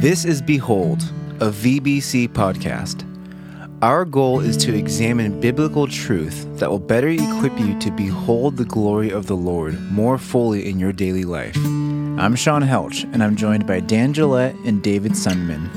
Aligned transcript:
This 0.00 0.26
is 0.26 0.42
Behold, 0.42 1.00
a 1.40 1.48
VBC 1.50 2.28
podcast. 2.28 3.02
Our 3.80 4.04
goal 4.04 4.40
is 4.40 4.58
to 4.58 4.76
examine 4.76 5.40
biblical 5.40 5.86
truth 5.86 6.46
that 6.58 6.68
will 6.68 6.78
better 6.78 7.08
equip 7.08 7.58
you 7.58 7.78
to 7.78 7.90
behold 7.92 8.58
the 8.58 8.66
glory 8.66 9.10
of 9.10 9.26
the 9.26 9.36
Lord 9.36 9.80
more 9.90 10.18
fully 10.18 10.68
in 10.68 10.78
your 10.78 10.92
daily 10.92 11.24
life. 11.24 11.56
I'm 11.56 12.36
Sean 12.36 12.60
Helch, 12.60 13.04
and 13.04 13.24
I'm 13.24 13.36
joined 13.36 13.66
by 13.66 13.80
Dan 13.80 14.12
Gillette 14.12 14.54
and 14.66 14.82
David 14.82 15.12
Sundman. 15.12 15.70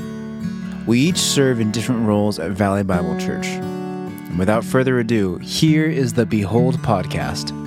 We 0.86 1.00
each 1.00 1.16
serve 1.18 1.58
in 1.58 1.70
different 1.70 2.06
roles 2.06 2.38
at 2.38 2.50
Valley 2.50 2.82
Bible 2.82 3.18
Church. 3.18 3.46
And 3.46 4.38
without 4.38 4.64
further 4.64 4.98
ado, 4.98 5.38
here 5.38 5.86
is 5.86 6.12
the 6.12 6.26
Behold 6.26 6.76
podcast. 6.82 7.59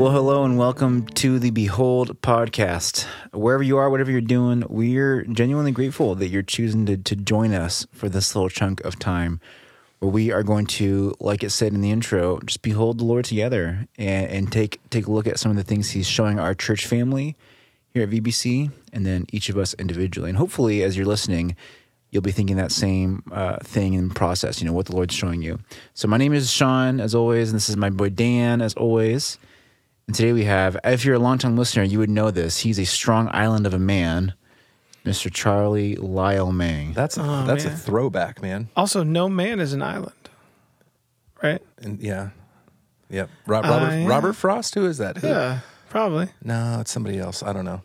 Well, 0.00 0.12
hello 0.12 0.44
and 0.44 0.56
welcome 0.56 1.04
to 1.08 1.38
the 1.38 1.50
Behold 1.50 2.22
podcast. 2.22 3.04
Wherever 3.34 3.62
you 3.62 3.76
are, 3.76 3.90
whatever 3.90 4.10
you're 4.10 4.22
doing, 4.22 4.64
we're 4.70 5.24
genuinely 5.24 5.72
grateful 5.72 6.14
that 6.14 6.28
you're 6.28 6.40
choosing 6.40 6.86
to, 6.86 6.96
to 6.96 7.14
join 7.14 7.52
us 7.52 7.86
for 7.92 8.08
this 8.08 8.34
little 8.34 8.48
chunk 8.48 8.80
of 8.80 8.98
time 8.98 9.40
where 9.98 10.10
we 10.10 10.32
are 10.32 10.42
going 10.42 10.64
to, 10.64 11.14
like 11.20 11.44
it 11.44 11.50
said 11.50 11.74
in 11.74 11.82
the 11.82 11.90
intro, 11.90 12.40
just 12.46 12.62
behold 12.62 12.96
the 12.96 13.04
Lord 13.04 13.26
together 13.26 13.86
and, 13.98 14.30
and 14.30 14.50
take 14.50 14.80
take 14.88 15.06
a 15.06 15.12
look 15.12 15.26
at 15.26 15.38
some 15.38 15.50
of 15.50 15.58
the 15.58 15.64
things 15.64 15.90
He's 15.90 16.08
showing 16.08 16.38
our 16.38 16.54
church 16.54 16.86
family 16.86 17.36
here 17.92 18.04
at 18.04 18.08
VBC, 18.08 18.72
and 18.94 19.04
then 19.04 19.26
each 19.34 19.50
of 19.50 19.58
us 19.58 19.74
individually. 19.74 20.30
And 20.30 20.38
hopefully, 20.38 20.82
as 20.82 20.96
you're 20.96 21.04
listening, 21.04 21.56
you'll 22.10 22.22
be 22.22 22.32
thinking 22.32 22.56
that 22.56 22.72
same 22.72 23.22
uh, 23.32 23.58
thing 23.58 23.92
in 23.92 24.08
process. 24.08 24.62
You 24.62 24.66
know 24.66 24.72
what 24.72 24.86
the 24.86 24.96
Lord's 24.96 25.14
showing 25.14 25.42
you. 25.42 25.58
So 25.92 26.08
my 26.08 26.16
name 26.16 26.32
is 26.32 26.50
Sean, 26.50 27.00
as 27.00 27.14
always, 27.14 27.50
and 27.50 27.56
this 27.56 27.68
is 27.68 27.76
my 27.76 27.90
boy 27.90 28.08
Dan, 28.08 28.62
as 28.62 28.72
always. 28.72 29.36
And 30.10 30.14
today 30.16 30.32
we 30.32 30.42
have, 30.42 30.76
if 30.82 31.04
you're 31.04 31.14
a 31.14 31.18
longtime 31.20 31.56
listener, 31.56 31.84
you 31.84 32.00
would 32.00 32.10
know 32.10 32.32
this. 32.32 32.58
He's 32.58 32.80
a 32.80 32.84
strong 32.84 33.28
island 33.32 33.64
of 33.64 33.72
a 33.74 33.78
man, 33.78 34.34
Mr. 35.04 35.32
Charlie 35.32 35.94
Lyle 35.94 36.50
Mang. 36.50 36.94
That's 36.94 37.16
a, 37.16 37.22
Oh, 37.22 37.46
that's 37.46 37.64
a 37.64 37.68
man. 37.68 37.76
throwback, 37.76 38.42
man. 38.42 38.70
Also, 38.74 39.04
no 39.04 39.28
man 39.28 39.60
is 39.60 39.72
an 39.72 39.82
island, 39.82 40.28
right? 41.40 41.62
And 41.78 42.00
yeah, 42.00 42.30
yep. 43.08 43.30
Ro- 43.46 43.60
Robert 43.60 43.92
Uh, 43.92 43.94
yeah. 43.98 44.08
Robert 44.08 44.32
Frost. 44.32 44.74
Who 44.74 44.84
is 44.86 44.98
that? 44.98 45.18
Who? 45.18 45.28
Yeah, 45.28 45.60
probably. 45.90 46.30
No, 46.42 46.78
it's 46.80 46.90
somebody 46.90 47.20
else. 47.20 47.44
I 47.44 47.52
don't 47.52 47.64
know. 47.64 47.82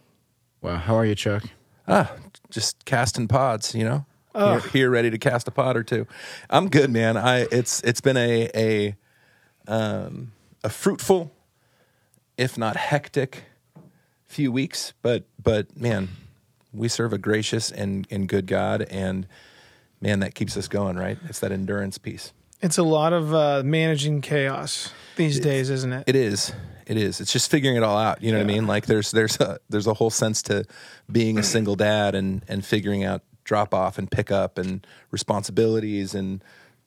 Wow, 0.64 0.78
how 0.78 0.96
are 0.96 1.06
you, 1.06 1.14
Chuck? 1.14 1.44
Ah, 1.88 2.12
just 2.50 2.86
casting 2.86 3.28
pods. 3.28 3.76
You 3.76 3.84
know, 3.84 4.06
Oh. 4.34 4.58
here, 4.62 4.70
here, 4.72 4.90
ready 4.90 5.12
to 5.12 5.20
cast 5.20 5.48
a 5.48 5.52
pod 5.52 5.78
or 5.78 5.84
two. 5.84 6.08
I'm 6.50 6.70
good, 6.70 6.90
man. 6.90 7.18
I 7.18 7.42
it's 7.52 7.82
it's 7.82 8.02
been 8.02 8.18
a 8.18 8.50
a 8.56 8.96
um 9.72 10.32
a 10.64 10.70
fruitful, 10.72 11.32
if 12.38 12.58
not 12.58 12.76
hectic, 12.76 13.46
few 14.28 14.52
weeks. 14.52 14.94
But 15.02 15.24
but 15.42 15.76
man, 15.78 16.10
we 16.74 16.88
serve 16.88 17.14
a 17.14 17.18
gracious 17.18 17.72
and 17.72 18.08
and 18.10 18.28
good 18.28 18.48
God, 18.48 18.84
and 18.90 19.28
man, 20.02 20.20
that 20.20 20.36
keeps 20.36 20.58
us 20.58 20.68
going. 20.68 20.98
Right? 20.98 21.18
It's 21.28 21.40
that 21.40 21.52
endurance 21.52 21.98
piece. 21.98 22.34
It's 22.62 22.78
a 22.78 22.84
lot 22.84 23.14
of 23.14 23.34
uh, 23.34 23.62
managing 23.66 24.22
chaos 24.22 24.92
these 25.18 25.40
days, 25.40 25.70
isn't 25.70 25.94
it? 25.94 26.04
It 26.08 26.16
is. 26.16 26.54
It 26.88 26.98
is. 26.98 27.20
It's 27.20 27.32
just 27.32 27.50
figuring 27.50 27.78
it 27.78 27.84
all 27.84 27.98
out. 27.98 28.22
You 28.22 28.32
know 28.32 28.38
what 28.38 28.44
I 28.44 28.48
mean? 28.48 28.68
Like 28.68 28.86
there's 28.86 29.12
there's 29.12 29.40
a 29.40 29.60
there's 29.70 29.88
a 29.88 29.94
whole 29.94 30.10
sense 30.10 30.42
to 30.44 30.66
being 31.12 31.38
a 31.38 31.44
single 31.44 31.76
dad 31.76 32.16
and 32.16 32.44
and 32.48 32.66
figuring 32.66 33.04
out 33.04 33.24
drop 33.44 33.74
off 33.74 33.98
and 33.98 34.10
pick 34.10 34.32
up 34.32 34.58
and 34.58 34.86
responsibilities 35.12 36.16
and 36.16 36.44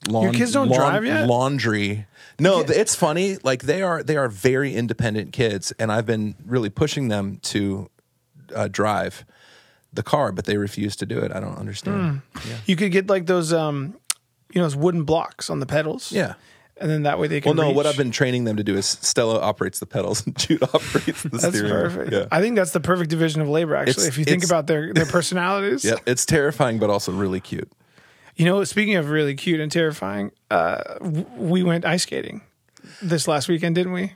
laun- 0.07 0.33
kids 0.33 0.51
don't 0.53 0.71
drive 0.71 1.05
yet? 1.05 1.27
laundry. 1.27 2.05
No, 2.39 2.63
th- 2.63 2.77
it's 2.79 2.95
funny. 2.95 3.37
Like 3.43 3.63
they 3.63 3.81
are 3.81 4.01
they 4.01 4.15
are 4.15 4.29
very 4.29 4.73
independent 4.73 5.33
kids, 5.33 5.73
and 5.79 5.91
I've 5.91 6.05
been 6.05 6.35
really 6.45 6.69
pushing 6.69 7.09
them 7.09 7.39
to 7.43 7.89
uh, 8.55 8.67
drive 8.69 9.25
the 9.91 10.03
car, 10.03 10.31
but 10.31 10.45
they 10.45 10.55
refuse 10.57 10.95
to 10.97 11.05
do 11.05 11.19
it. 11.19 11.31
I 11.33 11.39
don't 11.39 11.57
understand. 11.57 12.21
Hmm. 12.35 12.51
You 12.65 12.75
could 12.75 12.91
get 12.91 13.07
like 13.09 13.25
those, 13.25 13.51
um, 13.51 13.95
you 14.53 14.59
know, 14.61 14.65
those 14.65 14.75
wooden 14.75 15.03
blocks 15.03 15.49
on 15.49 15.59
the 15.59 15.65
pedals. 15.65 16.11
Yeah. 16.11 16.35
and 16.79 16.89
then 16.89 17.03
that 17.03 17.19
way 17.19 17.27
they 17.27 17.41
can. 17.41 17.57
Well, 17.57 17.67
no. 17.67 17.73
What. 17.75 17.85
I've 17.85 17.97
been 17.97 18.11
training 18.11 18.45
them 18.45 18.55
to 18.55 18.63
do 18.63 18.77
is 18.77 18.85
Stella 18.85 19.39
operates 19.41 19.79
the 19.79 19.85
pedals 19.85 20.25
and 20.25 20.37
Jude 20.37 20.63
operates 20.63 21.23
the 21.23 21.29
That's 21.29 21.47
steering. 21.57 21.73
wheel. 21.73 21.81
perfect. 21.83 22.11
Yeah. 22.13 22.25
I 22.31 22.39
think 22.39 22.55
that's 22.55 22.71
the 22.71 22.79
perfect 22.79 23.09
division 23.09 23.41
of 23.41 23.49
labor. 23.49 23.75
Actually, 23.75 23.91
It's- 23.91 24.07
if 24.07 24.17
you 24.17 24.23
think 24.23 24.43
it's- 24.43 24.49
about 24.49 24.67
their 24.67 24.93
their 24.93 25.05
personalities. 25.17 25.83
Yeah, 25.83 25.95
it's 26.05 26.25
terrifying, 26.25 26.79
but 26.79 26.89
also 26.89 27.11
really 27.11 27.41
cute. 27.41 27.69
You 28.39 28.45
know, 28.45 28.63
speaking 28.63 28.95
of 28.95 29.09
really 29.09 29.35
cute 29.35 29.59
and 29.59 29.69
terrifying, 29.69 30.31
uh, 30.49 30.81
we 31.35 31.61
went 31.61 31.83
ice 31.83 32.03
skating 32.03 32.39
this 33.01 33.27
last 33.27 33.49
weekend, 33.49 33.75
didn't 33.75 33.91
we? 33.91 34.13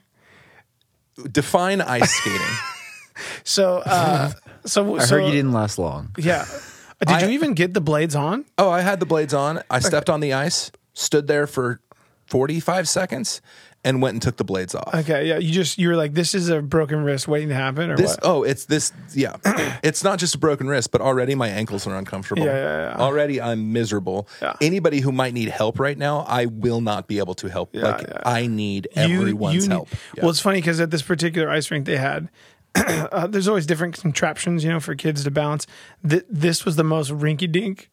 Define 1.29 1.81
ice 1.81 2.09
skating. 2.09 2.41
So, 3.43 3.77
uh, 3.85 4.31
so 4.65 4.95
I 4.95 5.05
so, 5.05 5.15
heard 5.17 5.25
you 5.25 5.31
didn't 5.33 5.51
last 5.51 5.77
long. 5.77 6.15
Yeah. 6.17 6.45
Uh, 6.49 7.05
Did 7.05 7.09
I- 7.09 7.25
you 7.25 7.29
even 7.33 7.53
get 7.53 7.75
the 7.75 7.79
blades 7.81 8.15
on? 8.15 8.43
oh, 8.57 8.71
I 8.71 8.81
had 8.81 8.99
the 8.99 9.05
blades 9.05 9.35
on. 9.35 9.61
I 9.69 9.77
stepped 9.79 10.09
on 10.09 10.19
the 10.19 10.33
ice, 10.33 10.71
stood 10.95 11.27
there 11.27 11.45
for 11.45 11.79
45 12.25 12.89
seconds, 12.89 13.39
and 13.85 14.01
went 14.01 14.13
and 14.13 14.21
took 14.21 14.37
the 14.37 14.43
blades 14.43 14.73
off. 14.75 14.93
Okay, 14.93 15.27
yeah. 15.27 15.37
You 15.37 15.51
just 15.51 15.77
you 15.77 15.89
were 15.89 15.95
like, 15.95 16.13
this 16.13 16.33
is 16.33 16.49
a 16.49 16.61
broken 16.61 17.03
wrist 17.03 17.27
waiting 17.27 17.49
to 17.49 17.55
happen, 17.55 17.91
or 17.91 17.97
This 17.97 18.11
what? 18.11 18.19
oh, 18.23 18.43
it's 18.43 18.65
this 18.65 18.91
yeah. 19.13 19.35
it's 19.83 20.03
not 20.03 20.19
just 20.19 20.35
a 20.35 20.37
broken 20.37 20.67
wrist, 20.67 20.91
but 20.91 21.01
already 21.01 21.35
my 21.35 21.49
ankles 21.49 21.85
are 21.87 21.95
uncomfortable. 21.95 22.45
Yeah, 22.45 22.53
yeah, 22.55 22.89
yeah. 22.95 23.01
Already 23.03 23.41
I'm 23.41 23.73
miserable. 23.73 24.27
Yeah. 24.41 24.53
Anybody 24.61 24.99
who 25.01 25.11
might 25.11 25.33
need 25.33 25.49
help 25.49 25.79
right 25.79 25.97
now, 25.97 26.19
I 26.27 26.45
will 26.45 26.81
not 26.81 27.07
be 27.07 27.19
able 27.19 27.35
to 27.35 27.47
help. 27.49 27.75
like 27.75 28.01
yeah. 28.07 28.21
I 28.25 28.47
need 28.47 28.87
everyone's 28.95 29.55
you 29.55 29.61
need- 29.61 29.69
help. 29.71 29.89
Yeah. 30.15 30.21
Well, 30.23 30.29
it's 30.31 30.39
funny 30.39 30.59
because 30.59 30.79
at 30.79 30.89
this 30.91 31.01
particular 31.01 31.49
ice 31.49 31.69
rink 31.69 31.85
they 31.85 31.97
had, 31.97 32.29
uh, 32.75 33.27
there's 33.27 33.47
always 33.47 33.65
different 33.65 33.99
contraptions, 33.99 34.63
you 34.63 34.69
know, 34.71 34.79
for 34.79 34.95
kids 34.95 35.23
to 35.25 35.31
balance. 35.31 35.67
Th- 36.07 36.25
this 36.29 36.65
was 36.65 36.75
the 36.75 36.83
most 36.83 37.11
rinky-dink 37.11 37.89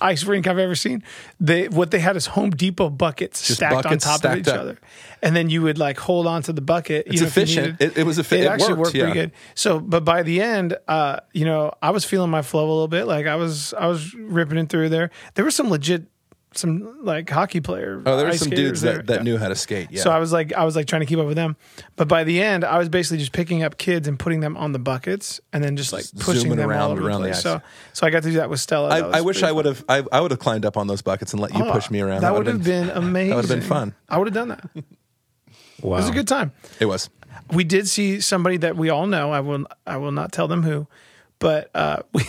ice 0.00 0.24
rink 0.24 0.46
I've 0.46 0.58
ever 0.58 0.74
seen. 0.74 1.02
They 1.38 1.68
what 1.68 1.90
they 1.90 1.98
had 1.98 2.16
is 2.16 2.26
Home 2.26 2.50
Depot 2.50 2.90
buckets 2.90 3.46
Just 3.46 3.58
stacked 3.58 3.74
buckets 3.74 4.06
on 4.06 4.10
top 4.12 4.18
stacked 4.20 4.34
of 4.34 4.40
each 4.40 4.48
up. 4.48 4.60
other, 4.60 4.78
and 5.22 5.34
then 5.36 5.50
you 5.50 5.62
would 5.62 5.78
like 5.78 5.98
hold 5.98 6.26
on 6.26 6.42
to 6.44 6.52
the 6.52 6.60
bucket. 6.60 7.06
It's 7.06 7.14
you 7.16 7.20
know, 7.20 7.26
if 7.26 7.36
you 7.36 7.42
efficient. 7.42 7.80
It- 7.80 7.98
it 7.98 8.04
was 8.04 8.18
effi- 8.18 8.36
it 8.40 8.46
actually 8.46 8.70
worked, 8.74 8.80
worked 8.80 8.94
yeah. 8.96 9.04
pretty 9.04 9.20
good. 9.20 9.32
So, 9.54 9.80
but 9.80 10.04
by 10.04 10.22
the 10.22 10.40
end, 10.40 10.76
uh, 10.88 11.20
you 11.32 11.44
know, 11.44 11.72
I 11.82 11.90
was 11.90 12.04
feeling 12.04 12.30
my 12.30 12.42
flow 12.42 12.64
a 12.66 12.70
little 12.72 12.88
bit. 12.88 13.06
Like 13.06 13.26
I 13.26 13.36
was, 13.36 13.74
I 13.74 13.86
was 13.86 14.14
ripping 14.14 14.58
it 14.58 14.68
through 14.68 14.88
there. 14.90 15.10
There 15.34 15.44
were 15.44 15.50
some 15.50 15.68
legit, 15.70 16.04
some 16.54 17.04
like 17.04 17.30
hockey 17.30 17.60
player. 17.60 18.02
oh, 18.04 18.16
there 18.16 18.26
were 18.26 18.32
some 18.36 18.50
dudes 18.50 18.80
there. 18.80 18.96
that, 18.96 19.06
that 19.06 19.16
Yeah. 19.18 19.22
knew 19.22 19.38
how 19.38 19.48
to 19.48 19.54
skate. 19.54 19.88
Yeah. 19.90 20.02
So 20.02 20.10
I 20.10 20.18
was 20.18 20.32
like, 20.32 20.52
I 20.52 20.64
was 20.64 20.74
like 20.74 20.86
trying 20.86 21.00
to 21.00 21.06
keep 21.06 21.18
up 21.18 21.26
with 21.26 21.36
them, 21.36 21.56
but 21.96 22.08
by 22.08 22.24
the 22.24 22.42
end, 22.42 22.64
I 22.64 22.78
was 22.78 22.88
basically 22.88 23.18
just 23.18 23.32
picking 23.32 23.62
up 23.62 23.78
kids 23.78 24.08
and 24.08 24.18
putting 24.18 24.40
them 24.40 24.56
on 24.56 24.72
the 24.72 24.78
buckets, 24.80 25.40
and 25.52 25.62
then 25.62 25.76
just 25.76 25.92
like 25.92 26.02
Just 26.02 26.18
pushing 26.18 26.42
zooming 26.42 26.58
them 26.58 26.70
around 26.70 26.80
all 26.82 26.90
over 26.92 27.06
around 27.06 27.20
the 27.22 27.28
the 27.28 27.32
place. 27.34 27.36
ice. 27.38 27.42
So, 27.42 27.62
so 27.92 28.06
I 28.06 28.10
got 28.10 28.22
to 28.24 28.30
do 28.30 28.36
that 28.38 28.50
with 28.50 28.60
Stella. 28.60 28.88
I, 28.88 29.18
I 29.18 29.20
wish 29.20 29.42
I 29.42 29.52
would 29.52 29.64
have 29.66 29.84
I, 29.88 30.04
I 30.10 30.20
would 30.20 30.30
have 30.32 30.40
climbed 30.40 30.64
up 30.66 30.76
on 30.76 30.86
those 30.88 31.02
buckets 31.02 31.32
and 31.32 31.40
let 31.40 31.52
you 31.54 31.60
fun. 31.60 31.72
push 31.72 31.90
me 31.90 32.00
around. 32.00 32.22
That, 32.22 32.32
would 32.32 32.46
would've 32.46 32.54
have 32.54 32.64
been, 32.64 32.90
amazing. 32.94 33.30
That 33.30 33.36
would 33.36 33.44
have 33.48 33.58
been 33.60 33.68
fun. 33.68 33.94
I 34.08 34.18
would 34.18 34.26
have 34.26 34.34
done 34.34 34.48
that. 34.48 34.68
Wow, 35.82 35.94
it 35.96 36.00
was 36.00 36.08
a 36.08 36.12
good 36.12 36.28
time. 36.28 36.52
It 36.78 36.86
was. 36.86 37.08
We 37.52 37.64
did 37.64 37.88
see 37.88 38.20
somebody 38.20 38.58
that 38.58 38.76
we 38.76 38.90
all 38.90 39.06
know. 39.06 39.32
I 39.32 39.40
will, 39.40 39.66
I 39.86 39.96
will 39.96 40.12
not 40.12 40.30
tell 40.30 40.46
them 40.46 40.62
who, 40.62 40.86
but 41.38 41.70
uh, 41.74 42.02
we, 42.12 42.22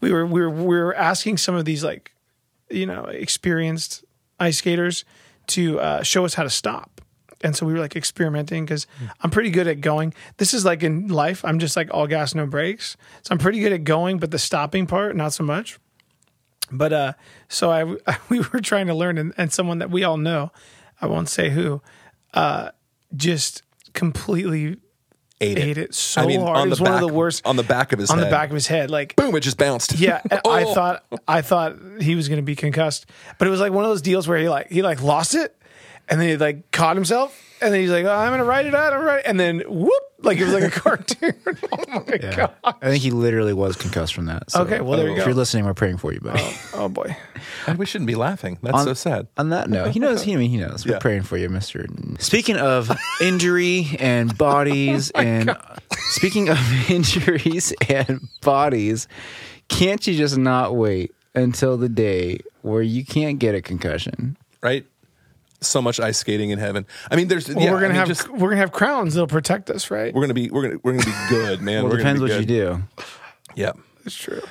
we 0.00 0.12
were, 0.12 0.24
we 0.26 0.40
were, 0.42 0.50
we 0.50 0.64
were 0.76 0.94
asking 0.94 1.38
some 1.38 1.54
of 1.54 1.64
these 1.64 1.82
like, 1.82 2.11
you 2.72 2.86
know, 2.86 3.04
experienced 3.04 4.04
ice 4.40 4.58
skaters 4.58 5.04
to 5.48 5.80
uh, 5.80 6.02
show 6.02 6.24
us 6.24 6.34
how 6.34 6.42
to 6.42 6.50
stop. 6.50 7.00
And 7.42 7.56
so 7.56 7.66
we 7.66 7.72
were 7.72 7.80
like 7.80 7.96
experimenting 7.96 8.64
because 8.64 8.86
I'm 9.20 9.30
pretty 9.30 9.50
good 9.50 9.66
at 9.66 9.80
going. 9.80 10.14
This 10.36 10.54
is 10.54 10.64
like 10.64 10.82
in 10.82 11.08
life, 11.08 11.44
I'm 11.44 11.58
just 11.58 11.76
like 11.76 11.88
all 11.92 12.06
gas, 12.06 12.34
no 12.34 12.46
brakes. 12.46 12.96
So 13.22 13.32
I'm 13.32 13.38
pretty 13.38 13.60
good 13.60 13.72
at 13.72 13.84
going, 13.84 14.18
but 14.18 14.30
the 14.30 14.38
stopping 14.38 14.86
part, 14.86 15.16
not 15.16 15.32
so 15.32 15.42
much. 15.42 15.78
But 16.70 16.92
uh, 16.92 17.12
so 17.48 17.70
I 17.70 18.16
we 18.28 18.40
were 18.40 18.60
trying 18.60 18.86
to 18.86 18.94
learn, 18.94 19.18
and, 19.18 19.34
and 19.36 19.52
someone 19.52 19.78
that 19.78 19.90
we 19.90 20.04
all 20.04 20.16
know, 20.16 20.52
I 21.00 21.06
won't 21.06 21.28
say 21.28 21.50
who, 21.50 21.82
uh, 22.32 22.70
just 23.14 23.62
completely 23.92 24.78
Ate 25.42 25.58
it. 25.58 25.62
ate 25.64 25.78
it 25.78 25.94
so 25.94 26.22
I 26.22 26.26
mean, 26.26 26.40
hard. 26.40 26.56
on 26.56 26.66
it 26.66 26.70
was 26.70 26.78
the 26.78 26.84
one 26.84 26.92
back, 26.94 27.02
of 27.02 27.08
the 27.08 27.14
worst 27.14 27.46
on 27.46 27.56
the 27.56 27.62
back 27.62 27.92
of 27.92 27.98
his 27.98 28.10
on 28.10 28.18
head. 28.18 28.26
the 28.26 28.30
back 28.30 28.48
of 28.50 28.54
his 28.54 28.66
head. 28.68 28.90
Like 28.90 29.16
Boom! 29.16 29.34
It 29.34 29.40
just 29.40 29.58
bounced. 29.58 29.98
yeah, 29.98 30.20
oh. 30.44 30.50
I 30.50 30.64
Oh. 30.64 30.74
thought 30.74 31.04
I 31.28 31.42
thought 31.42 31.76
he 32.00 32.14
was 32.14 32.28
going 32.28 32.38
to 32.38 32.42
be 32.44 32.56
concussed, 32.56 33.06
but 33.38 33.48
it 33.48 33.50
was 33.50 33.60
like 33.60 33.72
one 33.72 33.84
of 33.84 33.90
those 33.90 34.02
deals 34.02 34.26
where 34.28 34.38
he 34.38 34.48
like 34.48 34.68
he 34.70 34.82
like 34.82 35.02
lost 35.02 35.34
it, 35.34 35.54
and 36.08 36.20
then 36.20 36.28
he 36.28 36.36
like 36.36 36.70
caught 36.70 36.96
himself, 36.96 37.38
and 37.60 37.72
then 37.74 37.80
he's 37.80 37.90
like, 37.90 38.04
oh, 38.04 38.14
"I'm 38.14 38.28
going 38.30 38.38
to 38.38 38.44
write 38.44 38.66
it 38.66 38.74
out, 38.74 38.92
I'm 38.92 39.00
gonna 39.00 39.04
write," 39.10 39.18
it," 39.20 39.26
and 39.26 39.38
then 39.40 39.60
whoop, 39.68 40.02
like 40.24 40.38
it 40.38 40.44
was 40.44 40.52
like 40.54 40.64
a 40.64 40.70
cartoon. 40.80 41.34
oh 41.72 42.04
my 42.06 42.18
Yeah. 42.20 42.36
god! 42.36 42.54
I 42.82 42.90
think 42.90 43.02
he 43.02 43.10
literally 43.10 43.52
was 43.52 43.76
concussed 43.76 44.14
from 44.14 44.26
that. 44.26 44.50
So 44.50 44.62
Okay, 44.62 44.80
well 44.80 44.96
there 44.98 45.06
you 45.08 45.12
if 45.12 45.18
go. 45.18 45.24
you're 45.26 45.34
listening, 45.34 45.64
we're 45.64 45.74
praying 45.74 45.98
for 45.98 46.12
you, 46.12 46.20
buddy. 46.20 46.40
Oh, 46.42 46.70
oh 46.74 46.88
boy, 46.88 47.16
And 47.66 47.78
we 47.78 47.86
shouldn't 47.86 48.06
be 48.08 48.14
laughing. 48.14 48.58
That's 48.62 48.78
On- 48.78 48.84
so 48.84 48.94
sad. 48.94 49.26
On 49.36 49.50
that 49.50 49.68
note, 49.70 49.90
he 49.92 49.98
knows. 50.00 50.22
He, 50.22 50.32
I 50.32 50.36
mean, 50.36 50.50
he 50.50 50.56
knows. 50.56 50.84
We're 50.86 50.92
Yeah. 50.92 50.98
praying 50.98 51.22
for 51.22 51.36
you, 51.36 51.48
Mister. 51.48 51.86
Speaking 52.18 52.56
of 52.56 52.90
injury 53.20 53.96
and 53.98 54.32
oh 54.32 54.36
bodies, 54.36 55.10
and 55.12 55.56
speaking 56.10 56.48
of 56.48 56.58
injuries 56.90 57.72
and 57.88 58.20
bodies, 58.42 59.08
can't 59.68 60.06
you 60.06 60.16
just 60.16 60.36
not 60.38 60.74
wait 60.76 61.14
until 61.34 61.76
the 61.76 61.88
day 61.88 62.38
where 62.62 62.82
you 62.82 63.04
can't 63.04 63.38
get 63.38 63.54
a 63.54 63.62
concussion? 63.62 64.36
Right? 64.62 64.86
So 65.62 65.80
much 65.82 66.00
ice 66.00 66.18
skating 66.18 66.50
in 66.50 66.58
heaven. 66.58 66.86
I 67.10 67.16
mean, 67.16 67.28
there's 67.28 67.48
Well, 67.48 67.64
yeah, 67.64 67.70
we're 67.70 67.80
gonna 67.80 67.86
I 67.86 67.88
mean, 67.88 67.96
have 67.98 68.08
just 68.08 68.28
we're 68.28 68.50
gonna 68.50 68.60
have 68.60 68.72
crowns 68.72 69.14
that'll 69.14 69.26
protect 69.26 69.70
us, 69.70 69.90
right? 69.90 70.14
we're 70.14 70.22
gonna 70.22 70.34
be 70.34 70.50
we're 70.50 70.62
gonna 70.62 70.80
we're 70.82 70.92
gonna 70.92 71.04
be 71.04 71.28
good, 71.28 71.60
man. 71.60 71.84
Well, 71.84 71.92
we're 71.92 71.98
it 71.98 71.98
depends 71.98 72.20
what 72.20 72.30
be 72.30 72.36
you 72.36 72.46
do. 72.46 72.82
Yeah. 73.54 73.72
It's 74.04 74.16
true. 74.16 74.42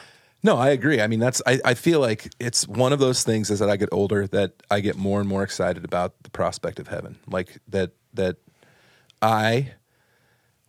No, 0.43 0.57
I 0.57 0.69
agree. 0.69 1.01
I 1.01 1.07
mean, 1.07 1.19
that's 1.19 1.41
I, 1.45 1.59
I 1.63 1.73
feel 1.75 1.99
like 1.99 2.29
it's 2.39 2.67
one 2.67 2.93
of 2.93 2.99
those 2.99 3.23
things 3.23 3.51
as 3.51 3.59
that 3.59 3.69
I 3.69 3.77
get 3.77 3.89
older 3.91 4.25
that 4.27 4.53
I 4.71 4.79
get 4.79 4.97
more 4.97 5.19
and 5.19 5.29
more 5.29 5.43
excited 5.43 5.85
about 5.85 6.13
the 6.23 6.31
prospect 6.31 6.79
of 6.79 6.87
heaven. 6.87 7.19
Like 7.27 7.59
that 7.67 7.91
that 8.13 8.37
I 9.21 9.73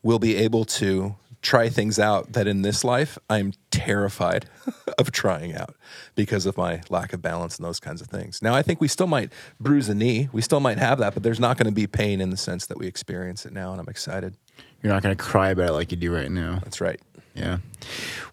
will 0.02 0.18
be 0.18 0.36
able 0.36 0.64
to 0.64 1.14
try 1.42 1.68
things 1.68 1.98
out 1.98 2.32
that 2.32 2.46
in 2.46 2.62
this 2.62 2.84
life 2.84 3.18
I'm 3.28 3.52
terrified 3.70 4.46
of 4.98 5.10
trying 5.10 5.54
out 5.54 5.74
because 6.14 6.46
of 6.46 6.56
my 6.56 6.80
lack 6.88 7.12
of 7.12 7.20
balance 7.20 7.56
and 7.58 7.66
those 7.66 7.80
kinds 7.80 8.00
of 8.00 8.06
things. 8.06 8.40
Now 8.40 8.54
I 8.54 8.62
think 8.62 8.80
we 8.80 8.88
still 8.88 9.08
might 9.08 9.32
bruise 9.60 9.88
a 9.88 9.94
knee. 9.94 10.28
We 10.32 10.40
still 10.40 10.60
might 10.60 10.78
have 10.78 10.98
that, 10.98 11.14
but 11.14 11.22
there's 11.22 11.40
not 11.40 11.58
going 11.58 11.66
to 11.66 11.72
be 11.72 11.86
pain 11.86 12.20
in 12.20 12.30
the 12.30 12.36
sense 12.36 12.66
that 12.66 12.78
we 12.78 12.86
experience 12.86 13.44
it 13.44 13.52
now 13.52 13.72
and 13.72 13.80
I'm 13.80 13.88
excited. 13.88 14.36
You're 14.82 14.92
not 14.92 15.02
going 15.02 15.16
to 15.16 15.22
cry 15.22 15.50
about 15.50 15.70
it 15.70 15.72
like 15.72 15.90
you 15.90 15.96
do 15.96 16.14
right 16.14 16.30
now. 16.30 16.60
That's 16.62 16.80
right. 16.80 17.00
Yeah. 17.34 17.58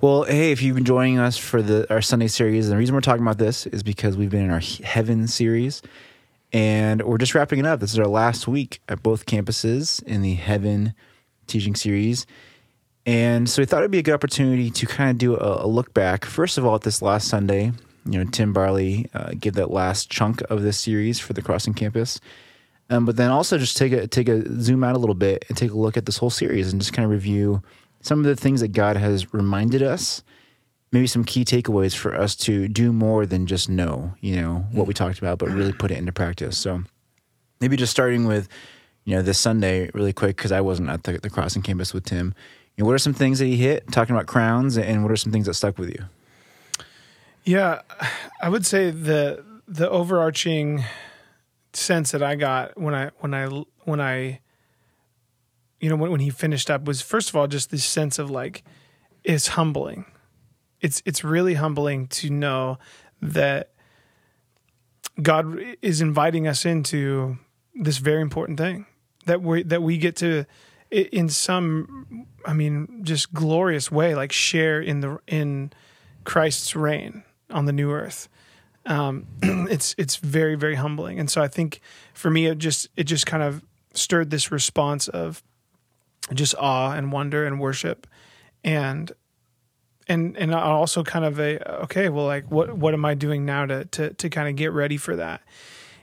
Well, 0.02 0.24
hey, 0.24 0.52
if 0.52 0.62
you've 0.62 0.76
been 0.76 0.86
joining 0.86 1.20
us 1.20 1.38
for 1.38 1.62
the 1.62 1.92
our 1.94 2.02
Sunday 2.02 2.28
series, 2.28 2.66
and 2.66 2.74
the 2.74 2.78
reason 2.78 2.94
we're 2.96 3.02
talking 3.02 3.22
about 3.22 3.38
this 3.38 3.66
is 3.68 3.82
because 3.82 4.18
we've 4.18 4.30
been 4.30 4.44
in 4.44 4.52
our 4.52 4.60
Heaven 4.60 5.28
series, 5.28 5.82
and 6.52 7.02
we're 7.04 7.18
just 7.18 7.34
wrapping 7.34 7.60
it 7.60 7.66
up. 7.66 7.80
This 7.80 7.94
is 7.94 8.00
our 8.00 8.08
last 8.08 8.48
week 8.48 8.82
at 8.90 9.02
both 9.02 9.26
campuses 9.26 10.04
in 10.04 10.22
the 10.22 10.34
Heaven 10.34 10.94
teaching 11.48 11.76
series. 11.76 12.26
And 13.06 13.50
so 13.50 13.62
we 13.62 13.66
thought 13.66 13.80
it'd 13.80 13.92
be 13.92 14.00
a 14.00 14.04
good 14.04 14.13
opportunity 14.13 14.69
to 14.69 14.86
kind 14.86 15.10
of 15.10 15.18
do 15.18 15.36
a, 15.36 15.66
a 15.66 15.68
look 15.68 15.94
back. 15.94 16.25
First 16.25 16.57
of 16.57 16.66
all, 16.66 16.75
at 16.75 16.81
this 16.81 17.01
last 17.01 17.28
Sunday, 17.28 17.72
you 18.06 18.24
know, 18.24 18.30
Tim 18.30 18.54
Barley 18.54 19.10
uh, 19.13 19.31
gave 19.40 19.54
that 19.54 19.72
last 19.72 20.10
chunk 20.10 20.42
of 20.50 20.62
this 20.62 20.80
series 20.80 21.19
for 21.19 21.34
the 21.34 21.42
Crossing 21.42 21.74
Campus. 21.74 22.19
Um, 22.90 23.06
but 23.06 23.18
then 23.18 23.30
also 23.30 23.57
just 23.57 23.78
take 23.78 23.92
a 23.94 24.07
take 24.07 24.28
a 24.28 24.62
zoom 24.62 24.84
out 24.84 24.96
a 24.96 25.00
little 25.00 25.16
bit 25.16 25.46
and 25.48 25.57
take 25.57 25.72
a 25.72 25.78
look 25.78 25.96
at 25.96 26.06
this 26.06 26.18
whole 26.18 26.31
series 26.31 26.72
and 26.72 26.81
just 26.81 26.94
kind 26.94 27.06
of 27.06 27.12
review 27.12 27.62
some 28.01 28.19
of 28.19 28.25
the 28.25 28.36
things 28.36 28.62
that 28.62 28.69
God 28.69 28.98
has 28.98 29.34
reminded 29.34 29.84
us, 29.84 30.24
maybe 30.92 31.06
some 31.06 31.24
key 31.24 31.46
takeaways 31.46 31.96
for 31.96 32.16
us 32.16 32.36
to 32.38 32.68
do 32.68 32.92
more 32.92 33.25
than 33.25 33.46
just 33.46 33.69
know, 33.69 34.13
you 34.22 34.36
know, 34.36 34.66
what 34.72 34.88
we 34.88 34.94
talked 34.94 35.19
about, 35.19 35.38
but 35.38 35.50
really 35.50 35.74
put 35.74 35.92
it 35.92 35.98
into 35.98 36.12
practice. 36.12 36.57
So 36.57 36.84
maybe 37.60 37.78
just 37.78 37.92
starting 37.92 38.25
with, 38.25 38.48
you 39.06 39.16
know, 39.16 39.22
this 39.22 39.38
Sunday 39.38 39.92
really 39.94 40.13
quick 40.13 40.38
because 40.38 40.51
I 40.51 40.62
wasn't 40.62 40.90
at 40.90 41.04
the, 41.04 41.19
the 41.19 41.30
crossing 41.30 41.62
campus 41.62 41.94
with 41.94 42.06
Tim. 42.06 42.34
What 42.86 42.94
are 42.94 43.00
some 43.00 43.14
things 43.14 43.40
that 43.40 43.46
he 43.46 43.58
hit 43.58 43.92
talking 43.92 44.16
about 44.16 44.28
crowns, 44.28 44.78
and 44.78 45.04
what 45.04 45.12
are 45.12 45.18
some 45.18 45.31
things 45.31 45.46
that 45.48 45.54
stuck 45.54 45.78
with 45.78 45.90
you? 45.90 46.06
Yeah, 47.44 47.81
I 48.42 48.50
would 48.50 48.66
say 48.66 48.92
the 48.92 49.44
the 49.68 49.90
overarching 49.90 50.84
sense 51.74 52.12
that 52.12 52.24
I 52.24 52.36
got 52.36 52.78
when 52.80 52.96
I 52.96 53.12
when 53.20 53.34
I 53.34 53.48
when 53.84 54.02
I 54.02 54.40
you 55.80 55.90
know 55.90 55.96
when, 55.96 56.12
when 56.12 56.20
he 56.20 56.30
finished 56.30 56.70
up 56.70 56.86
was 56.86 57.02
first 57.02 57.30
of 57.30 57.36
all 57.36 57.48
just 57.48 57.72
this 57.72 57.86
sense 57.86 58.20
of 58.20 58.30
like 58.30 58.64
it's 59.24 59.50
humbling. 59.50 60.06
It's 60.82 61.02
it's 61.06 61.24
really 61.24 61.56
humbling 61.56 62.08
to 62.08 62.30
know 62.30 62.80
that 63.22 63.72
God 65.22 65.60
is 65.82 66.02
inviting 66.02 66.48
us 66.48 66.66
into 66.66 67.38
this 67.75 67.98
very 67.98 68.22
important 68.22 68.58
thing 68.58 68.86
that 69.25 69.42
we 69.42 69.64
that 69.64 69.82
we 69.82 69.98
get 69.98 70.16
to 70.18 70.46
in 70.91 71.30
some 71.30 72.27
I 72.45 72.53
mean 72.53 73.01
just 73.03 73.33
glorious 73.33 73.91
way 73.91 74.15
like 74.15 74.31
share 74.31 74.81
in 74.81 75.01
the 75.01 75.19
in 75.27 75.71
Christ's 76.24 76.75
reign 76.75 77.24
on 77.50 77.65
the 77.65 77.74
new 77.74 77.91
earth. 77.91 78.30
Um, 78.86 79.27
it's 79.41 79.95
it's 79.97 80.15
very 80.18 80.56
very 80.56 80.75
humbling, 80.75 81.19
and 81.19 81.30
so 81.30 81.41
I 81.41 81.47
think 81.47 81.81
for 82.13 82.30
me 82.30 82.47
it 82.47 82.57
just 82.57 82.88
it 82.95 83.03
just 83.03 83.25
kind 83.25 83.44
of 83.44 83.63
stirred 83.94 84.30
this 84.30 84.51
response 84.51 85.07
of 85.07 85.44
just 86.33 86.56
awe 86.56 86.91
and 86.91 87.12
wonder 87.12 87.45
and 87.45 87.59
worship, 87.59 88.07
and 88.63 89.12
and 90.07 90.36
and 90.38 90.53
also 90.53 91.03
kind 91.03 91.25
of 91.25 91.39
a 91.39 91.83
okay 91.83 92.09
well 92.09 92.25
like 92.25 92.50
what 92.50 92.75
what 92.75 92.94
am 92.94 93.06
I 93.06 93.13
doing 93.13 93.45
now 93.45 93.65
to 93.65 93.86
to 93.86 94.13
to 94.13 94.30
kind 94.30 94.50
of 94.50 94.56
get 94.56 94.71
ready 94.71 94.97
for 94.97 95.15
that, 95.15 95.41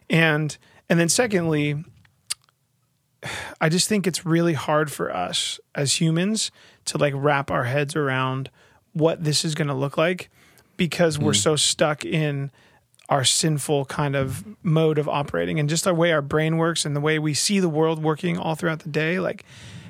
and 0.08 0.56
and 0.88 1.00
then 1.00 1.08
secondly, 1.08 1.82
I 3.60 3.68
just 3.68 3.88
think 3.88 4.06
it's 4.06 4.24
really 4.24 4.52
hard 4.52 4.90
for 4.90 5.14
us 5.14 5.58
as 5.74 6.00
humans 6.00 6.50
to 6.86 6.98
like 6.98 7.14
wrap 7.16 7.50
our 7.50 7.64
heads 7.64 7.96
around 7.96 8.50
what 8.92 9.24
this 9.24 9.44
is 9.44 9.54
going 9.54 9.68
to 9.68 9.74
look 9.74 9.96
like 9.96 10.30
because 10.76 11.18
we're 11.18 11.34
so 11.34 11.56
stuck 11.56 12.04
in 12.04 12.50
our 13.08 13.24
sinful 13.24 13.84
kind 13.86 14.16
of 14.16 14.44
mode 14.62 14.98
of 14.98 15.08
operating 15.08 15.58
and 15.58 15.68
just 15.68 15.84
the 15.84 15.94
way 15.94 16.12
our 16.12 16.22
brain 16.22 16.56
works 16.56 16.84
and 16.84 16.94
the 16.94 17.00
way 17.00 17.18
we 17.18 17.34
see 17.34 17.60
the 17.60 17.68
world 17.68 18.02
working 18.02 18.36
all 18.36 18.54
throughout 18.54 18.80
the 18.80 18.88
day. 18.88 19.18
Like 19.18 19.44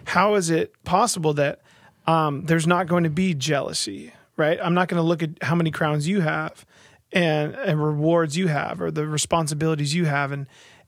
how 0.04 0.34
is 0.34 0.50
it 0.50 0.72
possible 0.84 1.34
that 1.34 1.60
um, 2.06 2.46
there's 2.46 2.66
not 2.66 2.86
going 2.86 3.04
to 3.04 3.10
be 3.10 3.34
jealousy 3.34 4.12
right? 4.36 4.58
I'm 4.62 4.74
not 4.74 4.88
going 4.88 5.02
to 5.02 5.06
look 5.06 5.22
at 5.22 5.42
how 5.42 5.54
many 5.54 5.70
crowns 5.70 6.06
you 6.06 6.20
have 6.20 6.66
and, 7.12 7.54
and 7.54 7.82
rewards 7.82 8.36
you 8.36 8.48
have 8.48 8.80
or 8.80 8.90
the 8.90 9.06
responsibilities 9.06 9.94
you 9.94 10.04
have 10.04 10.32
and 10.32 10.46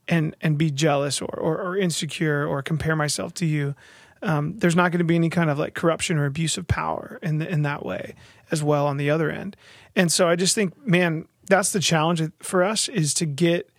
and 0.09 0.35
and 0.41 0.59
be 0.59 0.71
jealous 0.71 1.21
or 1.21 1.35
or, 1.39 1.61
or 1.61 1.77
insecure 1.77 2.47
or 2.47 2.63
compare 2.63 2.97
myself 2.97 3.35
to 3.35 3.47
you 3.47 3.75
um, 4.23 4.59
there's 4.59 4.77
not 4.77 4.91
going 4.91 4.99
to 4.99 5.05
be 5.05 5.15
any 5.15 5.31
kind 5.31 5.51
of 5.51 5.59
like 5.59 5.75
corruption 5.75 6.19
or 6.19 6.27
abuse 6.27 6.57
of 6.57 6.67
power 6.67 7.19
in 7.23 7.39
the, 7.39 7.49
in 7.49 7.63
that 7.63 7.85
way 7.85 8.15
as 8.51 8.63
well 8.63 8.87
on 8.87 8.97
the 8.97 9.11
other 9.11 9.31
end. 9.31 9.57
And 9.95 10.11
so 10.11 10.29
I 10.29 10.37
just 10.37 10.55
think, 10.55 10.87
man, 10.87 11.27
that's 11.47 11.73
the 11.73 11.81
challenge 11.81 12.23
for 12.41 12.65
us 12.65 12.89
is 12.89 13.15
to 13.15 13.27
get 13.27 13.71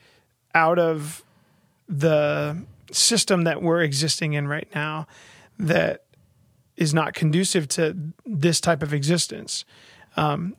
out 0.56 0.80
of 0.80 1.24
the 1.88 2.64
system 2.92 3.44
that 3.44 3.62
we're 3.62 3.82
existing 3.82 4.34
in 4.34 4.48
right 4.48 4.68
now 4.74 5.08
that 5.58 6.06
is 6.78 6.94
not 6.94 7.14
conducive 7.14 7.68
to 7.68 7.96
this 8.26 8.62
type 8.62 8.82
of 8.82 8.94
existence. 8.94 9.66
Um, 10.16 10.56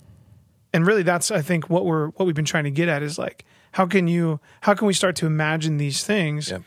and 0.73 0.87
really 0.87 1.03
that's 1.03 1.31
I 1.31 1.43
think 1.43 1.69
what 1.69 1.85
we're 1.85 2.09
what 2.11 2.27
we've 2.27 2.35
been 2.35 2.45
trying 2.45 2.65
to 2.65 2.71
get 2.71 2.89
at 2.89 3.03
is 3.03 3.19
like 3.19 3.45
how 3.73 3.87
can 3.87 4.09
you 4.09 4.41
how 4.63 4.75
can 4.75 4.87
we 4.87 4.93
start 4.95 5.17
to 5.17 5.27
imagine 5.27 5.77
these 5.77 6.05
things 6.05 6.51
Yeah. 6.51 6.59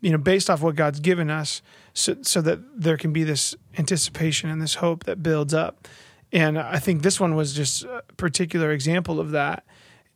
you 0.00 0.10
know 0.10 0.18
based 0.18 0.48
off 0.50 0.62
what 0.62 0.76
God's 0.76 1.00
given 1.00 1.30
us 1.30 1.62
so 1.94 2.16
so 2.22 2.40
that 2.42 2.58
there 2.80 2.96
can 2.96 3.12
be 3.12 3.24
this 3.24 3.54
anticipation 3.78 4.50
and 4.50 4.60
this 4.60 4.76
hope 4.76 5.04
that 5.04 5.22
builds 5.22 5.54
up? 5.54 5.88
And 6.32 6.58
I 6.58 6.78
think 6.78 7.02
this 7.02 7.20
one 7.20 7.34
was 7.36 7.54
just 7.54 7.84
a 7.84 8.02
particular 8.16 8.72
example 8.72 9.20
of 9.20 9.30
that. 9.30 9.64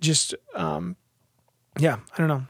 Just 0.01 0.35
um 0.55 0.97
yeah 1.79 1.99
I 2.15 2.17
don't 2.19 2.29
know. 2.29 2.45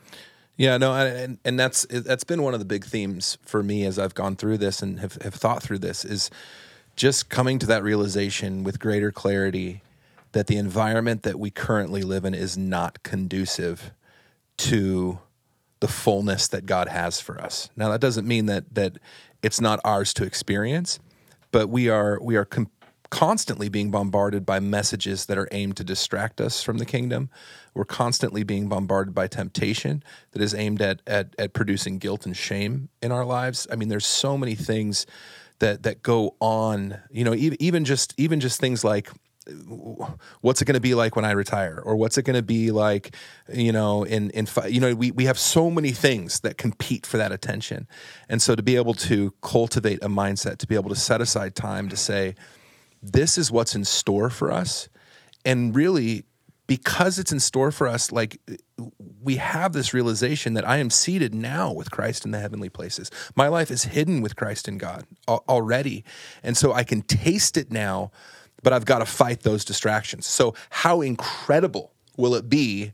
Yeah, 0.57 0.77
no, 0.77 0.93
and 0.95 1.39
and 1.45 1.59
that's 1.59 1.87
that's 1.89 2.25
been 2.25 2.43
one 2.43 2.53
of 2.53 2.61
the 2.61 2.67
big 2.67 2.85
themes 2.85 3.39
for 3.47 3.63
me 3.63 3.87
as 3.87 3.99
I've 3.99 4.15
gone 4.15 4.37
through 4.37 4.59
this 4.59 4.83
and 4.83 5.01
have, 5.01 5.15
have 5.23 5.35
thought 5.35 5.63
through 5.63 5.79
this 5.79 6.05
is 6.05 6.31
just 6.97 7.31
coming 7.31 7.59
to 7.61 7.67
that 7.67 7.83
realization 7.83 8.63
with 8.63 8.79
greater 8.79 9.11
clarity 9.11 9.81
that 10.33 10.47
the 10.47 10.57
environment 10.57 11.23
that 11.23 11.39
we 11.39 11.51
currently 11.51 12.03
live 12.03 12.25
in 12.25 12.35
is 12.35 12.57
not 12.57 13.03
conducive 13.03 13.93
to 14.57 15.19
the 15.81 15.89
fullness 15.89 16.47
that 16.49 16.67
God 16.67 16.89
has 16.89 17.21
for 17.21 17.41
us. 17.41 17.71
Now 17.75 17.89
that 17.91 18.01
doesn't 18.01 18.27
mean 18.27 18.47
that 18.47 18.75
that 18.75 18.99
it's 19.43 19.61
not 19.61 19.81
ours 19.85 20.13
to 20.15 20.25
experience, 20.25 21.01
but 21.51 21.69
we 21.69 21.89
are 21.89 22.19
we 22.23 22.37
are 22.37 22.45
com- 22.45 22.71
constantly 23.09 23.69
being 23.69 23.91
bombarded 23.91 24.47
by 24.47 24.61
messages 24.61 25.27
that 25.27 25.37
are 25.37 25.49
aimed 25.51 25.77
to 25.79 25.85
distract 25.85 26.41
us 26.41 26.63
from 26.63 26.79
the 26.79 26.85
kingdom. 26.85 27.29
We're 27.75 27.85
constantly 27.85 28.45
being 28.45 28.69
bombarded 28.69 29.15
by 29.15 29.27
temptation 29.27 30.05
that 30.33 30.43
is 30.43 30.55
aimed 30.55 30.83
at 30.83 31.01
at, 31.07 31.35
at 31.39 31.55
producing 31.55 31.99
guilt 31.99 32.27
and 32.27 32.37
shame 32.37 32.91
in 33.03 33.11
our 33.11 33.25
lives. 33.25 33.67
I 33.73 33.77
mean, 33.77 33.89
there's 33.89 34.07
so 34.07 34.37
many 34.37 34.55
things 34.55 35.07
that 35.59 35.83
that 35.85 36.03
go 36.03 36.37
on. 36.41 36.99
You 37.11 37.25
know, 37.25 37.35
even, 37.35 37.61
even 37.61 37.85
just 37.87 38.13
even 38.19 38.39
just 38.39 38.61
things 38.61 38.85
like 38.85 39.11
what's 40.41 40.63
it 40.63 40.65
going 40.65 40.75
to 40.75 40.81
be 40.81 40.95
like 40.95 41.17
when 41.17 41.25
I 41.25 41.33
retire, 41.33 41.81
or 41.85 41.97
what's 41.97 42.19
it 42.19 42.23
going 42.23 42.37
to 42.37 42.43
be 42.43 42.71
like, 42.71 43.15
you 43.53 43.73
know, 43.73 44.05
in 44.05 44.31
in 44.31 44.47
you 44.69 44.81
know, 44.81 44.95
we 44.95 45.11
we 45.11 45.25
have 45.25 45.39
so 45.39 45.71
many 45.71 45.91
things 45.93 46.41
that 46.41 46.59
compete 46.59 47.07
for 47.07 47.17
that 47.17 47.33
attention, 47.33 47.87
and 48.29 48.41
so 48.41 48.55
to 48.55 48.63
be 48.63 48.77
able 48.77 48.95
to 48.95 49.33
cultivate 49.43 50.03
a 50.03 50.09
mindset, 50.09 50.59
to 50.59 50.67
be 50.67 50.75
able 50.75 50.91
to 50.91 50.97
set 50.97 51.21
aside 51.21 51.55
time 51.55 51.89
to 51.89 51.97
say, 51.97 52.35
this 53.03 53.39
is 53.39 53.51
what's 53.51 53.75
in 53.75 53.85
store 53.85 54.31
for 54.31 54.51
us, 54.53 54.89
and 55.45 55.75
really 55.75 56.25
because 56.71 57.19
it's 57.19 57.33
in 57.33 57.41
store 57.41 57.73
for 57.73 57.89
us, 57.89 58.13
like 58.13 58.41
we 59.21 59.39
have 59.39 59.73
this 59.73 59.93
realization 59.93 60.55
that 60.55 60.69
I 60.69 60.77
am 60.77 60.89
seated 60.89 61.35
now 61.35 61.73
with 61.73 61.91
Christ 61.91 62.25
in 62.25 62.31
the 62.31 62.39
heavenly 62.39 62.69
places. 62.69 63.11
My 63.35 63.49
life 63.49 63.73
is 63.73 63.83
hidden 63.83 64.21
with 64.21 64.37
Christ 64.37 64.69
in 64.69 64.79
God 64.79 65.05
already. 65.27 66.05
And 66.45 66.57
so 66.57 66.73
I 66.73 66.85
can 66.85 67.03
taste 67.03 67.57
it 67.57 67.73
now, 67.73 68.13
but 68.63 68.73
I've 68.73 68.85
got 68.85 68.99
to 68.99 69.07
fight 69.07 69.41
those 69.41 69.65
distractions. 69.65 70.27
So, 70.27 70.55
how 70.71 71.01
incredible 71.01 71.93
will 72.17 72.35
it 72.35 72.49
be 72.49 72.93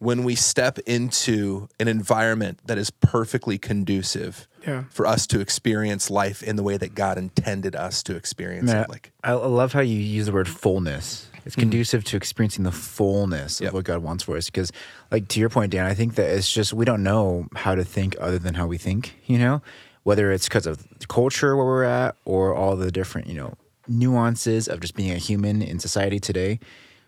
when 0.00 0.22
we 0.22 0.34
step 0.36 0.78
into 0.80 1.68
an 1.80 1.88
environment 1.88 2.60
that 2.66 2.78
is 2.78 2.90
perfectly 2.90 3.58
conducive 3.58 4.46
Yeah. 4.64 4.84
for 4.90 5.06
us 5.06 5.26
to 5.28 5.40
experience 5.40 6.08
life 6.10 6.40
in 6.42 6.54
the 6.56 6.62
way 6.62 6.76
that 6.76 6.94
God 6.94 7.18
intended 7.18 7.74
us 7.74 8.02
to 8.04 8.14
experience 8.14 8.66
Man, 8.66 8.84
it? 8.84 8.88
Like, 8.90 9.12
I 9.24 9.32
I 9.32 9.34
love 9.34 9.72
how 9.72 9.80
you 9.80 9.98
use 9.98 10.26
the 10.26 10.32
word 10.32 10.48
fullness. 10.48 11.26
It's 11.44 11.54
mm-hmm. 11.54 11.60
conducive 11.62 12.04
to 12.04 12.16
experiencing 12.16 12.64
the 12.64 12.70
fullness 12.72 13.58
of 13.60 13.64
Yep. 13.64 13.72
what 13.72 13.84
God 13.84 14.02
wants 14.02 14.22
for 14.24 14.36
us. 14.36 14.46
Because, 14.46 14.70
like 15.10 15.26
to 15.28 15.40
your 15.40 15.48
point, 15.48 15.72
Dan, 15.72 15.86
I 15.86 15.94
think 15.94 16.14
that 16.16 16.30
it's 16.30 16.52
just 16.52 16.72
we 16.72 16.84
don't 16.84 17.02
know 17.02 17.48
how 17.56 17.74
to 17.74 17.84
think 17.84 18.14
other 18.20 18.38
than 18.38 18.54
how 18.54 18.66
we 18.66 18.78
think. 18.78 19.16
You 19.26 19.38
know, 19.38 19.62
whether 20.04 20.30
it's 20.30 20.46
because 20.46 20.66
of 20.66 20.86
culture 21.08 21.56
where 21.56 21.66
we're 21.66 21.84
at 21.84 22.14
or 22.24 22.54
all 22.54 22.76
the 22.76 22.90
different 22.92 23.26
you 23.28 23.34
know 23.34 23.54
nuances 23.88 24.68
of 24.68 24.80
just 24.80 24.94
being 24.94 25.10
a 25.10 25.18
human 25.18 25.62
in 25.62 25.78
society 25.78 26.18
today. 26.18 26.60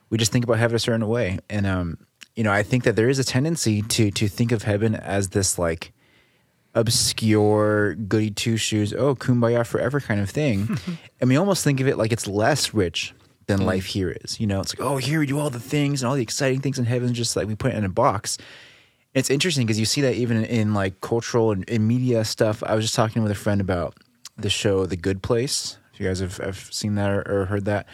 We 0.08 0.18
just 0.18 0.32
think 0.32 0.44
about 0.44 0.58
heaven 0.58 0.76
a 0.76 0.80
certain 0.80 1.06
way, 1.06 1.38
and 1.48 1.66
um, 1.66 1.98
you 2.34 2.44
know, 2.44 2.52
I 2.52 2.62
think 2.62 2.84
that 2.84 2.96
there 2.96 3.08
is 3.08 3.18
a 3.18 3.24
tendency 3.24 3.82
to 3.82 4.10
to 4.10 4.28
think 4.28 4.52
of 4.52 4.62
heaven 4.62 4.94
as 4.94 5.28
this 5.28 5.58
like 5.58 5.92
obscure 6.74 7.94
goody 7.94 8.30
two 8.30 8.56
shoes, 8.56 8.92
oh 8.92 9.14
kumbaya 9.14 9.66
forever 9.66 10.00
kind 10.00 10.20
of 10.20 10.30
thing. 10.30 10.78
and 11.20 11.28
we 11.28 11.36
almost 11.36 11.64
think 11.64 11.80
of 11.80 11.86
it 11.86 11.98
like 11.98 12.12
it's 12.12 12.26
less 12.26 12.72
rich 12.74 13.14
than 13.46 13.66
life 13.66 13.86
here 13.86 14.16
is. 14.22 14.40
You 14.40 14.46
know, 14.46 14.60
it's 14.60 14.76
like, 14.76 14.86
oh, 14.86 14.96
here 14.96 15.20
we 15.20 15.26
do 15.26 15.38
all 15.38 15.50
the 15.50 15.60
things 15.60 16.02
and 16.02 16.08
all 16.08 16.14
the 16.14 16.22
exciting 16.22 16.60
things 16.60 16.78
in 16.78 16.86
heaven, 16.86 17.12
just 17.12 17.36
like 17.36 17.46
we 17.46 17.54
put 17.54 17.72
it 17.72 17.76
in 17.76 17.84
a 17.84 17.88
box. 17.88 18.38
It's 19.12 19.28
interesting 19.28 19.66
because 19.66 19.80
you 19.80 19.86
see 19.86 20.00
that 20.02 20.14
even 20.14 20.38
in, 20.38 20.44
in 20.44 20.74
like 20.74 21.00
cultural 21.00 21.50
and, 21.50 21.68
and 21.68 21.86
media 21.86 22.24
stuff. 22.24 22.62
I 22.62 22.74
was 22.74 22.84
just 22.84 22.94
talking 22.94 23.22
with 23.22 23.32
a 23.32 23.36
friend 23.36 23.60
about 23.60 23.96
the 24.36 24.50
show 24.50 24.86
The 24.86 24.96
Good 24.96 25.22
Place. 25.22 25.76
If 26.00 26.04
you 26.04 26.08
guys 26.08 26.20
have, 26.20 26.38
have 26.38 26.72
seen 26.72 26.94
that 26.94 27.10
or, 27.10 27.42
or 27.42 27.44
heard 27.44 27.66
that. 27.66 27.86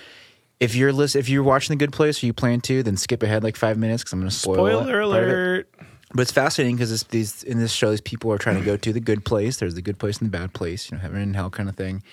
If 0.61 0.77
you're 0.77 0.93
list, 0.93 1.17
if 1.17 1.29
you're 1.29 1.43
watching 1.43 1.77
The 1.77 1.85
Good 1.85 1.93
Place 1.93 2.23
or 2.23 2.27
you 2.27 2.33
plan 2.33 2.61
to, 2.61 2.85
then 2.85 2.97
skip 2.97 3.21
ahead 3.21 3.43
like 3.43 3.57
five 3.57 3.77
minutes 3.77 4.05
because 4.05 4.13
I'm 4.13 4.21
going 4.21 4.31
to 4.31 4.37
spoil 4.37 4.55
it. 4.55 4.71
Spoiler 4.71 4.85
part 4.85 5.03
of 5.03 5.29
it. 5.29 5.35
alert. 5.35 5.69
But 6.15 6.23
it's 6.23 6.31
fascinating 6.31 6.77
because 6.77 7.03
these 7.03 7.43
in 7.43 7.59
this 7.59 7.73
show, 7.73 7.91
these 7.91 8.01
people 8.01 8.31
are 8.31 8.39
trying 8.39 8.61
to 8.61 8.65
go 8.65 8.77
to 8.77 8.93
the 8.93 9.01
good 9.01 9.25
place. 9.25 9.57
There's 9.57 9.75
the 9.75 9.83
good 9.83 9.99
place 9.99 10.19
and 10.19 10.33
the 10.33 10.39
bad 10.39 10.53
place, 10.53 10.89
you 10.89 10.97
know, 10.97 11.03
heaven 11.03 11.21
and 11.21 11.35
hell 11.35 11.51
kind 11.51 11.69
of 11.69 11.75
thing. 11.75 12.05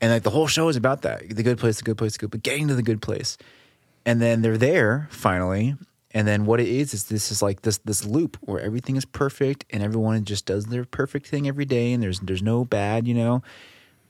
And 0.00 0.12
like 0.12 0.22
the 0.22 0.30
whole 0.30 0.46
show 0.46 0.68
is 0.68 0.76
about 0.76 1.02
that: 1.02 1.28
the 1.28 1.42
good 1.42 1.58
place, 1.58 1.78
the 1.78 1.82
good 1.82 1.98
place, 1.98 2.12
the 2.12 2.20
good, 2.20 2.30
but 2.30 2.44
getting 2.44 2.68
to 2.68 2.76
the 2.76 2.82
good 2.84 3.02
place. 3.02 3.36
And 4.06 4.22
then 4.22 4.42
they're 4.42 4.56
there 4.56 5.08
finally. 5.10 5.74
And 6.12 6.28
then 6.28 6.46
what 6.46 6.60
it 6.60 6.68
is 6.68 6.94
is 6.94 7.06
this 7.06 7.32
is 7.32 7.42
like 7.42 7.62
this 7.62 7.78
this 7.78 8.04
loop 8.04 8.36
where 8.40 8.60
everything 8.60 8.94
is 8.94 9.04
perfect 9.04 9.64
and 9.70 9.82
everyone 9.82 10.24
just 10.24 10.46
does 10.46 10.66
their 10.66 10.84
perfect 10.84 11.26
thing 11.26 11.48
every 11.48 11.64
day, 11.64 11.92
and 11.92 12.00
there's 12.00 12.20
there's 12.20 12.42
no 12.42 12.64
bad, 12.64 13.08
you 13.08 13.14
know. 13.14 13.42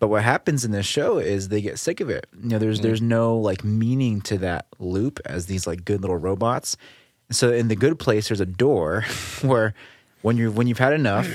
But 0.04 0.08
what 0.08 0.22
happens 0.22 0.66
in 0.66 0.70
this 0.70 0.84
show 0.84 1.16
is 1.16 1.48
they 1.48 1.62
get 1.62 1.78
sick 1.78 1.98
of 1.98 2.10
it. 2.10 2.26
You 2.38 2.50
know, 2.50 2.58
there's 2.58 2.78
mm. 2.78 2.82
there's 2.82 3.00
no 3.00 3.38
like 3.38 3.64
meaning 3.64 4.20
to 4.20 4.36
that 4.36 4.66
loop 4.78 5.18
as 5.24 5.46
these 5.46 5.66
like 5.66 5.86
good 5.86 6.02
little 6.02 6.18
robots. 6.18 6.76
So 7.30 7.50
in 7.50 7.68
the 7.68 7.74
good 7.74 7.98
place, 7.98 8.28
there's 8.28 8.42
a 8.42 8.44
door 8.44 9.06
where 9.40 9.72
when 10.20 10.36
you 10.36 10.52
when 10.52 10.66
you've 10.66 10.76
had 10.76 10.92
enough, 10.92 11.26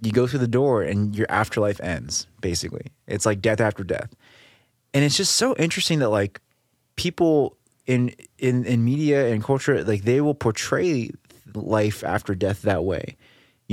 you 0.00 0.12
go 0.12 0.28
through 0.28 0.38
the 0.38 0.46
door 0.46 0.80
and 0.80 1.16
your 1.16 1.26
afterlife 1.28 1.80
ends. 1.80 2.28
Basically, 2.40 2.92
it's 3.08 3.26
like 3.26 3.42
death 3.42 3.60
after 3.60 3.82
death, 3.82 4.14
and 4.94 5.04
it's 5.04 5.16
just 5.16 5.34
so 5.34 5.56
interesting 5.56 5.98
that 5.98 6.10
like 6.10 6.40
people 6.94 7.56
in 7.84 8.14
in 8.38 8.64
in 8.64 8.84
media 8.84 9.26
and 9.32 9.42
culture 9.42 9.82
like 9.82 10.04
they 10.04 10.20
will 10.20 10.36
portray 10.36 11.10
life 11.52 12.04
after 12.04 12.36
death 12.36 12.62
that 12.62 12.84
way. 12.84 13.16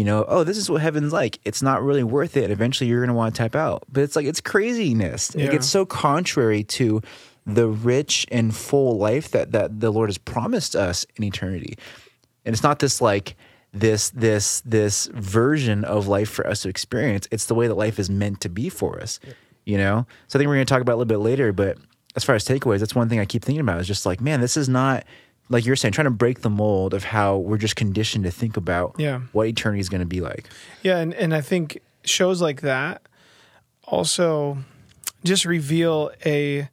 You 0.01 0.05
know, 0.05 0.25
oh, 0.27 0.43
this 0.43 0.58
is 0.58 0.67
what 0.67 0.81
heaven's 0.81 1.13
like. 1.13 1.38
It's 1.46 1.62
not 1.62 1.84
really 1.84 2.01
worth 2.01 2.36
it. 2.36 2.50
Eventually, 2.50 2.89
you're 2.89 3.01
going 3.01 3.10
to 3.10 3.13
want 3.13 3.36
to 3.36 3.38
tap 3.38 3.55
out. 3.55 3.84
But 3.88 4.01
it's 4.01 4.15
like 4.15 4.25
it's 4.25 4.41
craziness. 4.41 5.36
Like 5.36 5.46
Yeah. 5.46 5.51
it's 5.53 5.70
so 5.70 5.86
contrary 5.86 6.63
to 6.63 7.03
the 7.46 7.67
rich 7.67 8.25
and 8.31 8.55
full 8.55 8.98
life 8.98 9.29
that 9.29 9.51
that 9.51 9.79
the 9.79 9.91
Lord 9.91 10.10
has 10.10 10.17
promised 10.17 10.75
us 10.75 11.05
in 11.17 11.24
eternity. 11.24 11.75
And 12.46 12.53
it's 12.53 12.63
not 12.63 12.79
this 12.79 13.00
like 13.00 13.36
this 13.74 14.10
this 14.10 14.62
this 14.65 15.05
version 15.13 15.84
of 15.84 16.08
life 16.08 16.31
for 16.31 16.48
us 16.48 16.63
to 16.63 16.70
experience. 16.70 17.27
It's 17.29 17.46
the 17.46 17.53
way 17.53 17.67
that 17.67 17.75
life 17.75 18.00
is 18.00 18.10
meant 18.10 18.41
to 18.41 18.50
be 18.50 18.70
for 18.70 19.00
us. 19.00 19.20
You 19.65 19.77
know? 19.77 20.08
So 20.27 20.36
I 20.36 20.39
think 20.39 20.48
we're 20.48 20.55
gonna 20.55 20.65
talk 20.65 20.81
about 20.81 20.93
it 20.93 20.96
a 20.96 20.98
little 20.98 21.20
bit 21.20 21.24
later, 21.24 21.53
but 21.53 21.77
as 22.15 22.24
far 22.24 22.34
as 22.34 22.43
takeaways, 22.43 22.79
that's 22.79 22.96
one 22.96 23.08
thing 23.08 23.20
I 23.20 23.25
keep 23.25 23.46
thinking 23.46 23.62
about 23.62 23.79
is 23.79 23.88
just 23.88 24.08
like, 24.08 24.20
man, 24.20 24.41
this 24.41 24.58
is 24.58 24.67
not 24.67 25.05
like 25.51 25.65
you're 25.65 25.75
saying, 25.75 25.91
trying 25.91 26.05
to 26.05 26.12
break 26.12 26.41
the 26.41 26.50
mold 26.50 26.93
of 26.93 27.03
how 27.03 27.38
we're 27.38 27.58
just 27.58 27.75
conditioned 27.75 28.24
to 28.24 28.31
think 28.31 28.58
about 28.58 28.96
Yeah. 28.98 29.22
what 29.34 29.48
eternity 29.48 29.81
is 29.81 29.89
going 29.89 30.00
to 30.01 30.08
be 30.08 30.22
like. 30.22 30.48
Yeah, 30.81 30.98
and, 30.98 31.13
and 31.13 31.34
I 31.36 31.41
think 31.41 31.79
shows 32.03 32.41
like 32.41 32.62
that 32.62 33.01
also 33.84 34.58
just 35.24 35.46
reveal 35.46 36.12
a 36.25 36.70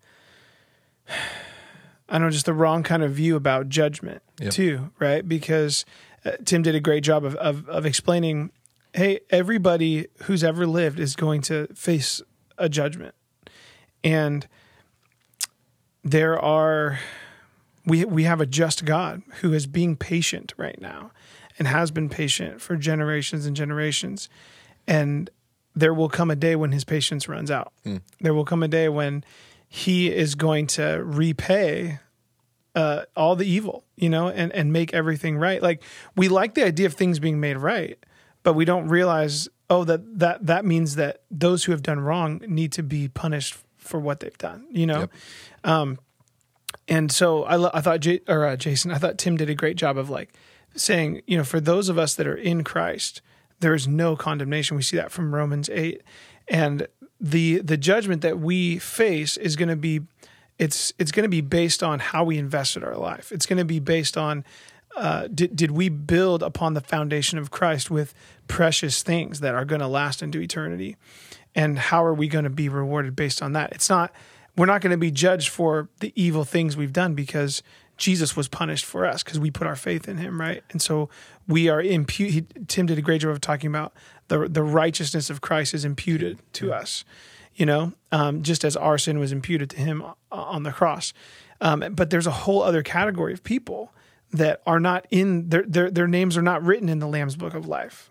I 2.10 2.12
don't 2.12 2.22
know, 2.22 2.30
just 2.30 2.46
the 2.46 2.54
wrong 2.54 2.82
kind 2.82 3.02
of 3.02 3.12
view 3.12 3.36
about 3.36 3.68
judgment 3.68 4.22
Yep. 4.40 4.52
too, 4.52 4.90
right? 4.98 5.28
Because 5.28 5.84
uh, 6.24 6.32
Tim 6.44 6.62
did 6.62 6.74
a 6.74 6.80
great 6.80 7.02
job 7.02 7.24
of, 7.24 7.34
of 7.36 7.68
of 7.68 7.84
explaining, 7.84 8.50
hey, 8.94 9.20
everybody 9.30 10.06
who's 10.22 10.42
ever 10.44 10.66
lived 10.66 10.98
is 11.00 11.16
going 11.16 11.40
to 11.42 11.66
face 11.74 12.22
a 12.56 12.68
judgment, 12.68 13.14
and 14.04 14.46
there 16.04 16.38
are 16.38 16.98
we 17.88 18.04
we 18.04 18.24
have 18.24 18.40
a 18.40 18.46
just 18.46 18.84
God 18.84 19.22
who 19.40 19.52
is 19.52 19.66
being 19.66 19.96
patient 19.96 20.52
right 20.56 20.80
now 20.80 21.10
and 21.58 21.66
has 21.66 21.90
been 21.90 22.08
patient 22.08 22.60
for 22.60 22.76
generations 22.76 23.46
and 23.46 23.56
generations 23.56 24.28
and 24.86 25.30
there 25.74 25.94
will 25.94 26.08
come 26.08 26.30
a 26.30 26.36
day 26.36 26.56
when 26.56 26.72
his 26.72 26.84
patience 26.84 27.28
runs 27.28 27.50
out. 27.50 27.72
There 28.20 28.34
will 28.34 28.44
come 28.44 28.62
a 28.62 28.68
day 28.68 28.88
when 28.88 29.24
he 29.68 30.12
is 30.12 30.34
going 30.34 30.66
to 30.68 31.02
repay 31.04 32.00
uh, 32.74 33.04
all 33.16 33.36
the 33.36 33.46
evil, 33.46 33.84
you 33.96 34.08
know, 34.08 34.28
and 34.28 34.52
and 34.52 34.72
make 34.72 34.92
everything 34.94 35.36
right. 35.36 35.62
Like 35.62 35.82
we 36.16 36.28
like 36.28 36.54
the 36.54 36.64
idea 36.64 36.86
of 36.86 36.94
things 36.94 37.18
being 37.18 37.40
made 37.40 37.56
right, 37.56 37.98
but 38.42 38.54
we 38.54 38.64
don't 38.64 38.88
realize 38.88 39.48
oh 39.70 39.84
that 39.84 40.18
that 40.18 40.46
that 40.46 40.64
means 40.64 40.96
that 40.96 41.22
those 41.30 41.64
who 41.64 41.72
have 41.72 41.82
done 41.82 42.00
wrong 42.00 42.40
need 42.46 42.72
to 42.72 42.82
be 42.82 43.08
punished 43.08 43.56
for 43.76 44.00
what 44.00 44.20
they've 44.20 44.38
done, 44.38 44.66
you 44.70 44.86
know. 44.86 45.00
Yep. 45.64 45.94
And 46.88 47.12
so 47.12 47.44
I, 47.44 47.76
I 47.76 47.80
thought, 47.80 48.00
J- 48.00 48.22
or 48.26 48.46
uh, 48.46 48.56
Jason, 48.56 48.90
I 48.90 48.98
thought 48.98 49.18
Tim 49.18 49.36
did 49.36 49.50
a 49.50 49.54
great 49.54 49.76
job 49.76 49.98
of 49.98 50.08
like 50.08 50.32
saying, 50.74 51.22
you 51.26 51.36
know, 51.36 51.44
for 51.44 51.60
those 51.60 51.88
of 51.88 51.98
us 51.98 52.14
that 52.14 52.26
are 52.26 52.34
in 52.34 52.64
Christ, 52.64 53.20
there 53.60 53.74
is 53.74 53.86
no 53.86 54.16
condemnation. 54.16 54.76
We 54.76 54.82
see 54.82 54.96
that 54.96 55.12
from 55.12 55.34
Romans 55.34 55.68
eight, 55.68 56.02
and 56.48 56.86
the 57.20 57.58
the 57.58 57.76
judgment 57.76 58.22
that 58.22 58.38
we 58.38 58.78
face 58.78 59.36
is 59.36 59.56
going 59.56 59.68
to 59.68 59.76
be, 59.76 60.00
it's 60.58 60.92
it's 60.98 61.12
going 61.12 61.24
to 61.24 61.28
be 61.28 61.40
based 61.40 61.82
on 61.82 61.98
how 61.98 62.24
we 62.24 62.38
invested 62.38 62.84
our 62.84 62.96
life. 62.96 63.32
It's 63.32 63.46
going 63.46 63.58
to 63.58 63.64
be 63.64 63.80
based 63.80 64.16
on. 64.16 64.44
Uh, 64.96 65.28
did, 65.28 65.54
did 65.54 65.70
we 65.70 65.88
build 65.88 66.42
upon 66.42 66.74
the 66.74 66.80
foundation 66.80 67.38
of 67.38 67.50
Christ 67.50 67.88
with 67.88 68.14
precious 68.48 69.02
things 69.02 69.40
that 69.40 69.54
are 69.54 69.64
going 69.64 69.80
to 69.80 69.86
last 69.86 70.22
into 70.22 70.40
eternity? 70.40 70.96
And 71.54 71.78
how 71.78 72.04
are 72.04 72.14
we 72.14 72.26
going 72.26 72.44
to 72.44 72.50
be 72.50 72.68
rewarded 72.68 73.14
based 73.14 73.40
on 73.40 73.52
that? 73.52 73.72
It's 73.72 73.88
not, 73.88 74.12
we're 74.58 74.66
not 74.66 74.80
going 74.80 74.90
to 74.90 74.98
be 74.98 75.12
judged 75.12 75.48
for 75.48 75.88
the 76.00 76.12
evil 76.16 76.44
things 76.44 76.76
we've 76.76 76.92
done 76.92 77.14
because 77.14 77.62
Jesus 77.96 78.36
was 78.36 78.48
punished 78.48 78.84
for 78.84 79.06
us 79.06 79.22
because 79.22 79.38
we 79.38 79.50
put 79.50 79.66
our 79.68 79.76
faith 79.76 80.08
in 80.08 80.18
him, 80.18 80.40
right? 80.40 80.62
And 80.70 80.82
so 80.82 81.08
we 81.46 81.68
are 81.68 81.80
imputed. 81.80 82.68
Tim 82.68 82.86
did 82.86 82.98
a 82.98 83.02
great 83.02 83.20
job 83.20 83.30
of 83.30 83.40
talking 83.40 83.68
about 83.68 83.92
the, 84.26 84.48
the 84.48 84.64
righteousness 84.64 85.30
of 85.30 85.40
Christ 85.40 85.74
is 85.74 85.84
imputed 85.84 86.38
to 86.54 86.72
us, 86.72 87.04
you 87.54 87.66
know, 87.66 87.92
um, 88.10 88.42
just 88.42 88.64
as 88.64 88.76
our 88.76 88.98
sin 88.98 89.20
was 89.20 89.30
imputed 89.30 89.70
to 89.70 89.76
him 89.76 90.04
on 90.32 90.64
the 90.64 90.72
cross. 90.72 91.12
Um, 91.60 91.84
but 91.92 92.10
there's 92.10 92.26
a 92.26 92.32
whole 92.32 92.62
other 92.62 92.82
category 92.82 93.32
of 93.32 93.44
people 93.44 93.92
that 94.32 94.60
are 94.66 94.80
not 94.80 95.06
in 95.10 95.48
their, 95.50 95.62
their, 95.62 95.90
their 95.90 96.08
names 96.08 96.36
are 96.36 96.42
not 96.42 96.64
written 96.64 96.88
in 96.88 96.98
the 96.98 97.08
Lamb's 97.08 97.36
book 97.36 97.54
of 97.54 97.66
life. 97.66 98.10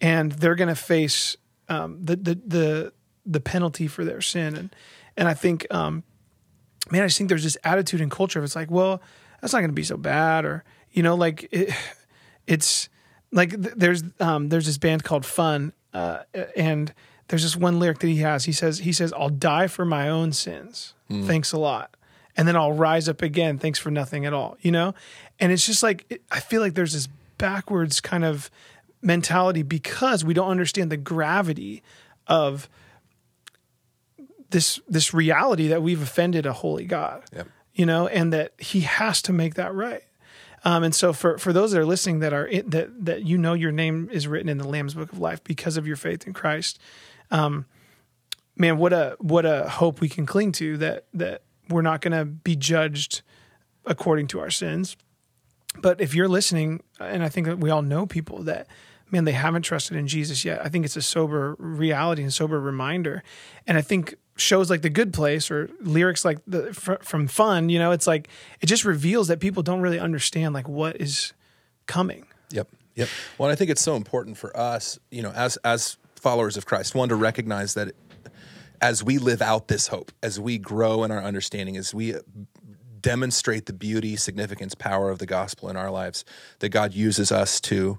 And 0.00 0.32
they're 0.32 0.54
going 0.54 0.68
to 0.68 0.74
face 0.74 1.36
um, 1.68 2.02
the, 2.02 2.16
the, 2.16 2.34
the, 2.46 2.92
the 3.26 3.40
penalty 3.40 3.86
for 3.86 4.04
their 4.04 4.22
sin. 4.22 4.56
And, 4.56 4.76
and 5.20 5.28
I 5.28 5.34
think, 5.34 5.66
um, 5.70 6.02
man, 6.90 7.02
I 7.02 7.06
just 7.06 7.18
think 7.18 7.28
there's 7.28 7.44
this 7.44 7.58
attitude 7.62 8.00
and 8.00 8.10
culture 8.10 8.38
of 8.38 8.44
it's 8.44 8.56
like, 8.56 8.70
well, 8.70 9.02
that's 9.40 9.52
not 9.52 9.60
going 9.60 9.70
to 9.70 9.74
be 9.74 9.84
so 9.84 9.98
bad, 9.98 10.46
or 10.46 10.64
you 10.90 11.02
know, 11.02 11.14
like 11.14 11.46
it, 11.52 11.72
it's 12.46 12.88
like 13.30 13.50
th- 13.50 13.74
there's 13.76 14.02
um, 14.18 14.48
there's 14.48 14.66
this 14.66 14.78
band 14.78 15.04
called 15.04 15.26
Fun, 15.26 15.74
uh, 15.92 16.20
and 16.56 16.92
there's 17.28 17.42
this 17.42 17.54
one 17.54 17.78
lyric 17.78 17.98
that 17.98 18.08
he 18.08 18.16
has. 18.16 18.46
He 18.46 18.52
says 18.52 18.78
he 18.78 18.92
says 18.92 19.12
I'll 19.12 19.28
die 19.28 19.66
for 19.66 19.84
my 19.84 20.08
own 20.08 20.32
sins. 20.32 20.94
Thanks 21.26 21.52
a 21.52 21.58
lot. 21.58 21.96
And 22.36 22.46
then 22.46 22.56
I'll 22.56 22.72
rise 22.72 23.08
up 23.08 23.20
again. 23.20 23.58
Thanks 23.58 23.78
for 23.78 23.90
nothing 23.90 24.24
at 24.24 24.32
all. 24.32 24.56
You 24.60 24.72
know, 24.72 24.94
and 25.38 25.52
it's 25.52 25.66
just 25.66 25.82
like 25.82 26.06
it, 26.08 26.22
I 26.30 26.40
feel 26.40 26.62
like 26.62 26.74
there's 26.74 26.94
this 26.94 27.08
backwards 27.36 28.00
kind 28.00 28.24
of 28.24 28.50
mentality 29.02 29.62
because 29.62 30.24
we 30.24 30.32
don't 30.32 30.48
understand 30.48 30.90
the 30.90 30.96
gravity 30.96 31.82
of 32.26 32.68
this 34.50 34.80
this 34.88 35.12
reality 35.14 35.68
that 35.68 35.82
we've 35.82 36.02
offended 36.02 36.46
a 36.46 36.52
holy 36.52 36.84
God, 36.84 37.22
Yep. 37.34 37.48
you 37.74 37.86
know, 37.86 38.06
and 38.08 38.32
that 38.32 38.52
He 38.58 38.80
has 38.80 39.22
to 39.22 39.32
make 39.32 39.54
that 39.54 39.74
right. 39.74 40.02
Um, 40.64 40.82
and 40.82 40.94
so 40.94 41.12
for 41.12 41.38
for 41.38 41.52
those 41.52 41.72
that 41.72 41.80
are 41.80 41.86
listening 41.86 42.18
that 42.20 42.32
are 42.32 42.44
in, 42.46 42.68
that 42.70 43.04
that 43.06 43.22
you 43.24 43.38
know 43.38 43.54
your 43.54 43.72
name 43.72 44.08
is 44.12 44.26
written 44.28 44.48
in 44.48 44.58
the 44.58 44.68
Lamb's 44.68 44.94
Book 44.94 45.12
of 45.12 45.18
Life 45.18 45.42
because 45.44 45.76
of 45.76 45.86
your 45.86 45.96
faith 45.96 46.26
in 46.26 46.32
Christ, 46.34 46.78
um, 47.30 47.64
man, 48.56 48.76
what 48.76 48.92
a 48.92 49.16
what 49.20 49.46
a 49.46 49.68
hope 49.68 50.00
we 50.00 50.08
can 50.08 50.26
cling 50.26 50.52
to 50.52 50.76
that 50.78 51.06
that 51.14 51.42
we're 51.68 51.82
not 51.82 52.00
going 52.02 52.12
to 52.12 52.24
be 52.24 52.56
judged 52.56 53.22
according 53.86 54.26
to 54.28 54.40
our 54.40 54.50
sins. 54.50 54.96
But 55.80 56.00
if 56.00 56.14
you're 56.14 56.28
listening, 56.28 56.82
and 56.98 57.22
I 57.22 57.28
think 57.28 57.46
that 57.46 57.58
we 57.58 57.70
all 57.70 57.80
know 57.80 58.04
people 58.04 58.42
that, 58.42 58.66
man, 59.10 59.24
they 59.24 59.32
haven't 59.32 59.62
trusted 59.62 59.96
in 59.96 60.08
Jesus 60.08 60.44
yet. 60.44 60.60
I 60.64 60.68
think 60.68 60.84
it's 60.84 60.96
a 60.96 61.02
sober 61.02 61.54
reality 61.58 62.22
and 62.22 62.34
sober 62.34 62.60
reminder. 62.60 63.22
And 63.68 63.78
I 63.78 63.80
think 63.80 64.16
shows 64.36 64.70
like 64.70 64.82
The 64.82 64.90
Good 64.90 65.12
Place 65.12 65.50
or 65.50 65.70
lyrics 65.80 66.24
like 66.24 66.38
the 66.46 66.72
fr- 66.72 67.02
from 67.02 67.26
Fun, 67.26 67.68
you 67.68 67.78
know, 67.78 67.92
it's 67.92 68.06
like 68.06 68.28
it 68.60 68.66
just 68.66 68.84
reveals 68.84 69.28
that 69.28 69.40
people 69.40 69.62
don't 69.62 69.80
really 69.80 69.98
understand 69.98 70.54
like 70.54 70.68
what 70.68 71.00
is 71.00 71.32
coming. 71.86 72.26
Yep. 72.50 72.68
Yep. 72.94 73.08
Well, 73.38 73.50
I 73.50 73.54
think 73.54 73.70
it's 73.70 73.82
so 73.82 73.96
important 73.96 74.36
for 74.36 74.56
us, 74.56 74.98
you 75.10 75.22
know, 75.22 75.30
as 75.32 75.56
as 75.58 75.96
followers 76.16 76.56
of 76.56 76.66
Christ, 76.66 76.94
one 76.94 77.08
to 77.08 77.16
recognize 77.16 77.74
that 77.74 77.92
as 78.80 79.04
we 79.04 79.18
live 79.18 79.42
out 79.42 79.68
this 79.68 79.88
hope, 79.88 80.12
as 80.22 80.40
we 80.40 80.58
grow 80.58 81.04
in 81.04 81.10
our 81.10 81.22
understanding, 81.22 81.76
as 81.76 81.94
we 81.94 82.14
demonstrate 83.00 83.66
the 83.66 83.72
beauty, 83.72 84.16
significance, 84.16 84.74
power 84.74 85.10
of 85.10 85.18
the 85.18 85.26
gospel 85.26 85.68
in 85.68 85.76
our 85.76 85.90
lives, 85.90 86.24
that 86.60 86.70
God 86.70 86.94
uses 86.94 87.30
us 87.32 87.60
to 87.62 87.98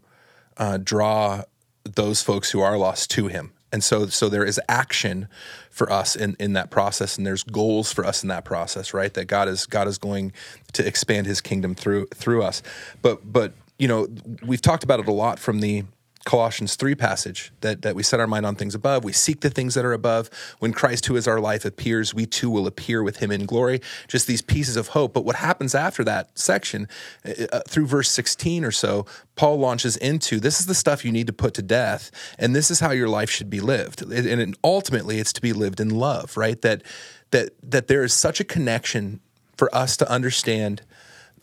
uh, 0.57 0.77
draw 0.77 1.43
those 1.83 2.21
folks 2.21 2.51
who 2.51 2.61
are 2.61 2.77
lost 2.77 3.09
to 3.11 3.27
Him. 3.27 3.53
And 3.71 3.83
so, 3.83 4.07
so 4.07 4.27
there 4.27 4.43
is 4.43 4.59
action 4.67 5.27
for 5.69 5.91
us 5.91 6.15
in, 6.15 6.35
in 6.39 6.53
that 6.53 6.69
process, 6.71 7.17
and 7.17 7.25
there's 7.25 7.43
goals 7.43 7.93
for 7.93 8.05
us 8.05 8.23
in 8.23 8.29
that 8.29 8.43
process, 8.43 8.93
right? 8.93 9.13
That 9.13 9.25
God 9.25 9.47
is 9.47 9.65
God 9.65 9.87
is 9.87 9.97
going 9.97 10.33
to 10.73 10.85
expand 10.85 11.27
His 11.27 11.41
kingdom 11.41 11.75
through 11.75 12.07
through 12.07 12.43
us. 12.43 12.61
But 13.01 13.31
but 13.31 13.53
you 13.79 13.87
know, 13.87 14.07
we've 14.45 14.61
talked 14.61 14.83
about 14.83 14.99
it 14.99 15.07
a 15.07 15.13
lot 15.13 15.39
from 15.39 15.59
the 15.59 15.85
Colossians 16.25 16.75
3 16.75 16.93
passage 16.93 17.51
that, 17.61 17.81
that 17.81 17.95
we 17.95 18.03
set 18.03 18.19
our 18.19 18.27
mind 18.27 18.45
on 18.45 18.55
things 18.55 18.75
above. 18.75 19.03
We 19.03 19.11
seek 19.11 19.41
the 19.41 19.49
things 19.49 19.73
that 19.73 19.85
are 19.85 19.93
above. 19.93 20.29
When 20.59 20.71
Christ, 20.71 21.07
who 21.07 21.15
is 21.15 21.27
our 21.27 21.39
life, 21.39 21.65
appears, 21.65 22.13
we 22.13 22.25
too 22.25 22.49
will 22.49 22.67
appear 22.67 23.01
with 23.01 23.17
him 23.17 23.31
in 23.31 23.45
glory. 23.45 23.81
Just 24.07 24.27
these 24.27 24.41
pieces 24.41 24.77
of 24.77 24.89
hope. 24.89 25.13
But 25.13 25.25
what 25.25 25.37
happens 25.37 25.73
after 25.73 26.03
that 26.03 26.37
section, 26.37 26.87
uh, 27.25 27.45
uh 27.51 27.61
through 27.67 27.87
verse 27.87 28.11
16 28.11 28.63
or 28.63 28.71
so, 28.71 29.05
Paul 29.35 29.57
launches 29.57 29.97
into 29.97 30.39
this 30.39 30.59
is 30.59 30.67
the 30.67 30.75
stuff 30.75 31.03
you 31.03 31.11
need 31.11 31.27
to 31.27 31.33
put 31.33 31.55
to 31.55 31.63
death, 31.63 32.11
and 32.37 32.55
this 32.55 32.69
is 32.69 32.79
how 32.79 32.91
your 32.91 33.09
life 33.09 33.29
should 33.29 33.49
be 33.49 33.59
lived. 33.59 34.03
And 34.03 34.55
ultimately, 34.63 35.19
it's 35.19 35.33
to 35.33 35.41
be 35.41 35.53
lived 35.53 35.79
in 35.79 35.89
love, 35.89 36.37
right? 36.37 36.61
That, 36.61 36.83
that, 37.31 37.49
that 37.63 37.87
there 37.87 38.03
is 38.03 38.13
such 38.13 38.39
a 38.39 38.43
connection 38.43 39.21
for 39.57 39.73
us 39.73 39.97
to 39.97 40.09
understand. 40.09 40.83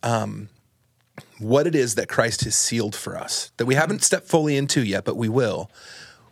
Um, 0.02 0.49
what 1.38 1.66
it 1.66 1.75
is 1.75 1.95
that 1.95 2.09
Christ 2.09 2.45
has 2.45 2.57
sealed 2.57 2.95
for 2.95 3.16
us 3.16 3.52
that 3.57 3.66
we 3.66 3.75
haven't 3.75 4.02
stepped 4.02 4.28
fully 4.28 4.57
into 4.57 4.85
yet, 4.85 5.04
but 5.04 5.16
we 5.16 5.28
will. 5.28 5.71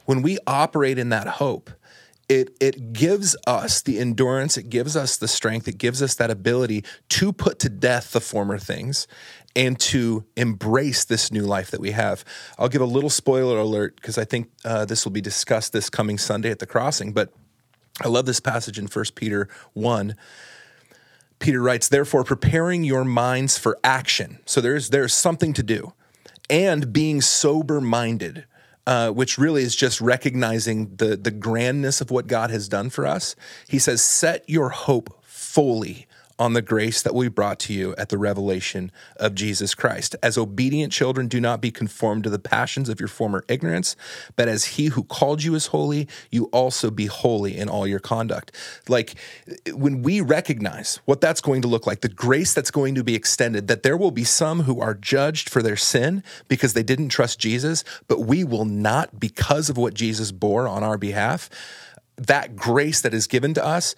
When 0.04 0.22
we 0.22 0.38
operate 0.46 0.98
in 0.98 1.08
that 1.10 1.26
hope, 1.26 1.70
it 2.28 2.56
it 2.60 2.92
gives 2.92 3.36
us 3.46 3.82
the 3.82 3.98
endurance, 3.98 4.56
it 4.56 4.68
gives 4.68 4.96
us 4.96 5.16
the 5.16 5.28
strength, 5.28 5.68
it 5.68 5.78
gives 5.78 6.02
us 6.02 6.14
that 6.16 6.30
ability 6.30 6.84
to 7.10 7.32
put 7.32 7.58
to 7.60 7.68
death 7.68 8.12
the 8.12 8.20
former 8.20 8.58
things 8.58 9.06
and 9.54 9.78
to 9.80 10.25
embrace 10.36 11.04
this 11.04 11.32
new 11.32 11.44
life 11.44 11.70
that 11.70 11.80
we 11.80 11.92
have. 11.92 12.25
I'll 12.58 12.68
give 12.68 12.82
a 12.82 12.86
little 12.86 13.10
spoiler 13.10 13.58
alert 13.58 13.96
because 13.96 14.18
I 14.18 14.25
think 14.25 14.50
uh, 14.64 14.84
this 14.84 15.04
will 15.04 15.12
be 15.12 15.20
discussed 15.20 15.72
this 15.72 15.88
coming 15.88 16.18
Sunday 16.18 16.50
at 16.50 16.58
the 16.58 16.66
crossing, 16.66 17.12
but 17.12 17.32
I 18.02 18.08
love 18.08 18.26
this 18.26 18.40
passage 18.40 18.78
in 18.78 18.86
1 18.86 19.04
Peter 19.14 19.48
1 19.72 20.14
Peter 21.38 21.62
writes, 21.62 21.88
therefore, 21.88 22.24
preparing 22.24 22.84
your 22.84 23.04
minds 23.04 23.58
for 23.58 23.78
action. 23.84 24.38
So 24.46 24.60
there's 24.60 24.90
there's 24.90 25.14
something 25.14 25.52
to 25.54 25.62
do, 25.62 25.92
and 26.48 26.92
being 26.92 27.20
sober 27.20 27.80
minded, 27.80 28.46
uh, 28.86 29.10
which 29.10 29.38
really 29.38 29.62
is 29.62 29.76
just 29.76 30.00
recognizing 30.00 30.96
the 30.96 31.16
the 31.16 31.30
grandness 31.30 32.00
of 32.00 32.10
what 32.10 32.26
God 32.26 32.50
has 32.50 32.68
done 32.68 32.90
for 32.90 33.06
us. 33.06 33.36
He 33.68 33.78
says, 33.78 34.02
set 34.02 34.48
your 34.48 34.70
hope 34.70 35.22
fully 35.22 36.05
on 36.38 36.52
the 36.52 36.62
grace 36.62 37.00
that 37.02 37.14
we 37.14 37.28
brought 37.28 37.58
to 37.58 37.72
you 37.72 37.94
at 37.96 38.10
the 38.10 38.18
revelation 38.18 38.92
of 39.16 39.34
Jesus 39.34 39.74
Christ. 39.74 40.14
As 40.22 40.36
obedient 40.36 40.92
children, 40.92 41.28
do 41.28 41.40
not 41.40 41.60
be 41.60 41.70
conformed 41.70 42.24
to 42.24 42.30
the 42.30 42.38
passions 42.38 42.88
of 42.88 43.00
your 43.00 43.08
former 43.08 43.44
ignorance, 43.48 43.96
but 44.36 44.48
as 44.48 44.64
he 44.64 44.86
who 44.86 45.02
called 45.04 45.42
you 45.42 45.54
is 45.54 45.68
holy, 45.68 46.06
you 46.30 46.44
also 46.46 46.90
be 46.90 47.06
holy 47.06 47.56
in 47.56 47.68
all 47.68 47.86
your 47.86 47.98
conduct. 47.98 48.52
Like 48.88 49.14
when 49.72 50.02
we 50.02 50.20
recognize 50.20 51.00
what 51.06 51.20
that's 51.20 51.40
going 51.40 51.62
to 51.62 51.68
look 51.68 51.86
like, 51.86 52.02
the 52.02 52.08
grace 52.08 52.52
that's 52.52 52.70
going 52.70 52.94
to 52.96 53.04
be 53.04 53.14
extended, 53.14 53.68
that 53.68 53.82
there 53.82 53.96
will 53.96 54.10
be 54.10 54.24
some 54.24 54.62
who 54.62 54.80
are 54.80 54.94
judged 54.94 55.48
for 55.48 55.62
their 55.62 55.76
sin 55.76 56.22
because 56.48 56.74
they 56.74 56.82
didn't 56.82 57.08
trust 57.08 57.38
Jesus, 57.38 57.82
but 58.08 58.20
we 58.20 58.44
will 58.44 58.66
not 58.66 59.18
because 59.18 59.70
of 59.70 59.76
what 59.78 59.94
Jesus 59.94 60.32
bore 60.32 60.68
on 60.68 60.82
our 60.82 60.98
behalf. 60.98 61.48
That 62.16 62.56
grace 62.56 63.00
that 63.02 63.14
is 63.14 63.26
given 63.26 63.54
to 63.54 63.64
us 63.64 63.94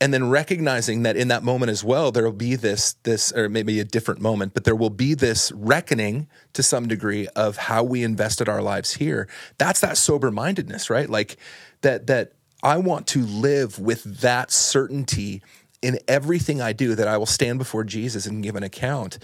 and 0.00 0.14
then 0.14 0.28
recognizing 0.28 1.02
that 1.02 1.16
in 1.16 1.28
that 1.28 1.42
moment 1.42 1.70
as 1.70 1.82
well 1.82 2.12
there 2.12 2.24
will 2.24 2.32
be 2.32 2.54
this 2.54 2.94
this 3.02 3.32
or 3.32 3.48
maybe 3.48 3.80
a 3.80 3.84
different 3.84 4.20
moment 4.20 4.54
but 4.54 4.64
there 4.64 4.76
will 4.76 4.90
be 4.90 5.14
this 5.14 5.50
reckoning 5.52 6.28
to 6.52 6.62
some 6.62 6.86
degree 6.86 7.26
of 7.28 7.56
how 7.56 7.82
we 7.82 8.04
invested 8.04 8.48
our 8.48 8.62
lives 8.62 8.94
here. 8.94 9.28
That's 9.58 9.80
that 9.80 9.96
sober 9.96 10.30
mindedness 10.30 10.90
right? 10.90 11.08
Like 11.08 11.36
that 11.82 12.06
that 12.06 12.32
i 12.62 12.76
want 12.76 13.06
to 13.06 13.20
live 13.20 13.78
with 13.78 14.02
that 14.20 14.50
certainty 14.50 15.42
in 15.80 15.98
everything 16.08 16.60
i 16.60 16.72
do 16.72 16.96
that 16.96 17.06
i 17.06 17.16
will 17.16 17.24
stand 17.24 17.56
before 17.56 17.84
jesus 17.84 18.26
and 18.26 18.42
give 18.42 18.56
an 18.56 18.62
account. 18.62 19.18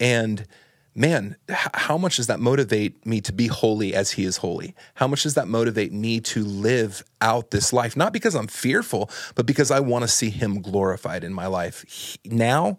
And 0.00 0.46
man, 0.94 1.36
how 1.48 1.96
much 1.96 2.16
does 2.16 2.26
that 2.26 2.40
motivate 2.40 3.04
me 3.06 3.20
to 3.20 3.32
be 3.32 3.46
holy 3.46 3.94
as 3.94 4.12
he 4.12 4.24
is 4.24 4.38
holy? 4.38 4.74
How 4.94 5.06
much 5.06 5.22
does 5.22 5.34
that 5.34 5.48
motivate 5.48 5.92
me 5.92 6.20
to 6.20 6.42
live 6.42 7.02
out 7.20 7.50
this 7.50 7.72
life? 7.72 7.96
Not 7.96 8.12
because 8.12 8.34
I'm 8.34 8.48
fearful, 8.48 9.10
but 9.34 9.46
because 9.46 9.70
I 9.70 9.80
want 9.80 10.02
to 10.02 10.08
see 10.08 10.30
him 10.30 10.60
glorified 10.60 11.24
in 11.24 11.32
my 11.32 11.46
life 11.46 12.18
now, 12.24 12.78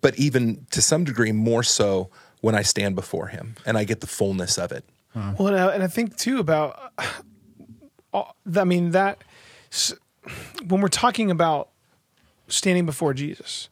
but 0.00 0.16
even 0.18 0.66
to 0.70 0.82
some 0.82 1.04
degree 1.04 1.32
more 1.32 1.62
so 1.62 2.10
when 2.40 2.54
I 2.54 2.62
stand 2.62 2.94
before 2.96 3.28
him 3.28 3.54
and 3.64 3.78
I 3.78 3.84
get 3.84 4.00
the 4.00 4.06
fullness 4.06 4.58
of 4.58 4.72
it. 4.72 4.84
Well, 5.14 5.48
and 5.48 5.56
I, 5.56 5.74
and 5.74 5.82
I 5.82 5.88
think 5.88 6.16
too 6.16 6.38
about, 6.38 6.92
uh, 8.14 8.24
I 8.56 8.64
mean, 8.64 8.92
that 8.92 9.22
when 10.66 10.80
we're 10.80 10.88
talking 10.88 11.30
about 11.30 11.68
standing 12.48 12.86
before 12.86 13.14
Jesus, 13.14 13.68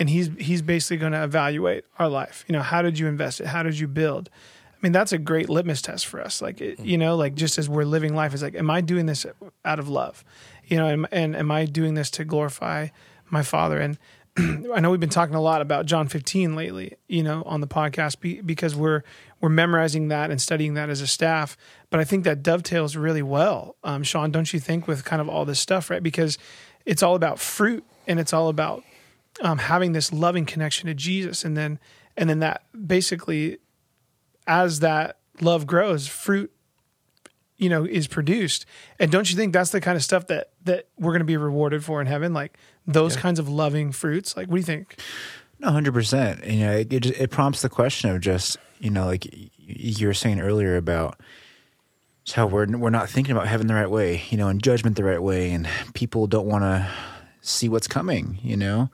and 0.00 0.08
he's 0.08 0.30
he's 0.38 0.62
basically 0.62 0.96
going 0.96 1.12
to 1.12 1.22
evaluate 1.22 1.84
our 1.98 2.08
life. 2.08 2.44
You 2.48 2.54
know, 2.54 2.62
how 2.62 2.82
did 2.82 2.98
you 2.98 3.06
invest 3.06 3.40
it? 3.40 3.46
How 3.46 3.62
did 3.62 3.78
you 3.78 3.86
build? 3.86 4.30
I 4.72 4.78
mean, 4.80 4.92
that's 4.92 5.12
a 5.12 5.18
great 5.18 5.50
litmus 5.50 5.82
test 5.82 6.06
for 6.06 6.22
us. 6.22 6.40
Like, 6.40 6.62
it, 6.62 6.80
you 6.80 6.96
know, 6.96 7.14
like 7.14 7.34
just 7.34 7.58
as 7.58 7.68
we're 7.68 7.84
living 7.84 8.14
life, 8.14 8.32
is 8.32 8.42
like, 8.42 8.54
am 8.54 8.70
I 8.70 8.80
doing 8.80 9.04
this 9.04 9.26
out 9.62 9.78
of 9.78 9.90
love? 9.90 10.24
You 10.64 10.78
know, 10.78 10.86
and, 10.86 11.06
and 11.12 11.36
am 11.36 11.50
I 11.50 11.66
doing 11.66 11.92
this 11.94 12.10
to 12.12 12.24
glorify 12.24 12.88
my 13.28 13.42
Father? 13.42 13.78
And 13.78 13.98
I 14.38 14.80
know 14.80 14.90
we've 14.90 14.98
been 14.98 15.10
talking 15.10 15.34
a 15.34 15.40
lot 15.40 15.60
about 15.60 15.84
John 15.84 16.08
15 16.08 16.56
lately, 16.56 16.96
you 17.08 17.22
know, 17.22 17.42
on 17.44 17.60
the 17.60 17.66
podcast 17.66 18.20
be, 18.20 18.40
because 18.40 18.74
we're 18.74 19.02
we're 19.42 19.50
memorizing 19.50 20.08
that 20.08 20.30
and 20.30 20.40
studying 20.40 20.72
that 20.74 20.88
as 20.88 21.02
a 21.02 21.06
staff. 21.06 21.58
But 21.90 22.00
I 22.00 22.04
think 22.04 22.24
that 22.24 22.42
dovetails 22.42 22.96
really 22.96 23.22
well, 23.22 23.76
um, 23.84 24.02
Sean. 24.02 24.30
Don't 24.30 24.50
you 24.50 24.60
think 24.60 24.88
with 24.88 25.04
kind 25.04 25.20
of 25.20 25.28
all 25.28 25.44
this 25.44 25.60
stuff, 25.60 25.90
right? 25.90 26.02
Because 26.02 26.38
it's 26.86 27.02
all 27.02 27.16
about 27.16 27.38
fruit 27.38 27.84
and 28.06 28.18
it's 28.18 28.32
all 28.32 28.48
about 28.48 28.82
um, 29.42 29.58
having 29.58 29.92
this 29.92 30.12
loving 30.12 30.46
connection 30.46 30.86
to 30.86 30.94
Jesus, 30.94 31.44
and 31.44 31.56
then 31.56 31.78
and 32.16 32.28
then 32.28 32.40
that 32.40 32.64
basically, 32.86 33.58
as 34.46 34.80
that 34.80 35.18
love 35.40 35.66
grows, 35.66 36.06
fruit, 36.06 36.52
you 37.56 37.68
know, 37.68 37.84
is 37.84 38.06
produced. 38.06 38.66
And 38.98 39.10
don't 39.10 39.30
you 39.30 39.36
think 39.36 39.52
that's 39.52 39.70
the 39.70 39.80
kind 39.80 39.96
of 39.96 40.04
stuff 40.04 40.26
that 40.28 40.50
that 40.64 40.88
we're 40.98 41.12
going 41.12 41.20
to 41.20 41.26
be 41.26 41.36
rewarded 41.36 41.84
for 41.84 42.00
in 42.00 42.06
heaven, 42.06 42.32
like 42.32 42.58
those 42.86 43.14
yeah. 43.14 43.22
kinds 43.22 43.38
of 43.38 43.48
loving 43.48 43.92
fruits? 43.92 44.36
Like, 44.36 44.48
what 44.48 44.56
do 44.56 44.60
you 44.60 44.66
think? 44.66 44.98
No, 45.58 45.70
hundred 45.70 45.92
percent. 45.92 46.44
You 46.44 46.60
know, 46.60 46.72
it, 46.72 46.92
it 46.92 47.06
it 47.06 47.30
prompts 47.30 47.62
the 47.62 47.68
question 47.68 48.10
of 48.10 48.20
just 48.20 48.56
you 48.78 48.90
know, 48.90 49.06
like 49.06 49.26
you 49.58 50.06
were 50.06 50.14
saying 50.14 50.40
earlier 50.40 50.76
about 50.76 51.20
how 52.34 52.46
we're 52.46 52.66
we're 52.76 52.90
not 52.90 53.08
thinking 53.08 53.32
about 53.32 53.48
heaven 53.48 53.66
the 53.66 53.74
right 53.74 53.90
way, 53.90 54.22
you 54.30 54.38
know, 54.38 54.48
and 54.48 54.62
judgment 54.62 54.96
the 54.96 55.04
right 55.04 55.22
way, 55.22 55.52
and 55.52 55.68
people 55.94 56.26
don't 56.26 56.46
want 56.46 56.62
to 56.62 56.88
see 57.40 57.68
what's 57.68 57.88
coming, 57.88 58.38
you 58.42 58.56
know 58.56 58.90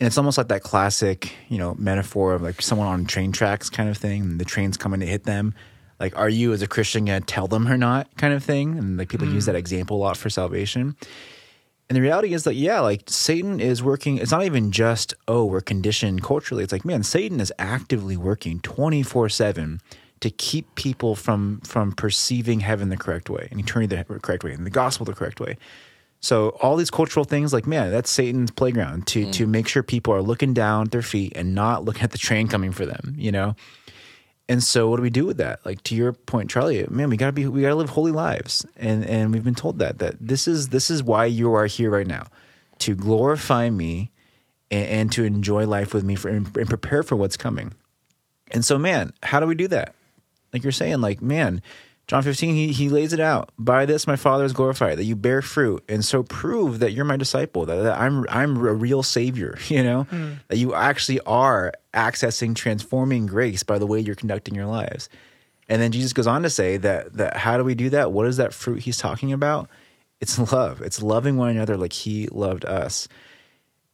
and 0.00 0.06
it's 0.06 0.16
almost 0.16 0.38
like 0.38 0.48
that 0.48 0.62
classic, 0.62 1.30
you 1.50 1.58
know, 1.58 1.74
metaphor 1.78 2.32
of 2.32 2.40
like 2.40 2.62
someone 2.62 2.88
on 2.88 3.04
train 3.04 3.32
tracks 3.32 3.68
kind 3.68 3.90
of 3.90 3.98
thing, 3.98 4.22
and 4.22 4.40
the 4.40 4.46
train's 4.46 4.78
coming 4.78 5.00
to 5.00 5.06
hit 5.06 5.24
them. 5.24 5.54
Like, 6.00 6.16
are 6.16 6.30
you 6.30 6.54
as 6.54 6.62
a 6.62 6.66
Christian 6.66 7.04
gonna 7.04 7.20
tell 7.20 7.46
them 7.46 7.68
or 7.68 7.76
not, 7.76 8.08
kind 8.16 8.32
of 8.32 8.42
thing? 8.42 8.78
And 8.78 8.96
like 8.96 9.10
people 9.10 9.26
mm. 9.26 9.34
use 9.34 9.44
that 9.44 9.54
example 9.54 9.98
a 9.98 10.00
lot 10.00 10.16
for 10.16 10.30
salvation. 10.30 10.96
And 11.90 11.96
the 11.96 12.00
reality 12.00 12.32
is 12.32 12.44
that 12.44 12.54
yeah, 12.54 12.80
like 12.80 13.02
Satan 13.08 13.60
is 13.60 13.82
working. 13.82 14.16
It's 14.16 14.30
not 14.30 14.44
even 14.44 14.72
just 14.72 15.12
oh 15.28 15.44
we're 15.44 15.60
conditioned 15.60 16.22
culturally. 16.22 16.64
It's 16.64 16.72
like 16.72 16.86
man, 16.86 17.02
Satan 17.02 17.38
is 17.38 17.52
actively 17.58 18.16
working 18.16 18.60
twenty 18.60 19.02
four 19.02 19.28
seven 19.28 19.80
to 20.20 20.30
keep 20.30 20.74
people 20.76 21.14
from 21.14 21.60
from 21.60 21.92
perceiving 21.92 22.60
heaven 22.60 22.88
the 22.88 22.96
correct 22.96 23.28
way 23.28 23.48
and 23.50 23.60
eternity 23.60 23.96
the 23.96 24.04
correct 24.20 24.44
way 24.44 24.52
and 24.52 24.64
the 24.64 24.70
gospel 24.70 25.04
the 25.04 25.12
correct 25.12 25.40
way. 25.40 25.58
So 26.20 26.50
all 26.60 26.76
these 26.76 26.90
cultural 26.90 27.24
things, 27.24 27.52
like 27.52 27.66
man, 27.66 27.90
that's 27.90 28.10
Satan's 28.10 28.50
playground 28.50 29.06
to 29.08 29.26
mm. 29.26 29.32
to 29.32 29.46
make 29.46 29.66
sure 29.66 29.82
people 29.82 30.14
are 30.14 30.22
looking 30.22 30.52
down 30.52 30.86
at 30.86 30.90
their 30.92 31.02
feet 31.02 31.32
and 31.34 31.54
not 31.54 31.84
looking 31.84 32.02
at 32.02 32.12
the 32.12 32.18
train 32.18 32.46
coming 32.46 32.72
for 32.72 32.84
them, 32.84 33.14
you 33.16 33.32
know. 33.32 33.56
And 34.50 34.62
so, 34.62 34.88
what 34.88 34.96
do 34.96 35.02
we 35.02 35.10
do 35.10 35.26
with 35.26 35.36
that? 35.36 35.64
Like 35.64 35.80
to 35.84 35.94
your 35.94 36.12
point, 36.12 36.50
Charlie, 36.50 36.84
man, 36.90 37.08
we 37.08 37.16
gotta 37.16 37.32
be, 37.32 37.46
we 37.46 37.62
gotta 37.62 37.76
live 37.76 37.90
holy 37.90 38.10
lives, 38.10 38.66
and 38.76 39.04
and 39.06 39.32
we've 39.32 39.44
been 39.44 39.54
told 39.54 39.78
that 39.78 39.98
that 40.00 40.16
this 40.20 40.46
is 40.46 40.70
this 40.70 40.90
is 40.90 41.02
why 41.02 41.24
you 41.24 41.54
are 41.54 41.66
here 41.66 41.88
right 41.88 42.06
now, 42.06 42.26
to 42.80 42.94
glorify 42.94 43.70
me, 43.70 44.10
and, 44.70 44.86
and 44.88 45.12
to 45.12 45.24
enjoy 45.24 45.66
life 45.66 45.94
with 45.94 46.04
me 46.04 46.16
for 46.16 46.28
and, 46.28 46.54
and 46.56 46.68
prepare 46.68 47.02
for 47.02 47.16
what's 47.16 47.36
coming. 47.36 47.72
And 48.50 48.64
so, 48.64 48.76
man, 48.76 49.12
how 49.22 49.38
do 49.38 49.46
we 49.46 49.54
do 49.54 49.68
that? 49.68 49.94
Like 50.52 50.64
you're 50.64 50.72
saying, 50.72 51.00
like 51.00 51.22
man, 51.22 51.62
John 52.10 52.24
15, 52.24 52.56
he, 52.56 52.72
he 52.72 52.88
lays 52.88 53.12
it 53.12 53.20
out. 53.20 53.52
By 53.56 53.86
this 53.86 54.08
my 54.08 54.16
Father 54.16 54.44
is 54.44 54.52
glorified, 54.52 54.98
that 54.98 55.04
you 55.04 55.14
bear 55.14 55.40
fruit, 55.42 55.84
and 55.88 56.04
so 56.04 56.24
prove 56.24 56.80
that 56.80 56.90
you're 56.90 57.04
my 57.04 57.16
disciple, 57.16 57.64
that, 57.66 57.84
that 57.84 58.00
I'm 58.00 58.26
I'm 58.28 58.56
a 58.56 58.74
real 58.74 59.04
savior, 59.04 59.56
you 59.68 59.84
know? 59.84 60.02
Hmm. 60.02 60.32
That 60.48 60.56
you 60.56 60.74
actually 60.74 61.20
are 61.20 61.72
accessing 61.94 62.56
transforming 62.56 63.26
grace 63.26 63.62
by 63.62 63.78
the 63.78 63.86
way 63.86 64.00
you're 64.00 64.16
conducting 64.16 64.56
your 64.56 64.66
lives. 64.66 65.08
And 65.68 65.80
then 65.80 65.92
Jesus 65.92 66.12
goes 66.12 66.26
on 66.26 66.42
to 66.42 66.50
say 66.50 66.78
that 66.78 67.12
that 67.12 67.36
how 67.36 67.56
do 67.56 67.62
we 67.62 67.76
do 67.76 67.90
that? 67.90 68.10
What 68.10 68.26
is 68.26 68.38
that 68.38 68.52
fruit 68.52 68.80
he's 68.80 68.98
talking 68.98 69.32
about? 69.32 69.70
It's 70.20 70.36
love. 70.52 70.82
It's 70.82 71.00
loving 71.00 71.36
one 71.36 71.50
another 71.50 71.76
like 71.76 71.92
he 71.92 72.26
loved 72.32 72.64
us. 72.64 73.06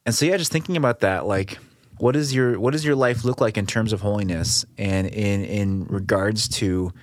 And 0.07 0.15
so 0.15 0.25
yeah, 0.25 0.39
just 0.39 0.51
thinking 0.51 0.79
about 0.79 1.01
that, 1.01 1.27
like 1.27 1.59
what 1.99 2.17
is 2.17 2.35
your 2.35 2.59
what 2.59 2.73
does 2.73 2.83
your 2.83 2.97
life 2.97 3.27
look 3.27 3.43
like 3.43 3.59
in 3.59 3.67
terms 3.67 3.93
of 3.93 4.01
holiness 4.01 4.65
and 4.79 5.07
in 5.07 5.45
in 5.45 5.85
regards 5.91 6.49
to 6.49 6.95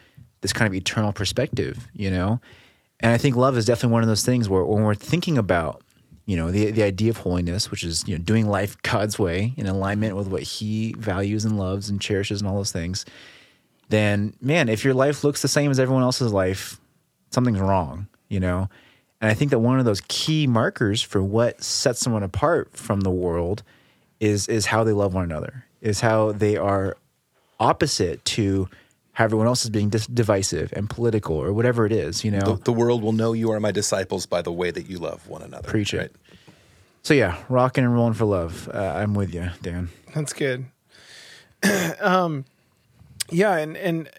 this 0.43 0.53
kind 0.53 0.67
of 0.67 0.75
eternal 0.75 1.11
perspective, 1.11 1.87
you 1.93 2.11
know? 2.11 2.39
And 2.99 3.11
I 3.11 3.17
think 3.17 3.35
love 3.35 3.57
is 3.57 3.65
definitely 3.65 3.93
one 3.93 4.03
of 4.03 4.09
those 4.09 4.23
things 4.23 4.47
where 4.47 4.63
when 4.63 4.83
we're 4.83 4.93
thinking 4.93 5.37
about, 5.37 5.81
you 6.27 6.37
know, 6.37 6.51
the 6.51 6.69
the 6.69 6.83
idea 6.83 7.09
of 7.09 7.17
holiness, 7.17 7.71
which 7.71 7.83
is, 7.83 8.07
you 8.07 8.15
know, 8.15 8.23
doing 8.23 8.47
life 8.47 8.79
God's 8.83 9.17
way 9.17 9.53
in 9.57 9.65
alignment 9.65 10.15
with 10.15 10.27
what 10.27 10.43
he 10.43 10.93
values 10.99 11.43
and 11.43 11.57
loves 11.57 11.89
and 11.89 11.99
cherishes 11.99 12.41
and 12.41 12.47
all 12.47 12.57
those 12.57 12.71
things, 12.71 13.05
then 13.89 14.35
man, 14.39 14.69
if 14.69 14.85
your 14.85 14.93
life 14.93 15.23
looks 15.23 15.41
the 15.41 15.47
same 15.47 15.71
as 15.71 15.79
everyone 15.79 16.03
else's 16.03 16.31
life, 16.31 16.79
something's 17.31 17.59
wrong, 17.59 18.07
you 18.29 18.39
know? 18.39 18.69
And 19.19 19.31
I 19.31 19.33
think 19.33 19.51
that 19.51 19.59
one 19.59 19.79
of 19.79 19.85
those 19.85 20.01
key 20.09 20.45
markers 20.45 21.01
for 21.01 21.23
what 21.23 21.63
sets 21.63 22.01
someone 22.01 22.23
apart 22.23 22.75
from 22.75 22.99
the 23.01 23.11
world 23.11 23.63
is 24.19 24.49
is 24.49 24.67
how 24.67 24.83
they 24.83 24.91
love 24.91 25.13
one 25.13 25.23
another, 25.23 25.65
is 25.81 26.01
how 26.01 26.33
they 26.33 26.57
are 26.57 26.97
opposite 27.59 28.23
to 28.25 28.67
how 29.13 29.25
everyone 29.25 29.47
else 29.47 29.63
is 29.63 29.69
being 29.69 29.89
dis- 29.89 30.07
divisive 30.07 30.73
and 30.73 30.89
political 30.89 31.35
or 31.35 31.53
whatever 31.53 31.85
it 31.85 31.91
is, 31.91 32.23
you 32.23 32.31
know. 32.31 32.55
The, 32.57 32.63
the 32.63 32.73
world 32.73 33.01
will 33.01 33.11
know 33.13 33.33
you 33.33 33.51
are 33.51 33.59
my 33.59 33.71
disciples 33.71 34.25
by 34.25 34.41
the 34.41 34.51
way 34.51 34.71
that 34.71 34.89
you 34.89 34.97
love 34.97 35.27
one 35.27 35.41
another. 35.41 35.67
Preach 35.67 35.93
it. 35.93 36.15
So 37.03 37.13
yeah, 37.13 37.37
rocking 37.49 37.83
and 37.83 37.93
rolling 37.93 38.13
for 38.13 38.25
love. 38.25 38.69
Uh, 38.73 38.77
I'm 38.77 39.13
with 39.13 39.33
you, 39.33 39.49
Dan. 39.61 39.89
That's 40.15 40.33
good. 40.33 40.65
um, 42.01 42.45
yeah, 43.29 43.57
and 43.57 43.77
and 43.77 44.09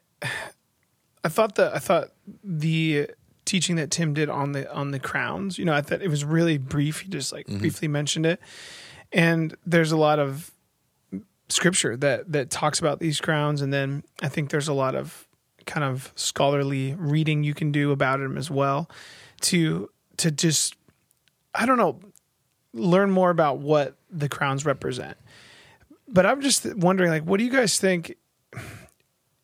I 1.25 1.29
thought 1.29 1.57
that 1.57 1.75
I 1.75 1.79
thought 1.79 2.11
the 2.43 3.09
teaching 3.45 3.77
that 3.77 3.91
Tim 3.91 4.15
did 4.15 4.29
on 4.29 4.53
the 4.53 4.73
on 4.73 4.91
the 4.91 4.99
crowns, 4.99 5.59
you 5.59 5.65
know, 5.65 5.75
I 5.75 5.81
thought 5.81 6.03
it 6.03 6.09
was 6.09 6.25
really 6.25 6.59
brief. 6.59 7.01
He 7.01 7.09
just 7.09 7.33
like 7.33 7.47
briefly 7.47 7.89
mentioned 7.89 8.27
it, 8.27 8.41
and 9.13 9.57
there's 9.67 9.93
a 9.93 9.97
lot 9.97 10.19
of 10.19 10.53
scripture 11.49 11.97
that 11.97 12.33
that 12.33 12.51
talks 12.51 12.79
about 12.79 13.01
these 13.01 13.21
crowns, 13.21 13.63
and 13.63 13.73
then 13.73 14.03
I 14.23 14.29
think 14.29 14.51
there's 14.51 14.69
a 14.69 14.75
lot 14.75 14.95
of 14.95 15.27
kind 15.67 15.85
of 15.85 16.13
scholarly 16.15 16.95
reading 16.95 17.43
you 17.43 17.55
can 17.55 17.73
do 17.73 17.91
about 17.91 18.21
them 18.21 18.37
as 18.37 18.51
well, 18.51 18.91
to 19.43 19.91
to 20.19 20.31
just 20.31 20.77
I 21.55 21.67
don't 21.67 21.79
know 21.79 22.01
learn 22.73 23.11
more 23.11 23.31
about 23.31 23.59
what 23.59 23.97
the 24.11 24.29
crowns 24.29 24.65
represent. 24.67 25.17
But 26.09 26.27
I'm 26.27 26.41
just 26.41 26.75
wondering, 26.77 27.11
like, 27.11 27.23
what 27.23 27.39
do 27.39 27.45
you 27.45 27.51
guys 27.51 27.79
think? 27.79 28.17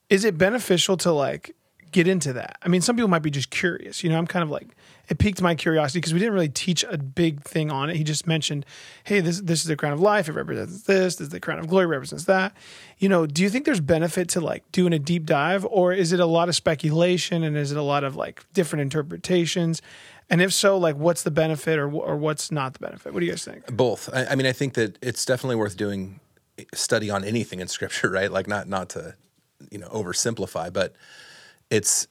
Is 0.08 0.24
it 0.24 0.36
beneficial 0.36 0.96
to 0.98 1.12
like 1.12 1.54
get 1.92 2.08
into 2.08 2.32
that? 2.34 2.58
I 2.62 2.68
mean, 2.68 2.80
some 2.80 2.96
people 2.96 3.08
might 3.08 3.22
be 3.22 3.30
just 3.30 3.50
curious. 3.50 4.02
You 4.02 4.10
know, 4.10 4.18
I'm 4.18 4.26
kind 4.26 4.42
of 4.42 4.50
like 4.50 4.76
it 5.11 5.18
piqued 5.18 5.42
my 5.42 5.57
curiosity 5.57 5.99
because 5.99 6.14
we 6.14 6.20
didn't 6.20 6.35
really 6.35 6.49
teach 6.49 6.85
a 6.85 6.96
big 6.96 7.42
thing 7.42 7.70
on 7.70 7.90
it. 7.90 7.96
He 7.96 8.05
just 8.05 8.29
mentioned, 8.29 8.64
"Hey, 9.03 9.20
this 9.20 9.40
this 9.40 9.61
is 9.61 9.66
the 9.66 9.77
crown 9.77 9.92
of 9.92 10.01
life. 10.01 10.29
It 10.29 10.33
represents 10.33 10.83
this. 10.85 11.16
This 11.16 11.27
is 11.27 11.29
the 11.31 11.40
crown 11.40 11.59
of 11.59 11.66
glory. 11.66 11.87
Represents 11.87 12.25
that." 12.25 12.57
You 12.99 13.09
know, 13.09 13.27
do 13.27 13.42
you 13.42 13.51
think 13.51 13.64
there's 13.64 13.81
benefit 13.81 14.29
to 14.31 14.40
like 14.40 14.70
doing 14.70 14.92
a 14.92 15.01
deep 15.01 15.27
dive, 15.27 15.66
or 15.68 15.92
is 15.92 16.12
it 16.12 16.20
a 16.20 16.27
lot 16.27 16.49
of 16.49 16.55
speculation 16.55 17.42
and 17.42 17.57
is 17.57 17.73
it 17.73 17.77
a 17.77 17.83
lot 17.83 18.05
of 18.05 18.14
like 18.14 18.46
different 18.53 18.83
interpretations? 18.83 19.83
And 20.31 20.40
if 20.40 20.53
so, 20.53 20.79
like, 20.79 20.94
what's 20.94 21.25
the 21.25 21.33
benefit 21.33 21.77
or 21.77 21.92
or 21.92 22.16
what's 22.16 22.53
not 22.53 22.75
the 22.75 22.79
benefit? 22.79 23.12
What 23.12 23.18
do 23.18 23.27
you 23.27 23.33
guys 23.33 23.44
think? 23.44 23.66
Both. 23.66 24.09
I, 24.14 24.27
I 24.27 24.35
mean, 24.37 24.46
I 24.46 24.53
think 24.53 24.75
that 24.75 24.96
it's 25.03 25.25
definitely 25.25 25.57
worth 25.57 25.77
doing 25.77 26.20
eh, 26.57 26.64
study 26.73 27.11
on 27.11 27.25
anything 27.25 27.59
in 27.59 27.66
scripture, 27.66 28.11
right? 28.18 28.31
Like 28.31 28.46
not 28.46 28.68
not 28.68 28.90
to 28.90 29.16
you 29.73 29.79
know 29.79 29.88
oversimplify, 29.88 30.73
but 30.73 30.94
it's 31.68 32.07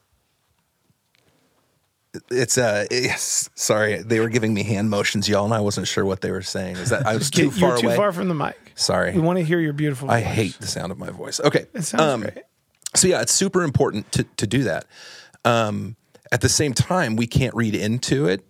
it's 2.31 2.57
uh 2.57 2.85
yes, 2.91 3.49
sorry 3.55 4.01
they 4.01 4.19
were 4.19 4.29
giving 4.29 4.53
me 4.53 4.63
hand 4.63 4.89
motions 4.89 5.29
y'all 5.29 5.45
and 5.45 5.53
i 5.53 5.59
wasn't 5.59 5.87
sure 5.87 6.03
what 6.05 6.21
they 6.21 6.31
were 6.31 6.41
saying 6.41 6.75
is 6.77 6.89
that 6.89 7.05
i 7.05 7.15
was 7.15 7.29
too 7.31 7.51
far 7.51 7.69
You're 7.69 7.77
too 7.77 7.87
away 7.87 7.95
far 7.95 8.11
from 8.11 8.27
the 8.27 8.33
mic. 8.33 8.71
sorry 8.75 9.13
We 9.13 9.19
want 9.21 9.37
to 9.37 9.45
hear 9.45 9.59
your 9.59 9.73
beautiful. 9.73 10.09
i 10.09 10.21
voice. 10.21 10.29
hate 10.33 10.53
the 10.59 10.67
sound 10.67 10.91
of 10.91 10.97
my 10.97 11.11
voice 11.11 11.39
okay 11.39 11.65
It 11.73 11.83
sounds 11.83 12.23
great. 12.23 12.43
so 12.95 13.07
yeah 13.07 13.21
it's 13.21 13.31
super 13.33 13.63
important 13.63 14.11
to 14.13 14.23
to 14.37 14.47
do 14.47 14.63
that 14.63 14.85
um 15.45 15.95
at 16.31 16.41
the 16.41 16.49
same 16.49 16.73
time 16.73 17.15
we 17.15 17.27
can't 17.27 17.53
read 17.55 17.75
into 17.75 18.27
it 18.27 18.43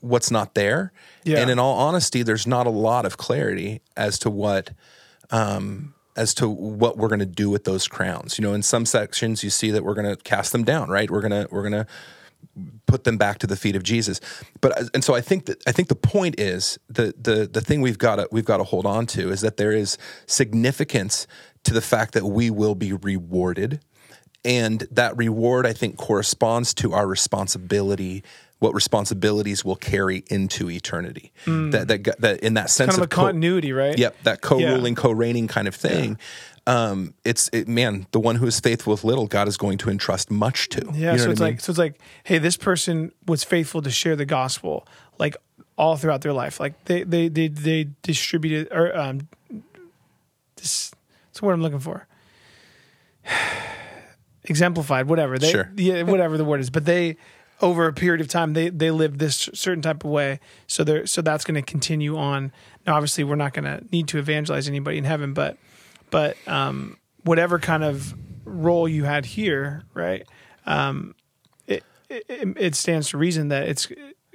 what's 0.00 0.32
not 0.32 0.54
there 0.56 0.92
Yeah. 1.24 1.38
and 1.38 1.50
in 1.50 1.60
all 1.60 1.76
honesty 1.78 2.24
there's 2.24 2.46
not 2.46 2.66
a 2.66 2.70
lot 2.70 3.06
of 3.06 3.16
clarity 3.18 3.82
as 3.96 4.18
to 4.20 4.30
what 4.30 4.70
um 5.30 5.94
as 6.16 6.32
to 6.34 6.48
what 6.48 6.96
we're 6.96 7.08
going 7.08 7.20
to 7.20 7.26
do 7.26 7.50
with 7.50 7.62
those 7.64 7.86
crowns 7.86 8.36
you 8.38 8.42
know 8.42 8.52
in 8.52 8.62
some 8.62 8.84
sections 8.84 9.44
you 9.44 9.50
see 9.50 9.70
that 9.70 9.84
we're 9.84 9.94
going 9.94 10.08
to 10.08 10.16
cast 10.22 10.50
them 10.50 10.64
down 10.64 10.88
right 10.88 11.08
we're 11.10 11.20
going 11.20 11.30
to 11.30 11.46
we're 11.52 11.62
going 11.68 11.72
to 11.84 11.86
put 12.86 13.04
them 13.04 13.16
back 13.16 13.38
to 13.38 13.46
the 13.46 13.56
feet 13.56 13.76
of 13.76 13.82
Jesus. 13.82 14.20
But 14.60 14.80
uh, 14.80 14.84
and 14.94 15.04
so 15.04 15.14
I 15.14 15.20
think 15.20 15.46
that 15.46 15.62
I 15.66 15.72
think 15.72 15.88
the 15.88 15.94
point 15.94 16.38
is 16.38 16.78
the 16.88 17.14
the 17.20 17.46
the 17.46 17.60
thing 17.60 17.80
we've 17.80 17.98
got 17.98 18.16
to 18.16 18.28
we've 18.30 18.44
got 18.44 18.58
to 18.58 18.64
hold 18.64 18.86
on 18.86 19.06
to 19.06 19.30
is 19.30 19.40
that 19.40 19.56
there 19.56 19.72
is 19.72 19.98
significance 20.26 21.26
to 21.64 21.74
the 21.74 21.80
fact 21.80 22.14
that 22.14 22.24
we 22.24 22.50
will 22.50 22.74
be 22.74 22.92
rewarded, 22.92 23.80
and 24.44 24.86
that 24.90 25.16
reward 25.16 25.66
I 25.66 25.72
think 25.72 25.96
corresponds 25.96 26.74
to 26.74 26.92
our 26.92 27.06
responsibility. 27.06 28.22
What 28.58 28.72
responsibilities 28.72 29.66
will 29.66 29.76
carry 29.76 30.24
into 30.30 30.70
eternity? 30.70 31.30
Hmm. 31.44 31.70
That 31.70 31.88
that 31.88 32.20
that 32.20 32.40
in 32.40 32.54
that 32.54 32.70
sense. 32.70 32.92
Kind 32.92 33.02
of 33.02 33.04
a 33.04 33.08
co- 33.08 33.22
continuity, 33.26 33.72
right? 33.72 33.98
Yep, 33.98 34.22
that 34.22 34.40
co-ruling, 34.40 34.94
co-reigning 34.94 35.46
kind 35.46 35.68
of 35.68 35.74
thing. 35.74 36.18
Um, 36.68 37.14
it's 37.24 37.48
it, 37.52 37.68
man, 37.68 38.06
the 38.10 38.18
one 38.18 38.36
who 38.36 38.46
is 38.46 38.58
faithful 38.58 38.90
with 38.92 39.04
little, 39.04 39.26
God 39.28 39.46
is 39.46 39.56
going 39.56 39.78
to 39.78 39.90
entrust 39.90 40.30
much 40.30 40.68
to. 40.70 40.84
Yeah, 40.94 41.12
You 41.12 41.18
know 41.18 41.24
so 41.24 41.30
it's 41.30 41.40
I 41.40 41.44
mean? 41.44 41.52
like 41.54 41.60
so 41.60 41.70
it's 41.70 41.78
like, 41.78 42.00
hey, 42.24 42.38
this 42.38 42.56
person 42.56 43.12
was 43.26 43.44
faithful 43.44 43.82
to 43.82 43.90
share 43.90 44.16
the 44.16 44.24
gospel 44.24 44.86
like 45.18 45.36
all 45.78 45.96
throughout 45.96 46.22
their 46.22 46.32
life. 46.32 46.58
Like 46.58 46.84
they 46.86 47.04
they 47.04 47.28
they 47.28 47.48
they 47.48 47.88
distributed 48.02 48.68
or 48.72 48.96
um 48.96 49.28
this 50.56 50.90
that's 51.28 51.40
what 51.42 51.52
I'm 51.52 51.62
looking 51.62 51.78
for. 51.80 52.06
Exemplified, 54.44 55.08
whatever. 55.08 55.38
They 55.38 55.50
Sure. 55.50 55.70
yeah, 55.76 56.02
whatever 56.02 56.36
the 56.36 56.44
word 56.44 56.60
is. 56.60 56.70
But 56.70 56.84
they 56.84 57.16
over 57.60 57.86
a 57.86 57.92
period 57.92 58.20
of 58.20 58.28
time 58.28 58.52
they 58.52 58.68
they 58.68 58.90
lived 58.90 59.18
this 59.18 59.48
certain 59.54 59.82
type 59.82 60.04
of 60.04 60.10
way. 60.10 60.40
So 60.66 60.84
they're 60.84 61.06
so 61.06 61.20
that's 61.22 61.44
gonna 61.44 61.62
continue 61.62 62.16
on. 62.16 62.52
Now 62.86 62.96
obviously 62.96 63.24
we're 63.24 63.34
not 63.36 63.54
gonna 63.54 63.82
need 63.92 64.08
to 64.08 64.18
evangelize 64.18 64.68
anybody 64.68 64.98
in 64.98 65.04
heaven, 65.04 65.32
but 65.32 65.56
but 66.10 66.36
um 66.46 66.96
whatever 67.24 67.58
kind 67.58 67.82
of 67.84 68.14
role 68.44 68.88
you 68.88 69.04
had 69.04 69.24
here, 69.26 69.82
right? 69.94 70.26
Um, 70.66 71.14
it, 71.66 71.82
it 72.08 72.56
it 72.58 72.74
stands 72.74 73.10
to 73.10 73.18
reason 73.18 73.48
that 73.48 73.68
it's 73.68 73.86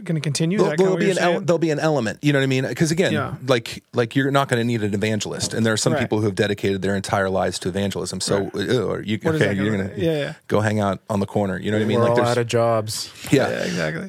going 0.03 0.15
to 0.15 0.21
continue. 0.21 0.57
There'll, 0.57 0.71
that 0.71 0.77
there'll 0.79 0.97
be 0.97 1.12
an 1.12 1.17
ele- 1.19 1.31
saying? 1.34 1.45
there'll 1.45 1.60
be 1.60 1.69
an 1.69 1.79
element. 1.79 2.19
You 2.23 2.34
know 2.34 2.39
what 2.39 2.43
I 2.43 2.47
mean? 2.47 2.67
Because 2.67 2.91
again, 2.91 3.13
Yeah. 3.13 3.36
like 3.47 3.84
like 3.93 4.15
you're 4.15 4.31
not 4.31 4.49
going 4.49 4.60
to 4.60 4.63
need 4.65 4.84
an 4.84 4.93
evangelist, 4.93 5.53
and 5.53 5.65
there 5.65 5.71
are 5.73 5.77
some 5.77 5.93
Right. 5.93 5.99
people 6.01 6.19
who 6.19 6.25
have 6.25 6.36
dedicated 6.36 6.81
their 6.81 6.95
entire 6.95 7.29
lives 7.29 7.60
to 7.60 7.69
evangelism. 7.69 8.19
So, 8.19 8.49
Right. 8.53 8.69
uh, 8.69 8.81
or 8.84 9.01
you, 9.01 9.19
What 9.21 9.36
is 9.36 9.41
okay, 9.41 9.53
that 9.53 9.55
you're 9.63 9.77
gonna- 9.77 9.91
yeah, 9.95 10.12
yeah. 10.17 10.34
go 10.47 10.60
hang 10.62 10.79
out 10.79 10.99
on 11.10 11.19
the 11.21 11.25
corner. 11.25 11.57
You 11.57 11.71
know 11.71 11.77
what 11.77 11.84
I 11.84 11.88
mean? 11.88 11.97
We're 11.99 12.03
like 12.03 12.10
all 12.12 12.15
there's 12.17 12.29
out 12.29 12.38
of 12.39 12.47
jobs. 12.47 13.12
yeah. 13.31 13.49
yeah, 13.49 13.63
exactly. 13.63 14.07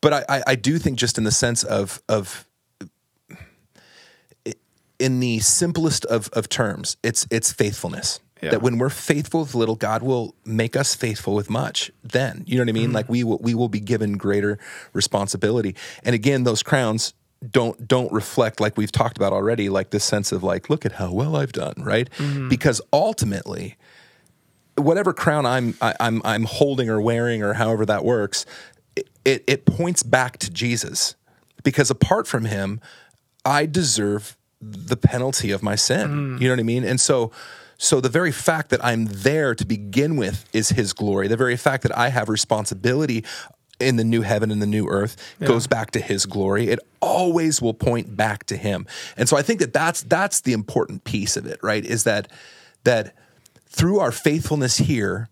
but 0.00 0.12
I, 0.12 0.24
I, 0.28 0.42
I 0.48 0.54
do 0.54 0.78
think 0.78 0.98
just 0.98 1.18
in 1.18 1.24
the 1.24 1.32
sense 1.32 1.62
of 1.64 2.00
of 2.08 2.45
in 4.98 5.20
the 5.20 5.40
simplest 5.40 6.04
of, 6.06 6.28
of 6.32 6.48
terms, 6.48 6.96
it's 7.02 7.26
it's 7.30 7.52
faithfulness. 7.52 8.20
Yeah. 8.42 8.50
That 8.50 8.62
when 8.62 8.76
we're 8.76 8.90
faithful 8.90 9.40
with 9.40 9.54
little, 9.54 9.76
God 9.76 10.02
will 10.02 10.34
make 10.44 10.76
us 10.76 10.94
faithful 10.94 11.34
with 11.34 11.48
much. 11.48 11.90
Then 12.04 12.44
you 12.46 12.56
know 12.56 12.62
what 12.62 12.68
I 12.68 12.72
mean. 12.72 12.84
Mm-hmm. 12.86 12.94
Like 12.94 13.08
we 13.08 13.24
will 13.24 13.38
we 13.38 13.54
will 13.54 13.70
be 13.70 13.80
given 13.80 14.18
greater 14.18 14.58
responsibility. 14.92 15.74
And 16.02 16.14
again, 16.14 16.44
those 16.44 16.62
crowns 16.62 17.14
don't 17.50 17.88
don't 17.88 18.12
reflect 18.12 18.60
like 18.60 18.76
we've 18.76 18.92
talked 18.92 19.16
about 19.16 19.32
already, 19.32 19.68
like 19.68 19.90
this 19.90 20.04
sense 20.04 20.32
of 20.32 20.42
like, 20.42 20.68
look 20.68 20.84
at 20.84 20.92
how 20.92 21.12
well 21.12 21.36
I've 21.36 21.52
done, 21.52 21.74
right? 21.78 22.10
Mm-hmm. 22.18 22.48
Because 22.48 22.80
ultimately, 22.92 23.76
whatever 24.76 25.12
crown 25.12 25.46
I'm 25.46 25.74
I, 25.80 25.94
I'm 26.00 26.20
I'm 26.24 26.44
holding 26.44 26.90
or 26.90 27.00
wearing 27.00 27.42
or 27.42 27.54
however 27.54 27.86
that 27.86 28.04
works, 28.04 28.44
it, 28.94 29.08
it 29.24 29.44
it 29.46 29.64
points 29.64 30.02
back 30.02 30.38
to 30.38 30.50
Jesus, 30.50 31.14
because 31.64 31.90
apart 31.90 32.26
from 32.26 32.44
Him, 32.44 32.80
I 33.44 33.66
deserve 33.66 34.36
the 34.60 34.96
penalty 34.96 35.50
of 35.50 35.62
my 35.62 35.74
sin. 35.74 36.36
Mm. 36.38 36.40
You 36.40 36.48
know 36.48 36.54
what 36.54 36.60
I 36.60 36.64
mean? 36.64 36.84
And 36.84 37.00
so. 37.00 37.32
So 37.78 38.00
the 38.00 38.08
very 38.08 38.32
fact 38.32 38.70
that 38.70 38.82
I'm 38.82 39.04
there 39.04 39.54
to 39.54 39.66
begin 39.66 40.16
with 40.16 40.46
is 40.54 40.70
his 40.70 40.94
glory. 40.94 41.28
The 41.28 41.36
very 41.36 41.58
fact 41.58 41.82
that 41.82 41.94
I 41.94 42.08
have 42.08 42.30
responsibility 42.30 43.22
in 43.78 43.96
the 43.96 44.04
new 44.04 44.22
heaven 44.22 44.50
and 44.50 44.62
the 44.62 44.66
new 44.66 44.88
earth 44.88 45.16
goes 45.40 45.66
back 45.66 45.90
to 45.90 46.00
his 46.00 46.24
glory. 46.26 46.68
It 46.68 46.78
always 47.00 47.60
will 47.60 47.74
point 47.74 48.16
back 48.16 48.44
to 48.46 48.56
him. 48.56 48.86
And 49.16 49.28
so 49.28 49.36
I 49.36 49.42
think 49.42 49.60
that 49.60 49.72
that's 49.72 50.02
that's 50.02 50.40
the 50.40 50.52
important 50.52 51.04
piece 51.04 51.36
of 51.36 51.46
it, 51.46 51.60
right? 51.62 51.84
Is 51.84 52.04
that 52.04 52.30
that 52.84 53.14
through 53.66 53.98
our 54.00 54.12
faithfulness 54.12 54.78
here, 54.78 55.28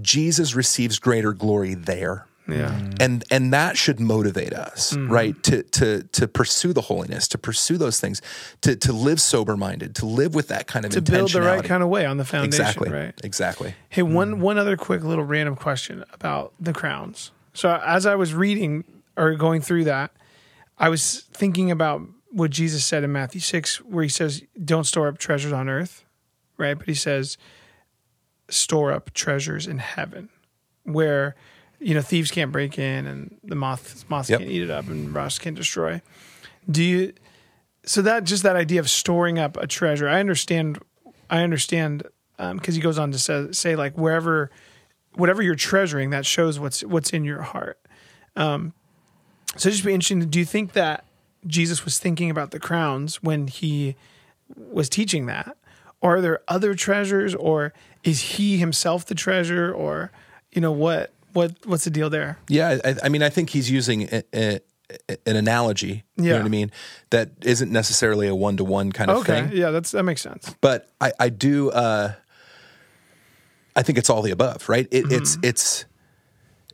Jesus 0.00 0.54
receives 0.54 0.98
greater 0.98 1.32
glory 1.32 1.74
there. 1.74 2.26
Yeah. 2.48 2.78
And 3.00 3.24
and 3.30 3.52
that 3.52 3.76
should 3.76 3.98
motivate 3.98 4.52
us, 4.52 4.92
Mm-hmm. 4.92 5.12
right? 5.12 5.42
To 5.44 5.62
to 5.64 6.02
to 6.04 6.28
pursue 6.28 6.72
the 6.72 6.82
holiness, 6.82 7.26
to 7.28 7.38
pursue 7.38 7.76
those 7.76 7.98
things, 8.00 8.22
to 8.60 8.76
to 8.76 8.92
live 8.92 9.20
sober 9.20 9.56
minded, 9.56 9.94
to 9.96 10.06
live 10.06 10.34
with 10.34 10.48
that 10.48 10.66
kind 10.66 10.84
of 10.84 10.92
To 10.92 11.02
build 11.02 11.32
the 11.32 11.42
right 11.42 11.64
kind 11.64 11.82
of 11.82 11.88
way 11.88 12.06
on 12.06 12.16
the 12.18 12.24
foundation, 12.24 12.62
exactly 12.62 12.90
right? 12.90 13.14
exactly. 13.24 13.74
Hey, 13.88 14.02
one 14.02 14.40
one 14.40 14.58
other 14.58 14.76
quick 14.76 15.02
little 15.02 15.24
random 15.24 15.56
question 15.56 16.04
about 16.12 16.52
the 16.60 16.72
crowns. 16.72 17.32
So 17.52 17.80
as 17.84 18.06
I 18.06 18.14
was 18.14 18.32
reading 18.34 18.84
or 19.16 19.34
going 19.34 19.60
through 19.60 19.84
that, 19.84 20.12
I 20.78 20.88
was 20.88 21.22
thinking 21.32 21.70
about 21.70 22.02
what 22.30 22.50
Jesus 22.50 22.84
said 22.84 23.02
in 23.02 23.10
Matthew 23.12 23.40
six, 23.40 23.78
where 23.80 24.02
he 24.04 24.08
says, 24.10 24.42
"Don't 24.62 24.84
store 24.84 25.08
up 25.08 25.18
treasures 25.18 25.52
on 25.52 25.68
earth," 25.68 26.04
right? 26.58 26.78
But 26.78 26.86
he 26.86 26.94
says, 26.94 27.38
"Store 28.48 28.92
up 28.92 29.12
treasures 29.14 29.66
in 29.66 29.78
heaven," 29.78 30.28
where 30.84 31.34
you 31.80 31.94
know 31.94 32.02
thieves 32.02 32.30
can't 32.30 32.52
break 32.52 32.78
in 32.78 33.06
and 33.06 33.36
the 33.44 33.54
moth 33.54 34.04
moths 34.08 34.30
Yep. 34.30 34.40
can't 34.40 34.50
eat 34.50 34.62
it 34.62 34.70
up 34.70 34.88
and 34.88 35.14
rust 35.14 35.40
can't 35.40 35.56
destroy. 35.56 36.00
Do 36.70 36.82
you? 36.82 37.12
So 37.84 38.02
that 38.02 38.24
just 38.24 38.42
that 38.42 38.56
idea 38.56 38.80
of 38.80 38.90
storing 38.90 39.38
up 39.38 39.56
a 39.56 39.66
treasure, 39.66 40.08
I 40.08 40.18
understand. 40.20 40.78
I 41.30 41.42
understand 41.42 42.04
because 42.36 42.74
he 42.74 42.80
goes 42.80 42.98
on 42.98 43.12
to 43.12 43.18
say, 43.18 43.52
say 43.52 43.76
like 43.76 43.96
wherever, 43.96 44.50
whatever 45.14 45.42
you're 45.42 45.54
treasuring, 45.54 46.10
that 46.10 46.26
shows 46.26 46.58
what's 46.58 46.82
what's 46.84 47.10
in 47.10 47.24
your 47.24 47.42
heart. 47.42 47.78
Um, 48.34 48.72
so 49.56 49.68
it'd 49.68 49.72
just 49.72 49.84
be 49.84 49.92
interesting. 49.94 50.20
Do 50.28 50.38
you 50.38 50.44
think 50.44 50.72
that 50.72 51.04
Jesus 51.46 51.84
was 51.84 51.98
thinking 51.98 52.30
about 52.30 52.50
the 52.50 52.58
crowns 52.60 53.22
when 53.22 53.46
he 53.46 53.96
was 54.56 54.88
teaching 54.88 55.26
that, 55.26 55.56
or 56.00 56.16
are 56.16 56.20
there 56.20 56.40
other 56.48 56.74
treasures, 56.74 57.34
or 57.34 57.72
is 58.04 58.20
he 58.36 58.58
himself 58.58 59.06
the 59.06 59.14
treasure, 59.14 59.72
or 59.72 60.10
you 60.52 60.60
know 60.60 60.72
what 60.72 61.12
what 61.36 61.52
what's 61.64 61.84
the 61.84 61.90
deal 61.90 62.10
there? 62.10 62.38
Yeah, 62.48 62.78
I, 62.84 62.94
I 63.04 63.08
mean, 63.08 63.22
I 63.22 63.28
think 63.28 63.50
he's 63.50 63.70
using 63.70 64.08
a, 64.10 64.22
a, 64.34 64.60
an 65.26 65.36
analogy. 65.36 66.04
You 66.16 66.24
know 66.24 66.28
Yeah. 66.30 66.36
what 66.38 66.46
I 66.46 66.48
mean? 66.48 66.70
That 67.10 67.30
isn't 67.42 67.70
necessarily 67.70 68.26
a 68.28 68.34
one 68.34 68.56
to 68.56 68.64
one 68.64 68.90
kind 68.92 69.10
of 69.10 69.18
Okay, 69.18 69.46
thing. 69.48 69.56
yeah, 69.56 69.70
that's 69.70 69.90
that 69.92 70.02
makes 70.04 70.22
sense. 70.22 70.54
But 70.60 70.88
I, 71.00 71.12
I 71.20 71.28
do. 71.28 71.70
Uh, 71.70 72.12
I 73.74 73.82
think 73.82 73.98
it's 73.98 74.08
all 74.10 74.22
the 74.22 74.30
above, 74.32 74.68
right? 74.68 74.88
It, 74.90 75.12
It's 75.12 75.38
it's 75.42 75.84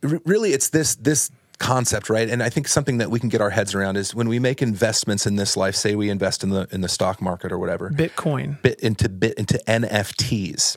really 0.02 0.52
it's 0.52 0.68
this 0.70 0.94
this 0.96 1.30
concept, 1.58 2.08
right? 2.10 2.28
And 2.28 2.42
I 2.42 2.48
think 2.48 2.68
something 2.68 2.98
that 2.98 3.10
we 3.10 3.18
can 3.20 3.28
get 3.28 3.40
our 3.40 3.50
heads 3.50 3.74
around 3.74 3.96
is 3.96 4.14
when 4.14 4.28
we 4.28 4.38
make 4.38 4.62
investments 4.62 5.26
in 5.26 5.36
this 5.36 5.56
life. 5.56 5.74
Say 5.74 5.94
we 5.96 6.10
invest 6.10 6.42
in 6.44 6.50
the 6.50 6.68
in 6.70 6.80
the 6.80 6.88
stock 6.88 7.20
market 7.20 7.50
or 7.52 7.58
whatever, 7.58 7.90
Bitcoin. 7.90 8.60
bit 8.62 8.78
into 8.80 9.08
bit 9.08 9.34
into 9.34 9.58
NFTs. 9.66 10.76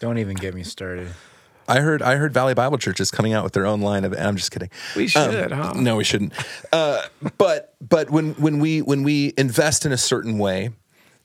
Don't 0.00 0.18
even 0.18 0.34
get 0.36 0.54
me 0.54 0.62
started. 0.62 1.08
I 1.68 1.80
heard 1.80 2.02
I 2.02 2.16
heard 2.16 2.32
Valley 2.34 2.54
Bible 2.54 2.78
Church 2.78 3.00
is 3.00 3.10
coming 3.10 3.32
out 3.32 3.44
with 3.44 3.52
their 3.52 3.66
own 3.66 3.80
line 3.80 4.04
of. 4.04 4.12
I'm 4.12 4.36
just 4.36 4.50
kidding. 4.50 4.70
We 4.96 5.08
should, 5.08 5.52
huh? 5.52 5.72
No, 5.74 5.96
we 5.96 6.04
shouldn't. 6.04 6.32
Uh, 6.72 7.02
but 7.38 7.74
but 7.80 8.10
when 8.10 8.34
when 8.34 8.58
we 8.58 8.82
when 8.82 9.02
we 9.02 9.32
invest 9.36 9.86
in 9.86 9.92
a 9.92 9.96
certain 9.96 10.38
way, 10.38 10.70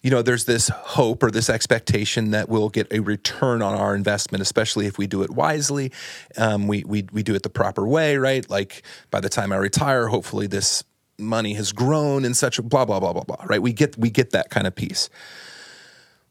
you 0.01 0.09
know, 0.09 0.21
there's 0.21 0.45
this 0.45 0.69
hope 0.69 1.23
or 1.23 1.31
this 1.31 1.49
expectation 1.49 2.31
that 2.31 2.47
we'll 2.47 2.69
get 2.69 2.91
a 2.91 2.99
return 2.99 3.61
on 3.61 3.75
our 3.75 3.95
investment, 3.95 4.41
especially 4.41 4.85
if 4.85 4.97
we 4.97 5.07
do 5.07 5.23
it 5.23 5.29
wisely. 5.29 5.91
Um, 6.37 6.67
we 6.67 6.83
we 6.85 7.05
we 7.11 7.21
do 7.21 7.35
it 7.35 7.43
the 7.43 7.49
proper 7.49 7.85
way, 7.87 8.17
right? 8.17 8.49
Like 8.49 8.83
by 9.11 9.19
the 9.19 9.29
time 9.29 9.51
I 9.51 9.57
retire, 9.57 10.07
hopefully 10.07 10.47
this 10.47 10.83
money 11.17 11.53
has 11.55 11.73
grown 11.73 12.23
in 12.23 12.33
such 12.33 12.57
a 12.59 12.63
blah 12.63 12.85
blah 12.85 12.99
blah 12.99 13.11
blah 13.11 13.23
blah. 13.23 13.43
Right? 13.45 13.61
We 13.61 13.73
get 13.73 13.97
we 13.97 14.09
get 14.09 14.31
that 14.31 14.49
kind 14.49 14.67
of 14.67 14.75
piece. 14.75 15.09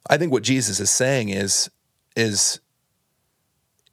I 0.08 0.16
think 0.16 0.32
what 0.32 0.42
Jesus 0.42 0.80
is 0.80 0.90
saying 0.90 1.28
is 1.28 1.70
is 2.16 2.60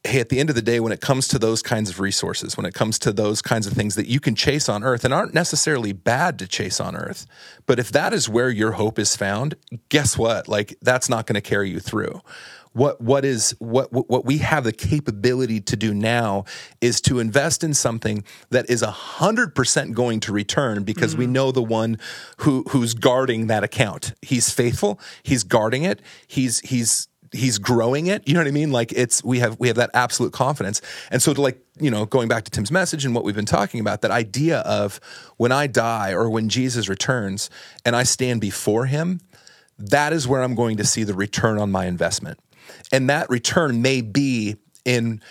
hey, 0.05 0.19
at 0.19 0.29
the 0.29 0.39
end 0.39 0.49
of 0.49 0.55
the 0.55 0.61
day, 0.61 0.79
when 0.79 0.91
it 0.91 1.01
comes 1.01 1.27
to 1.29 1.39
those 1.39 1.61
kinds 1.61 1.89
of 1.89 1.99
resources, 1.99 2.57
when 2.57 2.65
it 2.65 2.73
comes 2.73 2.99
to 2.99 3.11
those 3.11 3.41
kinds 3.41 3.67
of 3.67 3.73
things 3.73 3.95
that 3.95 4.07
you 4.07 4.19
can 4.19 4.35
chase 4.35 4.69
on 4.69 4.83
earth 4.83 5.03
and 5.03 5.13
aren't 5.13 5.33
necessarily 5.33 5.93
bad 5.93 6.39
to 6.39 6.47
chase 6.47 6.79
on 6.79 6.95
earth, 6.95 7.25
but 7.65 7.79
if 7.79 7.91
that 7.91 8.13
is 8.13 8.29
where 8.29 8.49
your 8.49 8.73
hope 8.73 8.99
is 8.99 9.15
found, 9.15 9.55
guess 9.89 10.17
what? 10.17 10.47
Like 10.47 10.77
that's 10.81 11.09
not 11.09 11.25
going 11.25 11.35
to 11.35 11.41
carry 11.41 11.69
you 11.69 11.79
through. 11.79 12.21
What 12.73 12.99
what 12.99 13.23
is 13.23 13.55
what 13.59 13.93
what 13.93 14.25
we 14.25 14.39
have 14.39 14.65
the 14.65 14.73
capability 14.73 15.61
to 15.61 15.77
do 15.77 15.93
now 15.93 16.43
is 16.81 16.99
to 17.01 17.19
invest 17.19 17.63
in 17.63 17.73
something 17.73 18.25
that 18.49 18.69
is 18.69 18.81
a 18.81 18.91
hundred 18.91 19.55
percent 19.55 19.93
going 19.93 20.19
to 20.21 20.33
return 20.33 20.83
because 20.83 21.15
we 21.15 21.23
mm-hmm. 21.23 21.33
know 21.33 21.51
the 21.53 21.63
one 21.63 21.97
who 22.39 22.65
who's 22.71 22.93
guarding 22.93 23.47
that 23.47 23.63
account. 23.63 24.13
He's 24.21 24.49
faithful. 24.49 24.99
He's 25.23 25.45
guarding 25.45 25.83
it. 25.83 26.01
He's 26.27 26.59
he's 26.59 27.07
he's 27.35 27.57
growing 27.57 28.07
it 28.07 28.27
you 28.27 28.33
know 28.33 28.39
what 28.39 28.47
i 28.47 28.51
mean? 28.51 28.71
Like 28.71 28.91
it's 28.91 29.23
we 29.23 29.39
have 29.39 29.59
we 29.59 29.67
have 29.67 29.77
that 29.77 29.91
absolute 29.93 30.33
confidence. 30.33 30.81
And 31.11 31.21
so 31.21 31.33
to 31.33 31.41
like 31.41 31.59
you 31.79 31.91
know 31.91 32.05
going 32.05 32.27
back 32.27 32.45
to 32.45 32.51
tim's 32.51 32.71
message 32.71 33.05
and 33.05 33.13
what 33.13 33.23
we've 33.23 33.35
been 33.35 33.45
talking 33.45 33.79
about 33.79 34.01
that 34.01 34.11
idea 34.11 34.59
of 34.59 34.99
when 35.37 35.51
i 35.51 35.67
die 35.67 36.11
or 36.11 36.29
when 36.29 36.47
jesus 36.47 36.87
returns 36.87 37.49
and 37.83 37.95
i 37.95 38.03
stand 38.03 38.39
before 38.39 38.85
him 38.85 39.19
that 39.77 40.13
is 40.13 40.27
where 40.27 40.41
i'm 40.41 40.55
going 40.55 40.77
to 40.77 40.85
see 40.85 41.03
the 41.03 41.13
return 41.13 41.59
on 41.59 41.71
my 41.71 41.85
investment. 41.85 42.39
And 42.91 43.09
that 43.09 43.29
return 43.29 43.81
may 43.81 44.01
be 44.01 44.55
in 44.85 45.21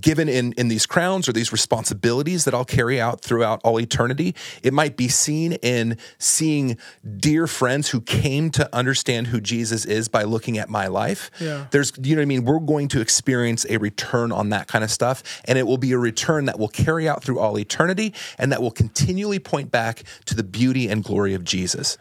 given 0.00 0.28
in 0.28 0.52
in 0.52 0.68
these 0.68 0.86
crowns 0.86 1.28
or 1.28 1.32
these 1.32 1.50
responsibilities 1.50 2.44
that 2.44 2.54
I'll 2.54 2.64
carry 2.64 3.00
out 3.00 3.20
throughout 3.20 3.60
all 3.64 3.80
eternity. 3.80 4.34
It 4.62 4.72
might 4.72 4.96
be 4.96 5.08
seen 5.08 5.54
in 5.54 5.96
seeing 6.18 6.78
dear 7.16 7.46
friends 7.46 7.88
who 7.88 8.00
came 8.02 8.50
to 8.50 8.74
understand 8.74 9.28
who 9.28 9.40
Jesus 9.40 9.84
is 9.84 10.08
by 10.08 10.22
looking 10.24 10.58
at 10.58 10.68
my 10.68 10.86
life. 10.86 11.30
Yeah. 11.40 11.66
There's 11.70 11.92
you 12.00 12.14
know 12.14 12.20
what 12.20 12.24
I 12.24 12.26
mean, 12.26 12.44
we're 12.44 12.60
going 12.60 12.88
to 12.88 13.00
experience 13.00 13.66
a 13.68 13.78
return 13.78 14.30
on 14.30 14.50
that 14.50 14.68
kind 14.68 14.84
of 14.84 14.90
stuff 14.90 15.22
and 15.46 15.58
it 15.58 15.66
will 15.66 15.78
be 15.78 15.92
a 15.92 15.98
return 15.98 16.44
that 16.44 16.58
will 16.58 16.68
carry 16.68 17.08
out 17.08 17.24
through 17.24 17.38
all 17.38 17.58
eternity 17.58 18.14
and 18.38 18.52
that 18.52 18.60
will 18.60 18.70
continually 18.70 19.38
point 19.38 19.70
back 19.70 20.02
to 20.26 20.34
the 20.34 20.44
beauty 20.44 20.88
and 20.88 21.02
glory 21.02 21.34
of 21.34 21.44
Jesus. 21.44 21.96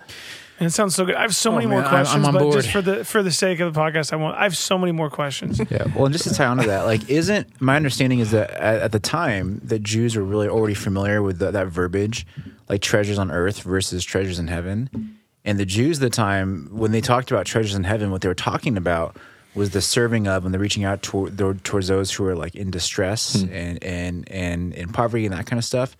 And 0.59 0.67
it 0.67 0.71
sounds 0.71 0.95
so 0.95 1.05
good. 1.05 1.15
I 1.15 1.21
have 1.21 1.35
so 1.35 1.51
oh, 1.51 1.55
many 1.55 1.67
man, 1.67 1.81
more 1.81 1.85
I'm- 1.85 1.87
I'm 1.87 2.03
questions, 2.03 2.27
on 2.27 2.33
but 2.33 2.39
board. 2.39 2.53
just 2.53 2.69
for 2.69 2.81
the 2.81 3.05
for 3.05 3.21
the 3.21 3.31
sake 3.31 3.59
of 3.59 3.73
the 3.73 3.79
podcast, 3.79 4.11
I 4.11 4.15
want 4.15 4.37
I 4.37 4.43
have 4.43 4.57
so 4.57 4.77
many 4.77 4.91
more 4.91 5.09
questions. 5.09 5.59
Yeah. 5.69 5.85
Well, 5.95 6.05
and 6.05 6.13
just 6.13 6.23
to 6.27 6.33
tie 6.33 6.47
onto 6.47 6.65
that, 6.65 6.85
like, 6.85 7.09
isn't 7.09 7.61
my 7.61 7.75
understanding 7.75 8.19
is 8.19 8.31
that 8.31 8.49
at, 8.51 8.81
at 8.81 8.91
the 8.91 8.99
time 8.99 9.61
that 9.65 9.83
Jews 9.83 10.15
were 10.15 10.23
really 10.23 10.47
already 10.47 10.73
familiar 10.73 11.21
with 11.21 11.39
the, 11.39 11.51
that 11.51 11.67
verbiage, 11.67 12.25
like 12.69 12.81
treasures 12.81 13.19
on 13.19 13.31
earth 13.31 13.61
versus 13.61 14.03
treasures 14.03 14.39
in 14.39 14.47
heaven. 14.47 15.17
And 15.45 15.57
the 15.57 15.65
Jews 15.65 15.99
at 15.99 16.01
the 16.01 16.09
time, 16.09 16.67
when 16.71 16.91
they 16.91 16.99
talked 16.99 17.31
about 17.31 17.45
treasures 17.45 17.75
in 17.75 17.85
heaven, 17.85 18.11
what 18.11 18.21
they 18.21 18.27
were 18.27 18.35
talking 18.35 18.75
about 18.75 19.15
was 19.55 19.71
the 19.71 19.81
serving 19.81 20.27
of 20.27 20.45
and 20.45 20.53
the 20.53 20.59
reaching 20.59 20.83
out 20.83 21.01
toward, 21.01 21.37
towards 21.63 21.87
those 21.87 22.11
who 22.11 22.25
are 22.25 22.35
like 22.35 22.55
in 22.55 22.69
distress 22.69 23.41
hmm. 23.41 23.51
and, 23.53 23.83
and, 23.83 24.29
and 24.29 24.73
in 24.73 24.89
poverty 24.89 25.25
and 25.25 25.33
that 25.33 25.45
kind 25.45 25.57
of 25.57 25.65
stuff. 25.65 25.95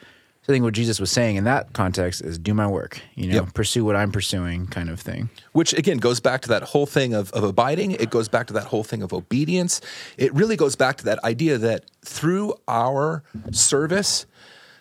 So 0.48 0.54
I 0.54 0.56
think 0.56 0.64
what 0.64 0.74
Jesus 0.76 0.98
was 1.02 1.12
saying 1.12 1.36
in 1.36 1.44
that 1.44 1.74
context 1.74 2.22
is 2.22 2.38
do 2.40 2.54
my 2.54 2.68
work, 2.68 3.02
you 3.16 3.28
know, 3.28 3.36
Yep. 3.36 3.54
pursue 3.54 3.84
what 3.84 3.98
I'm 3.98 4.14
pursuing 4.14 4.66
kind 4.68 4.90
of 4.90 4.98
thing. 5.02 5.30
which 5.52 5.74
again 5.74 5.98
goes 5.98 6.22
back 6.22 6.40
to 6.44 6.48
that 6.50 6.64
whole 6.64 6.86
thing 6.86 7.14
of, 7.14 7.32
of 7.34 7.44
abiding 7.44 7.92
it 7.92 8.10
goes 8.10 8.30
back 8.30 8.48
to 8.48 8.54
that 8.54 8.64
whole 8.68 8.86
thing 8.86 9.04
of 9.04 9.12
obedience 9.12 9.82
it 10.18 10.34
really 10.34 10.56
goes 10.56 10.78
back 10.78 10.96
to 10.98 11.04
that 11.04 11.22
idea 11.26 11.58
that 11.58 11.84
through 12.06 12.54
our 12.70 13.24
service 13.52 14.26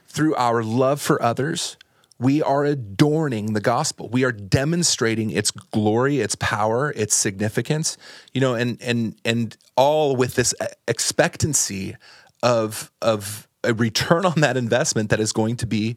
through 0.07 0.37
our 0.37 0.63
love 0.63 1.01
for 1.01 1.21
others 1.21 1.77
we 2.21 2.41
are 2.43 2.65
adorning 2.65 3.53
the 3.55 3.61
gospel 3.61 4.09
we 4.11 4.23
are 4.25 4.33
demonstrating 4.33 5.31
its 5.31 5.51
glory 5.51 6.21
its 6.21 6.37
power 6.37 6.93
its 6.95 7.15
significance 7.17 7.99
you 8.33 8.41
know 8.41 8.55
and 8.55 8.81
and 8.81 9.17
and 9.25 9.57
all 9.77 10.15
with 10.15 10.37
this 10.37 10.55
expectancy 10.87 11.97
of 12.43 12.91
of 13.03 13.49
a 13.67 13.75
return 13.75 14.25
on 14.25 14.41
that 14.41 14.57
investment 14.57 15.11
that 15.11 15.21
is 15.21 15.33
going 15.33 15.57
to 15.57 15.67
be 15.67 15.97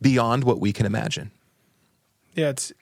beyond 0.00 0.44
what 0.44 0.60
we 0.60 0.72
can 0.72 0.86
imagine 0.86 1.30
Yeah, 2.34 2.50
it's 2.50 2.72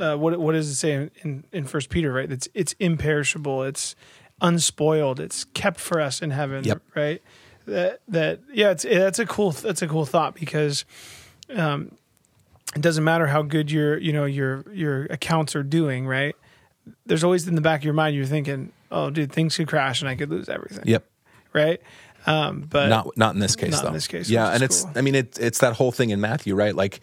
uh, 0.00 0.16
what 0.16 0.38
what 0.40 0.52
does 0.52 0.68
it 0.70 0.76
say 0.76 0.92
in, 0.92 1.10
in 1.22 1.44
in 1.52 1.64
First 1.66 1.90
Peter? 1.90 2.12
Right, 2.12 2.30
it's 2.30 2.48
it's 2.54 2.74
imperishable, 2.78 3.64
it's 3.64 3.94
unspoiled, 4.40 5.20
it's 5.20 5.44
kept 5.44 5.80
for 5.80 6.00
us 6.00 6.22
in 6.22 6.30
heaven. 6.30 6.64
Yep. 6.64 6.82
Right. 6.94 7.22
That 7.66 8.00
that 8.08 8.40
yeah, 8.52 8.70
it's 8.70 8.84
that's 8.84 9.18
a 9.18 9.26
cool 9.26 9.50
that's 9.52 9.82
a 9.82 9.88
cool 9.88 10.06
thought 10.06 10.34
because 10.34 10.86
um, 11.54 11.92
it 12.74 12.80
doesn't 12.80 13.04
matter 13.04 13.26
how 13.26 13.42
good 13.42 13.70
your 13.70 13.98
you 13.98 14.12
know 14.12 14.24
your 14.24 14.64
your 14.72 15.04
accounts 15.06 15.54
are 15.54 15.62
doing. 15.62 16.06
Right. 16.06 16.34
There's 17.04 17.24
always 17.24 17.46
in 17.46 17.54
the 17.54 17.60
back 17.60 17.80
of 17.80 17.84
your 17.84 17.92
mind 17.94 18.16
you're 18.16 18.24
thinking, 18.24 18.72
oh, 18.90 19.10
dude, 19.10 19.30
things 19.32 19.56
could 19.56 19.68
crash 19.68 20.00
and 20.00 20.08
I 20.08 20.14
could 20.14 20.30
lose 20.30 20.48
everything. 20.48 20.84
yep 20.86 21.04
Right. 21.52 21.82
Um, 22.28 22.60
but 22.68 22.88
not 22.88 23.16
not 23.16 23.34
in 23.34 23.40
this 23.40 23.56
case 23.56 23.72
Not 23.72 23.86
in 23.86 23.92
this 23.94 24.06
case, 24.06 24.28
yeah 24.28 24.50
and 24.52 24.62
it's 24.62 24.84
cool. 24.84 24.92
i 24.96 25.00
mean 25.00 25.14
it's 25.14 25.38
it's 25.38 25.58
that 25.60 25.74
whole 25.74 25.92
thing 25.92 26.10
in 26.10 26.20
matthew 26.20 26.54
right? 26.54 26.74
Like 26.74 27.00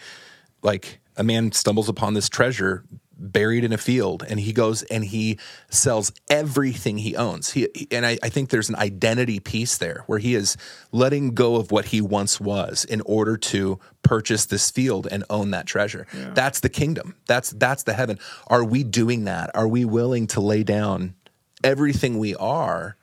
like 0.61 0.99
a 1.17 1.23
man 1.23 1.51
stumbles 1.51 1.89
upon 1.89 2.13
this 2.13 2.27
treasure 2.29 2.83
buried 3.17 3.63
in 3.63 3.71
a 3.71 3.77
field 3.77 4.25
and 4.27 4.39
he 4.41 4.51
goes 4.51 4.83
and 4.83 5.05
he 5.05 5.39
sells 5.69 6.11
everything 6.29 6.97
he 6.97 7.15
owns. 7.15 7.51
He 7.51 7.69
and 7.91 8.05
I, 8.05 8.17
I 8.21 8.29
think 8.29 8.49
there's 8.49 8.67
an 8.69 8.75
identity 8.75 9.39
piece 9.39 9.77
there 9.77 10.03
where 10.07 10.19
he 10.19 10.35
is 10.35 10.57
letting 10.91 11.33
go 11.33 11.55
of 11.55 11.71
what 11.71 11.85
he 11.85 12.01
once 12.01 12.41
was 12.41 12.83
in 12.83 13.01
order 13.01 13.37
to 13.37 13.79
purchase 14.03 14.45
this 14.45 14.69
field 14.69 15.07
and 15.09 15.23
own 15.29 15.51
that 15.51 15.65
treasure. 15.65 16.05
That's 16.33 16.59
the 16.59 16.69
kingdom. 16.69 17.15
That's 17.25 17.51
that's 17.51 17.83
the 17.83 17.93
heaven. 17.93 18.19
Are 18.47 18.63
we 18.65 18.83
doing 18.83 19.23
that? 19.25 19.49
Are 19.55 19.67
we 19.67 19.85
willing 19.85 20.27
to 20.27 20.41
lay 20.41 20.63
down 20.63 21.15
everything 21.63 22.19
we 22.19 22.35
are 22.35 22.97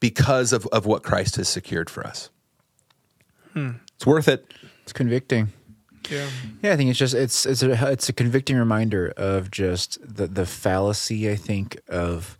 because 0.00 0.52
of, 0.52 0.66
of 0.68 0.86
what 0.86 1.02
Christ 1.02 1.36
has 1.36 1.48
secured 1.48 1.88
for 1.88 2.06
us. 2.06 2.30
Hmm. 3.52 3.72
It's 3.96 4.06
worth 4.06 4.28
it. 4.28 4.52
It's 4.82 4.92
convicting. 4.92 5.52
Yeah. 6.08 6.28
Yeah, 6.62 6.72
I 6.72 6.76
think 6.76 6.90
it's 6.90 6.98
just 6.98 7.14
it's 7.14 7.46
it's 7.46 7.62
a 7.62 7.90
it's 7.92 8.08
a 8.08 8.12
convicting 8.12 8.56
reminder 8.56 9.12
of 9.16 9.50
just 9.50 9.98
the 10.02 10.26
the 10.26 10.46
fallacy 10.46 11.30
I 11.30 11.36
think 11.36 11.78
of 11.88 12.38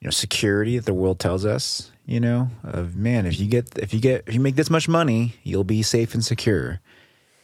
you 0.00 0.06
know 0.06 0.10
security 0.10 0.76
that 0.76 0.86
the 0.86 0.94
world 0.94 1.18
tells 1.18 1.44
us. 1.44 1.90
You 2.06 2.18
know, 2.18 2.48
of 2.64 2.96
man, 2.96 3.24
if 3.24 3.38
you 3.38 3.46
get 3.46 3.78
if 3.78 3.94
you 3.94 4.00
get 4.00 4.24
if 4.26 4.34
you 4.34 4.40
make 4.40 4.56
this 4.56 4.68
much 4.68 4.88
money, 4.88 5.36
you'll 5.44 5.62
be 5.62 5.82
safe 5.82 6.12
and 6.12 6.24
secure. 6.24 6.80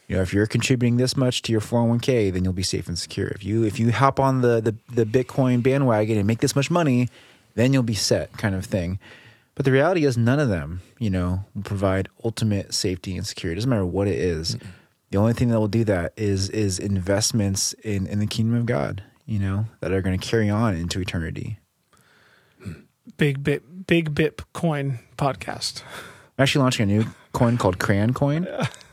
You 0.07 0.17
know, 0.17 0.21
if 0.21 0.33
you're 0.33 0.47
contributing 0.47 0.97
this 0.97 1.17
much 1.17 1.41
to 1.43 1.51
your 1.51 1.61
401k, 1.61 2.31
then 2.31 2.43
you'll 2.43 2.53
be 2.53 2.63
safe 2.63 2.87
and 2.87 2.97
secure. 2.97 3.27
If 3.27 3.45
you 3.45 3.63
if 3.63 3.79
you 3.79 3.91
hop 3.91 4.19
on 4.19 4.41
the 4.41 4.59
the, 4.61 4.75
the 4.93 5.05
Bitcoin 5.05 5.63
bandwagon 5.63 6.17
and 6.17 6.27
make 6.27 6.39
this 6.39 6.55
much 6.55 6.69
money, 6.69 7.09
then 7.55 7.71
you'll 7.71 7.83
be 7.83 7.93
set, 7.93 8.33
kind 8.37 8.55
of 8.55 8.65
thing. 8.65 8.99
But 9.57 9.65
the 9.65 9.71
reality 9.71 10.05
is, 10.05 10.17
none 10.17 10.39
of 10.39 10.49
them, 10.49 10.81
you 10.99 11.09
know, 11.09 11.43
will 11.55 11.63
provide 11.63 12.07
ultimate 12.23 12.73
safety 12.75 13.17
and 13.17 13.25
security. 13.25 13.53
It 13.53 13.57
doesn't 13.61 13.69
matter 13.71 13.85
what 13.87 14.07
it 14.07 14.15
is. 14.19 14.55
The 15.09 15.17
only 15.17 15.33
thing 15.33 15.49
that 15.49 15.59
will 15.59 15.67
do 15.67 15.83
that 15.85 16.13
is 16.15 16.47
is 16.49 16.77
investments 16.77 17.73
in 17.83 18.05
in 18.05 18.19
the 18.19 18.27
kingdom 18.27 18.55
of 18.55 18.67
God, 18.67 19.01
you 19.25 19.39
know, 19.39 19.65
that 19.79 19.91
are 19.91 20.01
going 20.03 20.17
to 20.19 20.23
carry 20.25 20.47
on 20.49 20.75
into 20.75 21.01
eternity. 21.01 21.57
Big 23.17 23.43
bit 23.43 23.87
big 23.87 24.13
bit 24.13 24.41
coin 24.53 24.99
podcast. 25.17 25.81
I'm 26.37 26.43
actually 26.43 26.61
launching 26.61 26.83
a 26.83 26.93
new 26.93 27.05
coin 27.33 27.57
called 27.57 27.79
Crayon 27.79 28.13
Coin. 28.13 28.47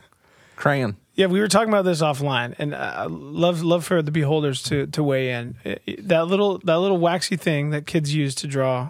Crayon. 0.55 0.97
Yeah, 1.13 1.27
we 1.27 1.39
were 1.39 1.47
talking 1.47 1.69
about 1.69 1.83
this 1.85 2.01
offline, 2.01 2.55
and 2.57 2.73
uh, 2.73 3.07
love 3.09 3.61
love 3.61 3.85
for 3.85 4.01
the 4.01 4.11
beholders 4.11 4.63
to 4.63 4.87
to 4.87 5.03
weigh 5.03 5.31
in. 5.31 5.57
It- 5.63 5.81
it- 5.85 6.07
that 6.07 6.25
little 6.27 6.57
that 6.63 6.77
little 6.79 6.97
waxy 6.97 7.35
thing 7.35 7.69
that 7.69 7.85
kids 7.85 8.15
use 8.15 8.33
to 8.35 8.47
draw 8.47 8.89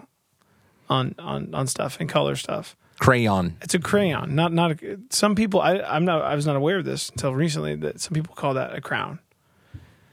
on 0.88 1.14
on 1.18 1.54
on 1.54 1.66
stuff 1.66 1.98
and 2.00 2.08
color 2.08 2.36
stuff. 2.36 2.76
Crayon. 2.98 3.56
It's 3.60 3.74
a 3.74 3.78
crayon, 3.78 4.34
not 4.34 4.52
not 4.52 4.82
a, 4.82 4.98
some 5.10 5.34
people. 5.34 5.60
I 5.60 5.80
I'm 5.80 6.04
not 6.04 6.22
I 6.22 6.34
was 6.34 6.46
not 6.46 6.56
aware 6.56 6.78
of 6.78 6.84
this 6.84 7.10
until 7.10 7.34
recently 7.34 7.74
that 7.76 8.00
some 8.00 8.14
people 8.14 8.34
call 8.34 8.54
that 8.54 8.74
a 8.74 8.80
crown. 8.80 9.18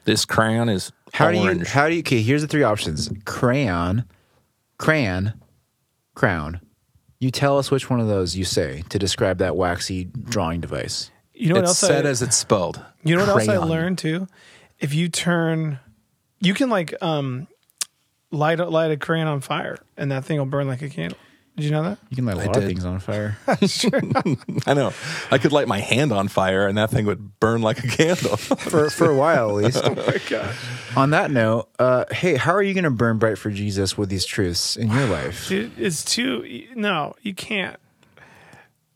This 0.05 0.25
crayon 0.25 0.67
is 0.67 0.91
How 1.13 1.31
do 1.31 1.37
you 1.37 1.63
how 1.65 1.87
do 1.87 1.93
you 1.93 2.01
okay, 2.01 2.21
here's 2.21 2.41
the 2.41 2.47
three 2.47 2.63
options. 2.63 3.09
Crayon, 3.25 4.03
crayon, 4.77 5.33
crown. 6.13 6.59
You 7.19 7.31
tell 7.31 7.57
us 7.57 7.71
which 7.71 7.89
one 7.89 8.01
of 8.01 8.07
those 8.07 8.35
you 8.35 8.43
say 8.43 8.83
to 8.89 8.99
describe 8.99 9.37
that 9.37 9.55
waxy 9.55 10.05
drawing 10.05 10.59
device. 10.59 11.09
You 11.33 11.49
know 11.49 11.55
what 11.55 11.63
it's 11.63 11.69
else? 11.69 11.79
said 11.79 12.05
I, 12.05 12.09
as 12.09 12.21
it's 12.21 12.35
spelled. 12.35 12.83
you 13.03 13.15
know 13.15 13.21
what 13.21 13.29
else 13.29 13.47
I 13.47 13.57
learned 13.57 13.97
too? 13.97 14.27
If 14.79 14.93
you 14.93 15.07
turn, 15.07 15.79
you 16.41 16.53
can 16.53 16.69
like 16.69 16.93
um 17.01 17.47
light 18.33 18.59
a, 18.59 18.65
light 18.65 18.91
a 18.91 18.97
crayon 18.97 19.27
on 19.27 19.41
fire, 19.41 19.77
and 19.95 20.11
that 20.11 20.25
thing 20.25 20.39
will 20.39 20.45
burn 20.45 20.67
like 20.67 20.81
a 20.81 20.89
candle. 20.89 21.17
Did 21.55 21.65
you 21.65 21.71
know 21.71 21.83
that? 21.83 21.99
You 22.09 22.15
can 22.15 22.25
light 22.25 22.37
a 22.37 22.41
I 22.41 22.45
lot 22.47 22.57
of 22.57 22.63
things 22.63 22.83
on 22.83 22.99
fire. 22.99 23.37
I 24.65 24.73
know. 24.73 24.91
I 25.29 25.37
could 25.37 25.51
light 25.51 25.67
my 25.67 25.79
hand 25.79 26.11
on 26.11 26.27
fire 26.27 26.65
and 26.65 26.79
that 26.79 26.89
thing 26.89 27.05
would 27.05 27.39
burn 27.39 27.61
like 27.61 27.83
a 27.83 27.87
candle. 27.87 28.37
for 28.37 28.89
for 28.89 29.11
a 29.11 29.15
while 29.15 29.49
at 29.49 29.63
least. 29.65 29.81
Oh 29.83 29.93
my 29.93 30.17
gosh, 30.27 30.57
On 30.97 31.11
that 31.11 31.29
note, 31.29 31.69
uh, 31.77 32.05
hey, 32.09 32.37
how 32.37 32.53
are 32.53 32.63
you 32.63 32.73
going 32.73 32.85
to 32.85 32.89
burn 32.89 33.19
bright 33.19 33.37
for 33.37 33.51
Jesus 33.51 33.95
with 33.95 34.09
these 34.09 34.25
truths 34.25 34.75
in 34.75 34.89
your 34.91 35.05
life? 35.05 35.47
dude, 35.47 35.77
it's 35.77 36.03
too. 36.03 36.67
No, 36.75 37.13
you 37.21 37.35
can't. 37.35 37.77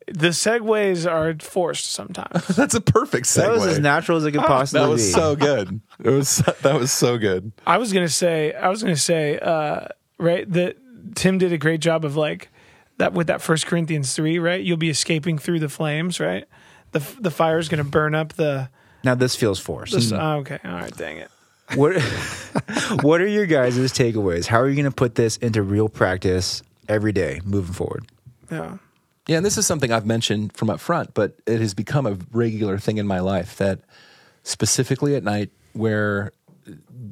The 0.08 0.30
segues 0.30 1.10
are 1.10 1.36
forced 1.40 1.92
sometimes. 1.92 2.48
That's 2.56 2.76
a 2.76 2.82
perfect 2.82 3.26
segue. 3.26 3.42
That 3.42 3.52
was 3.52 3.66
as 3.66 3.80
natural 3.80 4.18
as 4.18 4.26
it 4.26 4.32
could 4.32 4.42
possibly 4.42 4.80
be. 4.80 4.86
That 4.86 4.92
was 4.92 5.06
be. 5.06 5.12
so 5.12 5.36
good. 5.36 5.82
It 6.04 6.10
was 6.10 6.38
that 6.62 6.76
was 6.80 6.92
so 6.92 7.18
good. 7.18 7.52
I 7.66 7.78
was 7.78 7.92
gonna 7.92 8.08
say, 8.10 8.54
I 8.54 8.70
was 8.70 8.82
gonna 8.82 8.96
say, 8.96 9.38
uh, 9.40 9.88
right, 10.18 10.50
that 10.54 10.78
Tim 11.16 11.38
did 11.38 11.52
a 11.52 11.58
great 11.58 11.82
job 11.82 12.06
of 12.06 12.16
like 12.16 12.50
that 12.98 13.14
with 13.14 13.28
that 13.28 13.42
First 13.42 13.66
Corinthians 13.66 14.16
three, 14.16 14.40
right? 14.40 14.64
You'll 14.64 14.78
be 14.78 14.90
escaping 14.90 15.38
through 15.38 15.60
the 15.60 15.70
flames, 15.70 16.20
right? 16.20 16.46
The 16.92 17.00
the 17.20 17.32
fire 17.32 17.58
is 17.60 17.68
gonna 17.68 17.84
burn 17.84 18.16
up 18.16 18.34
the. 18.34 18.70
now 19.04 19.16
this 19.16 19.36
feels 19.36 19.60
forced. 19.60 19.94
the 20.10 20.22
oh, 20.22 20.38
okay, 20.38 20.60
all 20.64 20.72
right, 20.72 20.96
dang 20.96 21.18
it. 21.18 21.30
what 21.76 22.02
What 23.02 23.22
are 23.22 23.28
your 23.28 23.46
guys' 23.46 23.78
takeaways? 23.92 24.48
How 24.48 24.60
are 24.62 24.70
you 24.70 24.76
going 24.76 24.86
to 24.86 24.96
put 24.96 25.16
this 25.16 25.38
into 25.38 25.62
real 25.62 25.90
practice 25.90 26.64
every 26.88 27.12
day 27.12 27.42
moving 27.44 27.74
forward? 27.74 28.06
Yeah, 28.50 28.78
Yeah, 29.28 29.38
and 29.38 29.46
this 29.46 29.58
is 29.58 29.68
something 29.68 29.92
I've 29.92 30.06
mentioned 30.06 30.54
from 30.54 30.70
up 30.70 30.80
front, 30.80 31.14
but 31.14 31.36
it 31.46 31.60
has 31.60 31.74
become 31.74 32.06
a 32.06 32.18
regular 32.32 32.78
thing 32.78 32.98
in 32.98 33.06
my 33.06 33.20
life 33.20 33.58
that 33.58 33.82
specifically 34.44 35.16
at 35.16 35.24
night 35.24 35.52
where 35.74 36.32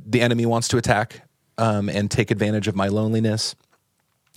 the 0.07 0.21
enemy 0.21 0.45
wants 0.45 0.69
to 0.69 0.77
attack 0.77 1.21
um, 1.57 1.89
and 1.89 2.09
take 2.09 2.31
advantage 2.31 2.67
of 2.67 2.75
my 2.75 2.87
loneliness 2.87 3.55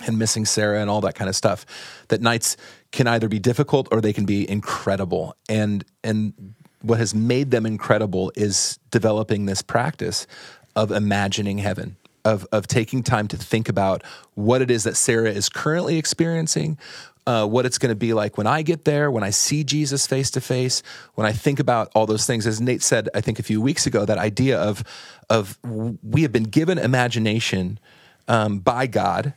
and 0.07 0.19
missing 0.19 0.45
Sarah 0.45 0.81
and 0.81 0.91
all 0.91 1.01
that 1.03 1.15
kind 1.15 1.29
of 1.29 1.37
stuff. 1.37 1.67
That 2.09 2.21
nights 2.21 2.57
can 2.91 3.07
either 3.07 3.29
be 3.29 3.39
difficult 3.39 3.89
or 3.91 4.01
they 4.01 4.13
can 4.13 4.27
be 4.27 4.49
incredible. 4.49 5.37
And 5.49 5.85
and 6.03 6.55
what 6.83 6.99
has 6.99 7.15
made 7.15 7.51
them 7.51 7.67
incredible 7.67 8.33
is 8.37 8.79
developing 8.91 9.47
this 9.47 9.63
practice 9.63 10.27
of 10.77 10.91
imagining 10.91 11.59
heaven. 11.59 11.97
Of, 12.25 12.47
of 12.53 12.67
taking 12.67 13.03
time 13.03 13.27
to 13.29 13.39
think 13.39 13.71
about 13.71 14.03
what 14.35 14.61
it 14.61 14.71
is 14.71 14.83
that 14.85 14.97
Sarah 14.97 15.31
is 15.31 15.49
currently 15.49 15.97
experiencing, 15.97 16.77
uh, 17.29 17.45
what 17.47 17.67
it's 17.67 17.77
going 17.77 17.91
to 17.91 17.95
be 17.95 18.15
like 18.15 18.39
when 18.39 18.47
I 18.47 18.63
get 18.63 18.87
there, 18.87 19.11
when 19.11 19.23
I 19.23 19.29
see 19.29 19.63
Jesus 19.63 20.07
face 20.07 20.31
to 20.31 20.41
face, 20.41 20.83
when 21.15 21.27
I 21.27 21.33
think 21.33 21.61
about 21.61 21.93
all 21.95 22.07
those 22.07 22.25
things. 22.25 22.47
As 22.47 22.59
Nate 22.59 22.83
said, 22.83 23.11
I 23.15 23.21
think 23.21 23.39
a 23.39 23.43
few 23.43 23.61
weeks 23.61 23.87
ago, 23.87 24.07
that 24.07 24.17
idea 24.17 24.59
of 24.59 24.83
of 25.29 25.59
we 25.63 26.23
have 26.23 26.33
been 26.33 26.45
given 26.45 26.79
imagination 26.79 27.79
um, 28.29 28.61
by 28.61 28.87
God, 28.87 29.35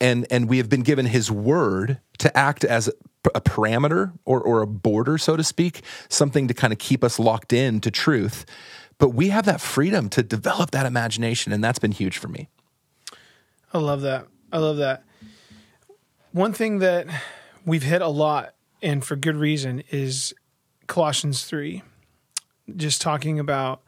and 0.00 0.26
and 0.30 0.48
we 0.48 0.56
have 0.56 0.70
been 0.70 0.80
given 0.80 1.04
His 1.04 1.30
Word 1.30 2.00
to 2.20 2.34
act 2.34 2.64
as 2.64 2.88
a, 3.34 3.40
parameter 3.42 4.12
or 4.24 4.40
or 4.40 4.62
a 4.62 4.66
border, 4.66 5.18
so 5.18 5.36
to 5.36 5.44
speak, 5.44 5.82
something 6.08 6.48
to 6.48 6.54
kind 6.54 6.72
of 6.72 6.78
keep 6.78 7.04
us 7.04 7.18
locked 7.18 7.52
in 7.52 7.82
to 7.82 7.90
truth. 7.90 8.46
But 8.96 9.10
we 9.10 9.28
have 9.28 9.44
that 9.44 9.60
freedom 9.60 10.08
to 10.08 10.22
develop 10.22 10.70
that 10.70 10.86
imagination, 10.86 11.52
and 11.52 11.62
that's 11.62 11.78
been 11.78 11.92
huge 11.92 12.16
for 12.16 12.28
me. 12.28 12.48
I 13.74 13.78
love 13.78 14.00
that. 14.00 14.26
I 14.50 14.56
love 14.56 14.78
that. 14.78 15.04
One 16.34 16.52
thing 16.52 16.80
that 16.80 17.06
we've 17.64 17.84
hit 17.84 18.02
a 18.02 18.08
lot, 18.08 18.56
and 18.82 19.04
for 19.04 19.14
good 19.14 19.36
reason, 19.36 19.84
is 19.92 20.34
Colossians 20.88 21.44
three. 21.44 21.84
Just 22.74 23.00
talking 23.00 23.38
about 23.38 23.82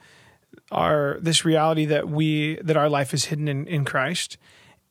our 0.71 1.19
this 1.21 1.45
reality 1.45 1.87
that 1.87 2.09
we 2.09 2.61
that 2.63 2.77
our 2.77 2.89
life 2.89 3.13
is 3.13 3.25
hidden 3.25 3.49
in, 3.49 3.67
in 3.67 3.85
Christ, 3.85 4.39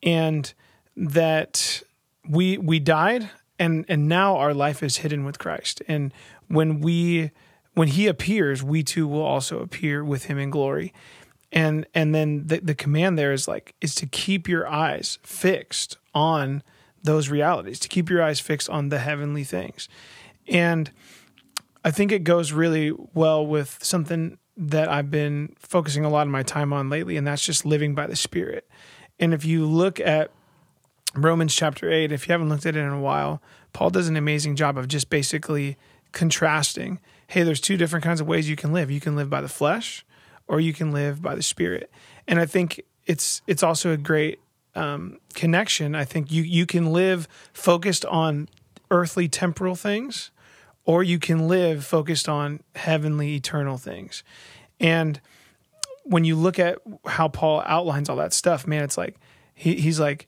and 0.04 0.54
that 0.98 1.82
we 2.28 2.58
we 2.58 2.78
died, 2.78 3.30
and 3.58 3.86
and 3.88 4.10
now 4.10 4.36
our 4.36 4.54
life 4.54 4.84
is 4.84 4.98
hidden 4.98 5.24
with 5.24 5.40
Christ. 5.40 5.82
And 5.88 6.14
when 6.50 6.82
we 6.82 7.32
when 7.74 7.88
He 7.88 8.08
appears, 8.08 8.64
we 8.64 8.84
too 8.84 9.08
will 9.08 9.24
also 9.24 9.60
appear 9.60 10.04
with 10.04 10.26
Him 10.26 10.38
in 10.38 10.50
glory 10.50 10.94
and 11.54 11.86
and 11.94 12.14
then 12.14 12.48
the, 12.48 12.60
the 12.60 12.76
command 12.76 13.18
there 13.18 13.32
is 13.32 13.48
like 13.48 13.76
is 13.80 13.96
to 13.96 14.06
keep 14.06 14.50
your 14.50 14.68
eyes 14.68 15.20
fixed 15.24 15.96
on 16.14 16.62
those 17.06 17.30
realities 17.30 17.80
to 17.80 17.88
keep 17.88 18.10
your 18.10 18.22
eyes 18.22 18.40
fixed 18.40 18.70
on 18.70 18.90
the 18.90 19.00
heavenly 19.00 19.44
things. 19.44 19.88
And 20.48 20.92
i 21.84 21.92
think 21.92 22.12
it 22.12 22.24
goes 22.24 22.52
really 22.52 22.92
well 23.14 23.46
with 23.46 23.78
something 23.84 24.38
that 24.58 24.90
i've 24.90 25.12
been 25.12 25.56
focusing 25.60 26.04
a 26.04 26.10
lot 26.10 26.26
of 26.26 26.32
my 26.32 26.42
time 26.42 26.74
on 26.74 26.90
lately 26.90 27.16
and 27.16 27.28
that's 27.28 27.46
just 27.46 27.66
living 27.66 27.96
by 27.96 28.08
the 28.08 28.16
spirit. 28.16 28.68
And 29.20 29.34
if 29.34 29.46
you 29.46 29.66
look 29.66 30.00
at 30.00 30.32
romans 31.14 31.56
chapter 31.56 31.92
8 31.92 32.12
if 32.12 32.28
you 32.28 32.32
haven't 32.34 32.50
looked 32.50 32.66
at 32.66 32.76
it 32.76 32.80
in 32.80 32.92
a 32.92 33.00
while 33.00 33.42
paul 33.72 33.90
does 33.90 34.08
an 34.08 34.18
amazing 34.18 34.56
job 34.56 34.78
of 34.78 34.88
just 34.88 35.10
basically 35.10 35.78
contrasting 36.12 37.00
hey 37.28 37.44
there's 37.44 37.62
two 37.62 37.78
different 37.78 38.04
kinds 38.04 38.22
of 38.22 38.28
ways 38.28 38.50
you 38.50 38.56
can 38.56 38.74
live. 38.74 38.92
You 38.92 39.00
can 39.00 39.16
live 39.16 39.30
by 39.30 39.42
the 39.42 39.50
flesh 39.50 40.06
or 40.48 40.60
you 40.60 40.74
can 40.74 40.92
live 40.92 41.22
by 41.22 41.36
the 41.36 41.44
spirit. 41.44 41.92
And 42.28 42.40
i 42.40 42.46
think 42.46 42.82
it's 43.06 43.42
it's 43.48 43.64
also 43.64 43.92
a 43.92 43.98
great 43.98 44.40
um, 44.76 45.20
connection 45.34 45.96
i 45.96 46.04
think 46.04 46.32
you 46.32 46.44
you 46.44 46.66
can 46.66 46.92
live 46.92 47.28
focused 47.54 48.06
on 48.06 48.48
earthly 48.92 49.28
temporal 49.28 49.76
things 49.76 50.32
or 50.86 51.04
you 51.04 51.20
can 51.20 51.48
live 51.48 51.84
focused 51.84 52.30
on 52.30 52.62
heavenly 52.76 53.36
eternal 53.36 53.78
things. 53.78 54.24
And 54.80 55.20
when 56.04 56.24
you 56.24 56.36
look 56.36 56.60
at 56.60 56.78
how 57.08 57.28
paul 57.28 57.64
outlines 57.66 58.10
all 58.10 58.18
that 58.18 58.32
stuff 58.32 58.68
man 58.68 58.84
it's 58.84 58.96
like 58.96 59.16
he, 59.56 59.74
he's 59.74 60.00
like 60.00 60.28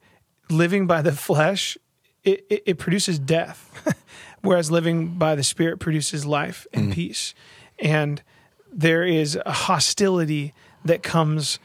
living 0.49 0.87
by 0.87 1.03
the 1.03 1.11
flesh 1.11 1.77
it, 2.23 2.43
it, 2.49 2.63
it 2.65 2.77
produces 2.79 3.19
death 3.19 3.95
whereas 4.41 4.71
living 4.71 5.17
by 5.19 5.35
the 5.35 5.43
spirit 5.43 5.77
produces 5.77 6.25
life 6.25 6.65
and 6.73 6.93
peace. 6.93 7.33
And 7.79 8.23
there 8.71 9.03
is 9.03 9.37
a 9.45 9.51
hostility 9.51 10.53
that 10.83 11.03
comes 11.03 11.59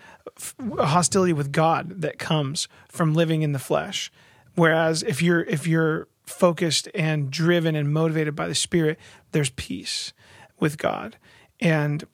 hostility 0.78 1.32
with 1.32 1.53
God 1.53 2.01
that 2.03 2.18
comes 2.18 2.68
from 2.88 3.14
living 3.14 3.43
in 3.43 3.53
the 3.53 3.59
flesh 3.59 4.11
whereas 4.55 5.03
if 5.03 5.22
you're 5.22 5.43
if 5.45 5.66
you're 5.66 6.09
focused 6.24 6.88
and 6.95 7.30
driven 7.30 7.74
and 7.74 7.93
motivated 7.93 8.34
by 8.34 8.49
the 8.49 8.55
spirit 8.55 8.99
there's 9.32 9.51
peace 9.51 10.12
with 10.61 10.78
God 10.78 11.16
and 11.61 12.05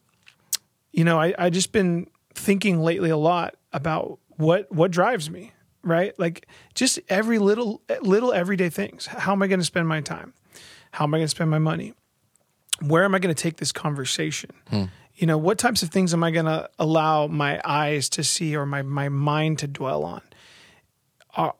you 0.91 1.03
know 1.03 1.19
I 1.19 1.33
I 1.37 1.49
just 1.49 1.71
been 1.71 2.07
thinking 2.33 2.79
lately 2.81 3.09
a 3.09 3.17
lot 3.17 3.55
about 3.73 4.19
what 4.37 4.71
what 4.71 4.91
drives 4.91 5.29
me 5.29 5.53
right? 5.83 6.17
Like 6.19 6.47
just 6.75 6.99
every 7.09 7.39
little 7.39 7.81
little 8.01 8.33
everyday 8.33 8.69
things. 8.69 9.05
How 9.05 9.31
am 9.31 9.41
I 9.41 9.47
going 9.47 9.59
to 9.59 9.65
spend 9.65 9.87
my 9.87 10.01
time? 10.01 10.33
How 10.91 11.05
am 11.05 11.13
I 11.13 11.17
going 11.17 11.25
to 11.25 11.29
spend 11.29 11.49
my 11.49 11.59
money? 11.59 11.93
Where 12.81 13.03
am 13.03 13.13
I 13.13 13.19
going 13.19 13.33
to 13.33 13.41
take 13.41 13.57
this 13.57 13.71
conversation? 13.71 14.51
Hmm. 14.69 14.85
You 15.19 15.27
know, 15.27 15.37
what 15.37 15.57
types 15.57 15.83
of 15.83 15.89
things 15.89 16.13
am 16.13 16.23
I 16.23 16.31
going 16.31 16.45
to 16.45 16.69
allow 16.79 17.27
my 17.27 17.59
eyes 17.65 18.07
to 18.11 18.23
see 18.23 18.55
or 18.55 18.65
my 18.65 18.83
my 18.83 19.09
mind 19.09 19.59
to 19.59 19.67
dwell 19.67 20.05
on? 20.05 20.21
Are, 21.35 21.55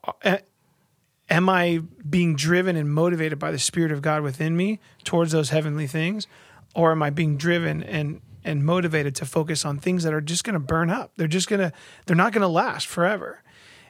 am 1.29 1.49
I 1.49 1.81
being 2.09 2.37
driven 2.37 2.77
and 2.77 2.89
motivated 2.89 3.37
by 3.37 3.51
the 3.51 3.59
Spirit 3.59 3.91
of 3.91 4.01
God 4.01 4.23
within 4.23 4.55
me 4.55 4.79
towards 5.03 5.33
those 5.33 5.49
heavenly 5.49 5.87
things, 5.87 6.25
or 6.73 6.91
am 6.91 7.03
I 7.03 7.09
being 7.09 7.35
driven 7.35 7.83
and 7.83 8.21
and 8.45 8.65
motivated 8.65 9.13
to 9.15 9.25
focus 9.25 9.65
on 9.65 9.77
things 9.77 10.03
that 10.03 10.13
are 10.13 10.21
just 10.21 10.45
going 10.45 10.53
to 10.53 10.59
burn 10.61 10.89
up? 10.89 11.11
They're 11.17 11.27
just 11.27 11.49
gonna 11.49 11.73
they're 12.05 12.15
not 12.15 12.31
going 12.31 12.43
to 12.43 12.47
last 12.47 12.87
forever. 12.87 13.43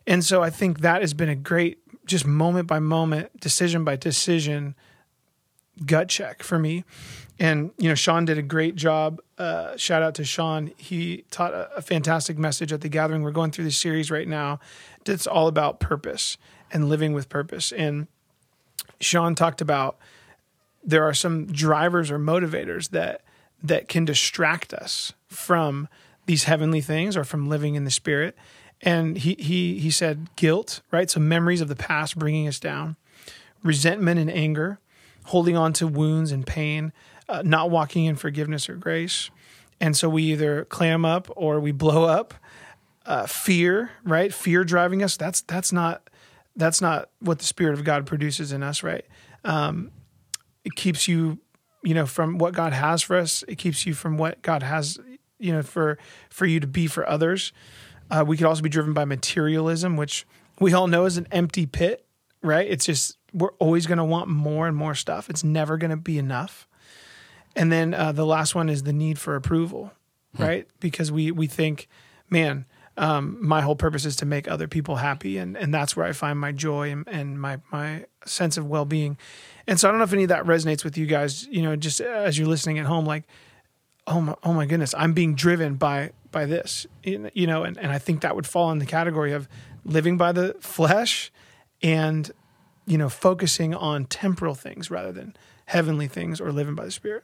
And 0.08 0.26
so 0.26 0.42
I 0.42 0.50
think 0.50 0.80
that 0.80 1.02
has 1.02 1.14
been 1.14 1.30
a 1.30 1.36
great, 1.36 1.78
just 2.08 2.26
moment 2.26 2.68
by 2.68 2.80
moment, 2.80 3.40
decision 3.40 3.84
by 3.84 3.98
decision 3.98 4.74
gut 5.86 6.10
check 6.10 6.44
for 6.44 6.60
me. 6.60 6.84
And, 7.40 7.72
you 7.78 7.88
know, 7.88 7.96
Sean 7.96 8.26
did 8.26 8.38
a 8.38 8.42
great 8.42 8.76
job. 8.76 9.22
Uh, 9.38 9.78
shout 9.78 10.04
out 10.04 10.16
to 10.16 10.26
Sean. 10.26 10.72
He 10.78 11.24
taught 11.32 11.54
a, 11.54 11.70
a 11.78 11.82
fantastic 11.82 12.38
message 12.38 12.74
at 12.74 12.82
the 12.82 12.90
gathering. 12.90 13.24
We're 13.24 13.32
going 13.32 13.52
through 13.52 13.64
this 13.64 13.78
series 13.78 14.12
right 14.12 14.28
now. 14.28 14.60
It's 15.06 15.26
all 15.26 15.48
about 15.48 15.80
purpose 15.80 16.38
and 16.72 16.90
living 16.90 17.14
with 17.14 17.30
purpose. 17.30 17.72
And 17.72 18.08
Sean 19.00 19.36
talked 19.36 19.62
about 19.62 19.98
there 20.84 21.04
are 21.04 21.14
some 21.14 21.48
drivers 21.48 22.12
or 22.12 22.20
motivators 22.20 22.90
that 22.90 23.22
that 23.62 23.90
can 23.90 24.06
distract 24.06 24.74
us 24.74 25.12
from 25.28 25.90
these 26.26 26.46
heavenly 26.46 26.80
things 26.80 27.18
or 27.18 27.26
from 27.26 27.50
living 27.50 27.76
in 27.76 27.84
the 27.84 27.92
spirit. 27.92 28.36
And 28.82 29.18
he 29.18 29.36
he 29.40 29.80
he 29.80 29.92
said 29.92 30.30
guilt, 30.36 30.82
right? 30.92 31.10
So 31.10 31.20
memories 31.20 31.62
of 31.62 31.68
the 31.68 31.76
past 31.76 32.18
bringing 32.18 32.48
us 32.48 32.60
down, 32.60 32.96
resentment 33.64 34.20
and 34.20 34.32
anger, 34.32 34.80
holding 35.30 35.56
on 35.56 35.72
to 35.74 35.88
wounds 35.88 36.32
and 36.32 36.46
pain, 36.46 36.92
uh, 37.28 37.44
not 37.46 37.70
walking 37.70 38.06
in 38.06 38.16
forgiveness 38.16 38.68
or 38.68 38.76
grace. 38.76 39.30
And 39.80 39.96
so 39.96 40.10
we 40.10 40.24
either 40.24 40.66
clam 40.66 41.06
up 41.06 41.30
or 41.36 41.60
we 41.60 41.72
blow 41.72 42.06
up. 42.06 42.34
Uh, 43.06 43.26
fear, 43.26 43.92
right? 44.04 44.34
Fear 44.34 44.64
driving 44.66 45.02
us. 45.02 45.18
That's 45.18 45.42
that's 45.42 45.72
not 45.72 46.10
that's 46.56 46.82
not 46.82 47.10
what 47.20 47.40
the 47.40 47.46
Spirit 47.46 47.74
of 47.74 47.84
God 47.84 48.06
produces 48.06 48.52
in 48.52 48.62
us, 48.62 48.84
right? 48.84 49.06
Um, 49.44 49.92
it 50.64 50.76
keeps 50.76 51.08
you, 51.08 51.40
you 51.84 51.94
know, 51.94 52.06
from 52.06 52.38
what 52.38 52.54
God 52.54 52.74
has 52.74 53.02
for 53.02 53.16
us. 53.16 53.44
It 53.48 53.58
keeps 53.58 53.86
you 53.86 53.94
from 53.94 54.18
what 54.18 54.42
God 54.42 54.62
has, 54.62 55.00
you 55.40 55.54
know, 55.54 55.64
for 55.64 55.98
for 56.30 56.46
you 56.46 56.60
to 56.60 56.68
be 56.68 56.88
for 56.88 57.08
others. 57.08 57.54
Uh, 58.12 58.24
we 58.28 58.36
could 58.36 58.46
also 58.46 58.62
be 58.62 58.70
driven 58.70 58.94
by 58.94 59.06
materialism, 59.06 59.96
which 59.96 60.28
we 60.60 60.74
all 60.74 60.88
know 60.88 61.06
is 61.06 61.18
an 61.18 61.28
empty 61.32 61.66
pit, 61.66 62.06
right? 62.44 62.68
It's 62.70 62.86
just 62.86 63.19
we're 63.34 63.54
always 63.54 63.86
going 63.86 63.98
to 63.98 64.04
want 64.04 64.30
more 64.30 64.68
and 64.68 64.76
more 64.76 64.96
stuff. 64.96 65.30
It's 65.30 65.44
never 65.44 65.78
going 65.78 65.92
to 65.92 65.98
be 65.98 66.18
enough. 66.18 66.68
And 67.56 67.72
then 67.72 67.94
uh, 67.94 68.12
the 68.12 68.26
last 68.26 68.56
one 68.56 68.70
is 68.70 68.84
the 68.84 68.94
need 68.94 69.20
for 69.20 69.36
approval, 69.36 69.92
right? 70.38 70.68
Because 70.80 71.12
we 71.12 71.32
we 71.32 71.48
think, 71.48 71.88
man, 72.30 72.66
um, 73.00 73.38
my 73.40 73.62
whole 73.62 73.76
purpose 73.76 74.06
is 74.06 74.16
to 74.18 74.26
make 74.26 74.48
other 74.48 74.68
people 74.68 74.98
happy, 74.98 75.38
and 75.38 75.58
and 75.58 75.74
that's 75.74 75.96
where 75.96 76.06
I 76.06 76.12
find 76.12 76.38
my 76.38 76.52
joy 76.52 76.92
and, 76.92 77.08
and 77.08 77.42
my 77.42 77.60
my 77.72 78.06
sense 78.26 78.58
of 78.58 78.68
well 78.68 78.86
being. 78.86 79.18
And 79.68 79.80
so 79.80 79.88
I 79.88 79.92
don't 79.92 80.00
know 80.00 80.04
if 80.04 80.14
any 80.14 80.24
of 80.24 80.30
that 80.30 80.46
resonates 80.46 80.84
with 80.84 80.98
you 80.98 81.06
guys. 81.06 81.48
You 81.48 81.62
know, 81.62 81.76
just 81.76 82.02
as 82.02 82.38
you're 82.38 82.48
listening 82.48 82.78
at 82.78 82.86
home, 82.86 83.06
like, 83.06 83.24
oh 84.06 84.22
my, 84.22 84.36
oh 84.44 84.54
my 84.54 84.66
goodness, 84.66 84.94
I'm 84.98 85.14
being 85.14 85.34
driven 85.34 85.76
by 85.76 86.12
by 86.32 86.46
this. 86.46 86.86
You 87.04 87.32
you 87.34 87.48
know, 87.48 87.64
and 87.64 87.78
and 87.78 87.92
I 87.92 88.00
think 88.00 88.22
that 88.22 88.36
would 88.36 88.48
fall 88.48 88.72
in 88.72 88.80
the 88.80 88.86
category 88.86 89.32
of 89.32 89.48
living 89.86 90.18
by 90.18 90.32
the 90.34 90.56
flesh, 90.60 91.32
and 91.82 92.30
you 92.90 92.98
know, 92.98 93.08
focusing 93.10 93.74
on 93.76 94.06
temporal 94.06 94.56
things 94.56 94.90
rather 94.90 95.12
than 95.12 95.36
heavenly 95.66 96.08
things 96.08 96.42
or 96.42 96.52
living 96.52 96.74
by 96.74 96.86
the 96.86 96.92
spirit. 96.92 97.24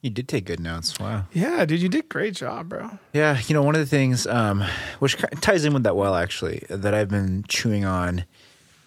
You 0.00 0.10
did 0.10 0.28
take 0.28 0.44
good 0.44 0.60
notes. 0.60 1.00
Wow. 1.00 1.24
Yeah, 1.32 1.64
dude, 1.64 1.82
you 1.82 1.88
did 1.88 2.08
great 2.08 2.34
job, 2.34 2.68
bro. 2.68 2.98
Yeah, 3.12 3.40
you 3.48 3.54
know, 3.54 3.62
one 3.62 3.74
of 3.74 3.80
the 3.80 3.86
things 3.86 4.24
um, 4.26 4.62
which 5.00 5.16
ties 5.40 5.64
in 5.64 5.72
with 5.74 5.82
that 5.82 5.96
well, 5.96 6.14
actually, 6.14 6.64
that 6.70 6.94
I've 6.94 7.08
been 7.08 7.44
chewing 7.48 7.84
on 7.84 8.24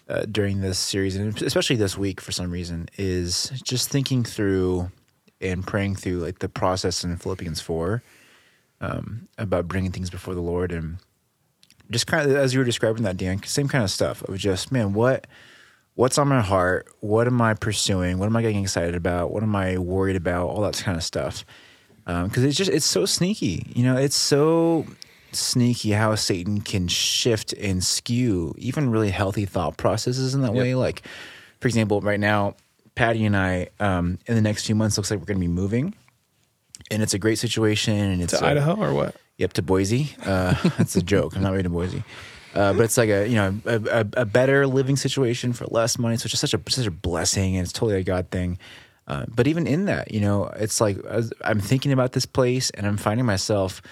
uh, 0.08 0.22
during 0.30 0.62
this 0.62 0.78
series, 0.78 1.16
and 1.16 1.40
especially 1.42 1.76
this 1.76 1.98
week 1.98 2.22
for 2.22 2.32
some 2.32 2.50
reason, 2.50 2.88
is 2.96 3.50
just 3.62 3.90
thinking 3.90 4.24
through 4.24 4.90
and 5.42 5.66
praying 5.66 5.96
through 5.96 6.20
like 6.20 6.38
the 6.38 6.48
process 6.48 7.04
in 7.04 7.14
Philippians 7.16 7.60
four 7.60 8.02
um, 8.80 9.28
about 9.36 9.68
bringing 9.68 9.92
things 9.92 10.08
before 10.08 10.34
the 10.34 10.40
Lord, 10.40 10.72
and 10.72 10.96
just 11.90 12.06
kind 12.06 12.30
of 12.30 12.34
as 12.34 12.54
you 12.54 12.60
were 12.60 12.64
describing 12.64 13.02
that, 13.02 13.18
Dan, 13.18 13.42
same 13.42 13.68
kind 13.68 13.84
of 13.84 13.90
stuff 13.90 14.22
of 14.22 14.38
just 14.38 14.72
man, 14.72 14.94
what 14.94 15.26
what's 15.94 16.18
on 16.18 16.28
my 16.28 16.40
heart? 16.40 16.88
What 17.00 17.26
am 17.26 17.40
I 17.40 17.54
pursuing? 17.54 18.18
What 18.18 18.26
am 18.26 18.36
I 18.36 18.42
getting 18.42 18.62
excited 18.62 18.94
about? 18.94 19.30
What 19.32 19.42
am 19.42 19.54
I 19.54 19.78
worried 19.78 20.16
about? 20.16 20.48
All 20.48 20.62
that 20.62 20.76
kind 20.78 20.96
of 20.96 21.04
stuff. 21.04 21.44
Because 22.06 22.42
it's 22.42 22.56
just 22.56 22.70
it's 22.70 22.86
so 22.86 23.04
sneaky. 23.06 23.66
You 23.74 23.84
know, 23.84 23.96
it's 23.96 24.16
so 24.16 24.86
sneaky 25.32 25.90
how 25.92 26.14
Satan 26.16 26.60
can 26.60 26.88
shift 26.88 27.52
and 27.52 27.84
skew 27.84 28.52
even 28.58 28.90
really 28.90 29.10
healthy 29.10 29.44
thought 29.46 29.76
processes 29.76 30.34
in 30.34 30.42
that 30.42 30.52
way. 30.52 30.74
Like, 30.74 31.02
for 31.60 31.68
example, 31.68 32.00
right 32.00 32.18
now, 32.18 32.56
Patty 32.96 33.24
and 33.24 33.36
I, 33.36 33.68
um, 33.78 34.18
in 34.26 34.34
the 34.34 34.40
next 34.40 34.66
few 34.66 34.74
months, 34.74 34.96
looks 34.96 35.10
like 35.10 35.20
we're 35.20 35.26
going 35.26 35.36
to 35.38 35.46
be 35.46 35.46
moving, 35.52 35.94
and 36.90 37.00
it's 37.02 37.14
a 37.14 37.18
great 37.18 37.38
situation. 37.38 37.94
And 37.94 38.22
it's 38.22 38.36
To 38.36 38.44
a- 38.44 38.48
Idaho 38.48 38.74
or 38.82 38.92
what? 38.92 39.14
Yep, 39.38 39.52
to 39.54 39.62
Boise. 39.62 40.14
Uh, 40.24 40.54
that's 40.78 40.96
a 40.96 41.02
joke. 41.02 41.36
I'm 41.36 41.42
not 41.42 41.50
moving 41.50 41.64
to 41.64 41.70
Boise. 41.70 42.02
Uh, 42.54 42.72
but 42.72 42.82
it's 42.84 42.96
like 42.96 43.08
a 43.10 43.28
you 43.28 43.36
know 43.36 43.54
a, 43.64 43.76
a, 44.00 44.22
a 44.22 44.24
better 44.24 44.66
living 44.66 44.96
situation 44.96 45.52
for 45.52 45.66
less 45.66 45.98
money. 45.98 46.16
So 46.16 46.24
it's 46.24 46.32
just 46.32 46.40
such 46.40 46.54
a 46.54 46.60
such 46.70 46.86
a 46.86 46.90
blessing, 46.90 47.56
and 47.56 47.64
it's 47.64 47.72
totally 47.72 48.00
a 48.00 48.02
God 48.04 48.28
thing. 48.30 48.58
Uh, 49.06 49.24
but 49.28 49.46
even 49.46 49.66
in 49.66 49.86
that, 49.86 50.12
you 50.12 50.20
know, 50.20 50.44
it's 50.56 50.80
like 50.80 50.98
as 51.06 51.32
I'm 51.42 51.60
thinking 51.60 51.92
about 51.92 52.12
this 52.12 52.26
place, 52.26 52.70
and 52.70 52.86
I'm 52.86 52.96
finding 52.96 53.26
myself 53.26 53.82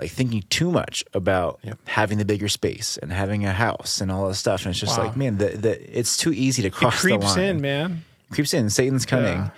like 0.00 0.10
thinking 0.10 0.42
too 0.48 0.70
much 0.70 1.04
about 1.12 1.60
having 1.86 2.18
the 2.18 2.24
bigger 2.24 2.48
space 2.48 2.96
and 2.98 3.12
having 3.12 3.44
a 3.44 3.52
house 3.52 4.00
and 4.00 4.10
all 4.10 4.28
this 4.28 4.38
stuff. 4.38 4.64
And 4.64 4.70
it's 4.70 4.80
just 4.80 4.96
Wow. 4.96 5.06
like, 5.08 5.16
man, 5.16 5.36
the, 5.38 5.48
the 5.48 5.98
it's 5.98 6.16
too 6.16 6.32
easy 6.32 6.62
to 6.62 6.68
It 6.68 6.72
cross 6.74 7.02
the 7.02 7.08
creeps 7.08 7.36
line 7.36 7.44
in, 7.44 7.60
man. 7.60 8.04
creeps 8.32 8.54
in. 8.54 8.70
Satan's 8.70 9.04
coming. 9.04 9.38
Yeah. 9.38 9.50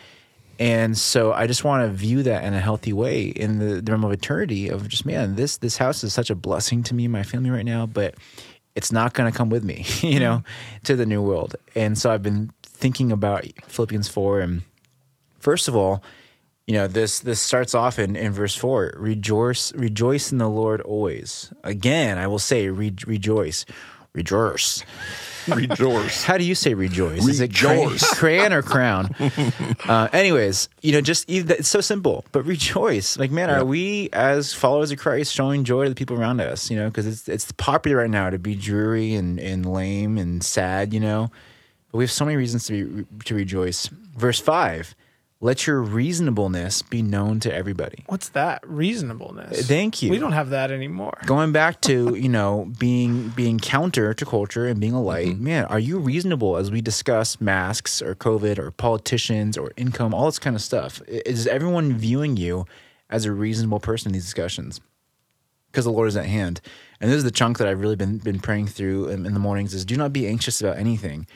And 0.58 0.96
so 0.96 1.32
I 1.32 1.46
just 1.46 1.64
want 1.64 1.84
to 1.84 1.92
view 1.92 2.22
that 2.24 2.44
in 2.44 2.54
a 2.54 2.60
healthy 2.60 2.92
way 2.92 3.24
in 3.24 3.58
the, 3.58 3.80
the 3.80 3.92
realm 3.92 4.04
of 4.04 4.12
eternity 4.12 4.68
of 4.68 4.88
just, 4.88 5.06
man, 5.06 5.34
this 5.34 5.56
this 5.56 5.76
house 5.76 6.04
is 6.04 6.12
such 6.12 6.30
a 6.30 6.34
blessing 6.34 6.82
to 6.84 6.94
me 6.94 7.04
and 7.06 7.12
my 7.12 7.22
family 7.22 7.50
right 7.50 7.64
now, 7.64 7.86
but 7.86 8.14
it's 8.74 8.92
not 8.92 9.12
going 9.14 9.30
to 9.30 9.36
come 9.36 9.50
with 9.50 9.64
me, 9.64 9.84
you 10.00 10.20
know, 10.20 10.38
mm-hmm. 10.38 10.82
to 10.84 10.96
the 10.96 11.06
new 11.06 11.22
world. 11.22 11.56
And 11.74 11.98
so 11.98 12.10
I've 12.10 12.22
been 12.22 12.50
thinking 12.62 13.12
about 13.12 13.46
Philippians 13.66 14.08
4 14.08 14.40
and 14.40 14.62
first 15.38 15.68
of 15.68 15.76
all, 15.76 16.02
you 16.66 16.74
know, 16.74 16.86
this 16.86 17.20
this 17.20 17.40
starts 17.40 17.74
off 17.74 17.98
in, 17.98 18.14
in 18.14 18.32
verse 18.32 18.54
4, 18.54 18.94
rejoice 18.96 19.74
rejoice 19.74 20.30
in 20.30 20.38
the 20.38 20.48
Lord 20.48 20.80
always. 20.80 21.52
Again, 21.64 22.18
I 22.18 22.28
will 22.28 22.38
say 22.38 22.68
re- 22.68 22.94
rejoice. 23.06 23.66
Rejoice. 24.14 24.84
Rejoice. 25.54 26.22
How 26.24 26.38
do 26.38 26.44
you 26.44 26.54
say 26.54 26.74
rejoice? 26.74 27.26
Is 27.26 27.40
it 27.40 27.54
cray- 27.54 27.84
Rejoice. 27.84 28.14
crayon 28.18 28.52
or 28.52 28.62
crown? 28.62 29.14
uh, 29.88 30.08
anyways, 30.12 30.68
you 30.82 30.92
know, 30.92 31.00
just 31.00 31.24
it's 31.28 31.68
so 31.68 31.80
simple, 31.80 32.24
but 32.32 32.44
rejoice. 32.44 33.18
Like, 33.18 33.30
man, 33.30 33.50
are 33.50 33.64
we 33.64 34.08
as 34.12 34.52
followers 34.54 34.90
of 34.92 34.98
Christ 34.98 35.32
showing 35.32 35.64
joy 35.64 35.84
to 35.84 35.88
the 35.88 35.94
people 35.94 36.18
around 36.18 36.40
us? 36.40 36.70
You 36.70 36.76
know, 36.76 36.88
because 36.88 37.06
it's 37.06 37.28
it's 37.28 37.50
popular 37.52 37.98
right 37.98 38.10
now 38.10 38.30
to 38.30 38.38
be 38.38 38.54
dreary 38.54 39.14
and, 39.14 39.38
and 39.40 39.66
lame 39.66 40.18
and 40.18 40.42
sad. 40.44 40.92
You 40.94 41.00
know, 41.00 41.30
but 41.90 41.98
we 41.98 42.04
have 42.04 42.10
so 42.12 42.24
many 42.24 42.36
reasons 42.36 42.66
to 42.66 43.04
be 43.04 43.24
to 43.24 43.34
rejoice. 43.34 43.88
Verse 44.16 44.38
five: 44.40 44.94
Let 45.44 45.66
your 45.66 45.82
reasonableness 45.82 46.82
be 46.82 47.02
known 47.02 47.40
to 47.40 47.52
everybody. 47.52 48.04
What's 48.06 48.28
that? 48.28 48.62
Reasonableness. 48.64 49.58
Uh, 49.58 49.62
thank 49.64 50.00
you. 50.00 50.08
We 50.08 50.18
don't 50.18 50.30
have 50.30 50.50
that 50.50 50.70
anymore. 50.70 51.18
going 51.26 51.50
back 51.50 51.80
to 51.82 52.14
you 52.22 52.28
know 52.28 52.72
being 52.78 53.30
being 53.30 53.58
counter 53.58 54.14
to 54.14 54.24
culture 54.24 54.68
and 54.68 54.78
being 54.78 54.92
a 54.92 55.02
light 55.02 55.28
mm-hmm. 55.28 55.44
man 55.44 55.64
are 55.64 55.80
you 55.80 55.98
reasonable 55.98 56.56
as 56.56 56.70
we 56.70 56.80
discuss 56.80 57.40
masks 57.40 58.00
or 58.00 58.14
covid 58.14 58.58
or 58.58 58.70
politicians 58.70 59.58
or 59.58 59.72
income 59.76 60.14
all 60.14 60.26
this 60.26 60.38
kind 60.38 60.54
of 60.54 60.62
stuff 60.62 61.02
is 61.08 61.46
everyone 61.48 61.94
viewing 61.94 62.36
you 62.36 62.64
as 63.10 63.24
a 63.24 63.32
reasonable 63.32 63.80
person 63.80 64.10
in 64.10 64.12
these 64.12 64.24
discussions 64.24 64.80
because 65.70 65.84
the 65.84 65.90
lord 65.90 66.08
is 66.08 66.16
at 66.16 66.26
hand 66.26 66.60
and 67.00 67.10
this 67.10 67.16
is 67.16 67.24
the 67.24 67.30
chunk 67.30 67.58
that 67.58 67.66
i've 67.66 67.80
really 67.80 67.96
been 67.96 68.18
been 68.18 68.38
praying 68.38 68.66
through 68.66 69.08
in, 69.08 69.26
in 69.26 69.34
the 69.34 69.40
mornings 69.40 69.74
is 69.74 69.84
do 69.84 69.96
not 69.96 70.12
be 70.12 70.26
anxious 70.26 70.60
about 70.60 70.78
anything 70.78 71.26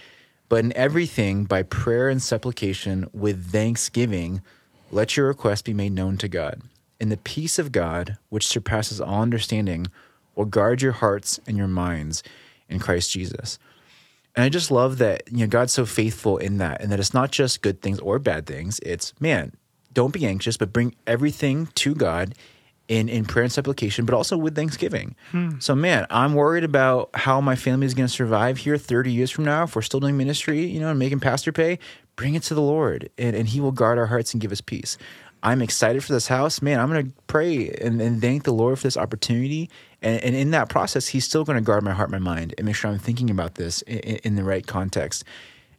but 0.48 0.64
in 0.64 0.76
everything 0.76 1.44
by 1.44 1.62
prayer 1.62 2.08
and 2.08 2.22
supplication 2.22 3.08
with 3.12 3.50
thanksgiving 3.50 4.42
let 4.90 5.16
your 5.16 5.26
request 5.26 5.64
be 5.64 5.74
made 5.74 5.92
known 5.92 6.16
to 6.18 6.28
God. 6.28 6.62
And 7.00 7.10
the 7.10 7.16
peace 7.16 7.58
of 7.58 7.72
God, 7.72 8.18
which 8.28 8.46
surpasses 8.46 9.00
all 9.00 9.22
understanding, 9.22 9.88
will 10.34 10.44
guard 10.44 10.80
your 10.80 10.92
hearts 10.92 11.40
and 11.46 11.56
your 11.56 11.66
minds 11.66 12.22
in 12.68 12.78
Christ 12.78 13.10
Jesus. 13.10 13.58
And 14.34 14.44
I 14.44 14.48
just 14.48 14.70
love 14.70 14.98
that 14.98 15.22
you 15.30 15.38
know 15.38 15.46
God's 15.46 15.72
so 15.72 15.86
faithful 15.86 16.36
in 16.36 16.58
that, 16.58 16.80
and 16.80 16.92
that 16.92 17.00
it's 17.00 17.14
not 17.14 17.32
just 17.32 17.62
good 17.62 17.80
things 17.80 17.98
or 18.00 18.18
bad 18.18 18.46
things. 18.46 18.78
It's 18.80 19.12
man, 19.18 19.52
don't 19.92 20.12
be 20.12 20.26
anxious, 20.26 20.56
but 20.56 20.72
bring 20.72 20.94
everything 21.06 21.66
to 21.74 21.94
God 21.94 22.34
in, 22.88 23.08
in 23.08 23.24
prayer 23.24 23.44
and 23.44 23.52
supplication, 23.52 24.04
but 24.04 24.14
also 24.14 24.36
with 24.36 24.54
thanksgiving. 24.54 25.16
Hmm. 25.30 25.58
So, 25.58 25.74
man, 25.74 26.06
I'm 26.10 26.34
worried 26.34 26.64
about 26.64 27.10
how 27.14 27.40
my 27.40 27.56
family 27.56 27.86
is 27.86 27.94
going 27.94 28.06
to 28.06 28.12
survive 28.12 28.58
here 28.58 28.78
30 28.78 29.12
years 29.12 29.30
from 29.30 29.44
now 29.44 29.64
if 29.64 29.74
we're 29.74 29.82
still 29.82 30.00
doing 30.00 30.16
ministry, 30.16 30.64
you 30.64 30.80
know, 30.80 30.90
and 30.90 30.98
making 30.98 31.20
pastor 31.20 31.52
pay. 31.52 31.78
Bring 32.14 32.34
it 32.34 32.42
to 32.44 32.54
the 32.54 32.62
Lord, 32.62 33.10
and, 33.18 33.36
and 33.36 33.48
He 33.48 33.60
will 33.60 33.72
guard 33.72 33.98
our 33.98 34.06
hearts 34.06 34.32
and 34.32 34.40
give 34.40 34.52
us 34.52 34.60
peace. 34.60 34.96
I'm 35.42 35.60
excited 35.60 36.02
for 36.02 36.12
this 36.12 36.28
house. 36.28 36.62
Man, 36.62 36.80
I'm 36.80 36.90
going 36.90 37.06
to 37.06 37.12
pray 37.26 37.68
and, 37.68 38.00
and 38.00 38.20
thank 38.20 38.44
the 38.44 38.52
Lord 38.52 38.78
for 38.78 38.86
this 38.86 38.96
opportunity. 38.96 39.68
And, 40.00 40.22
and 40.22 40.34
in 40.34 40.50
that 40.52 40.68
process, 40.68 41.08
He's 41.08 41.24
still 41.24 41.44
going 41.44 41.58
to 41.58 41.62
guard 41.62 41.82
my 41.82 41.92
heart, 41.92 42.10
my 42.10 42.18
mind, 42.18 42.54
and 42.56 42.66
make 42.66 42.76
sure 42.76 42.90
I'm 42.90 42.98
thinking 42.98 43.30
about 43.30 43.56
this 43.56 43.82
in, 43.82 43.98
in 43.98 44.36
the 44.36 44.44
right 44.44 44.66
context. 44.66 45.24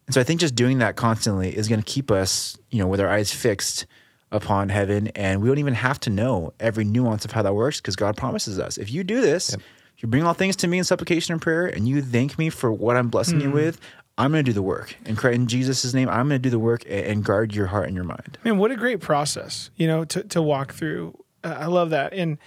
And 0.06 0.14
so 0.14 0.20
I 0.20 0.24
think 0.24 0.40
just 0.40 0.54
doing 0.54 0.78
that 0.78 0.96
constantly 0.96 1.54
is 1.54 1.68
going 1.68 1.82
to 1.82 1.86
keep 1.86 2.10
us, 2.10 2.56
you 2.70 2.78
know, 2.78 2.86
with 2.86 3.00
our 3.00 3.08
eyes 3.08 3.32
fixed 3.32 3.86
upon 4.30 4.68
heaven. 4.68 5.08
And 5.08 5.42
we 5.42 5.48
don't 5.48 5.58
even 5.58 5.74
have 5.74 5.98
to 6.00 6.10
know 6.10 6.52
every 6.60 6.84
nuance 6.84 7.24
of 7.24 7.32
how 7.32 7.42
that 7.42 7.54
works 7.54 7.80
because 7.80 7.96
God 7.96 8.16
promises 8.16 8.58
us 8.58 8.78
if 8.78 8.90
you 8.90 9.04
do 9.04 9.20
this, 9.20 9.54
if 9.54 10.02
you 10.02 10.08
bring 10.08 10.24
all 10.24 10.34
things 10.34 10.56
to 10.56 10.68
me 10.68 10.78
in 10.78 10.84
supplication 10.84 11.32
and 11.32 11.42
prayer, 11.42 11.66
and 11.66 11.88
you 11.88 12.02
thank 12.02 12.38
me 12.38 12.50
for 12.50 12.72
what 12.72 12.96
I'm 12.96 13.08
blessing 13.08 13.40
you 13.40 13.50
with, 13.50 13.80
I'm 14.16 14.32
going 14.32 14.44
to 14.44 14.48
do 14.48 14.52
the 14.54 14.62
work. 14.62 14.96
In, 15.06 15.16
in 15.32 15.46
Jesus' 15.46 15.94
name, 15.94 16.08
I'm 16.08 16.28
going 16.28 16.30
to 16.30 16.38
do 16.38 16.50
the 16.50 16.58
work 16.58 16.82
and, 16.88 17.24
guard 17.24 17.54
your 17.54 17.66
heart 17.66 17.86
and 17.86 17.94
your 17.94 18.04
mind. 18.04 18.38
Man, 18.44 18.58
what 18.58 18.70
a 18.70 18.76
great 18.76 19.00
process, 19.00 19.70
you 19.76 19.86
know, 19.86 20.04
to, 20.06 20.24
to 20.24 20.42
walk 20.42 20.74
through. 20.74 21.16
Uh, 21.44 21.56
I 21.60 21.66
love 21.66 21.90
that. 21.90 22.12
And 22.12 22.38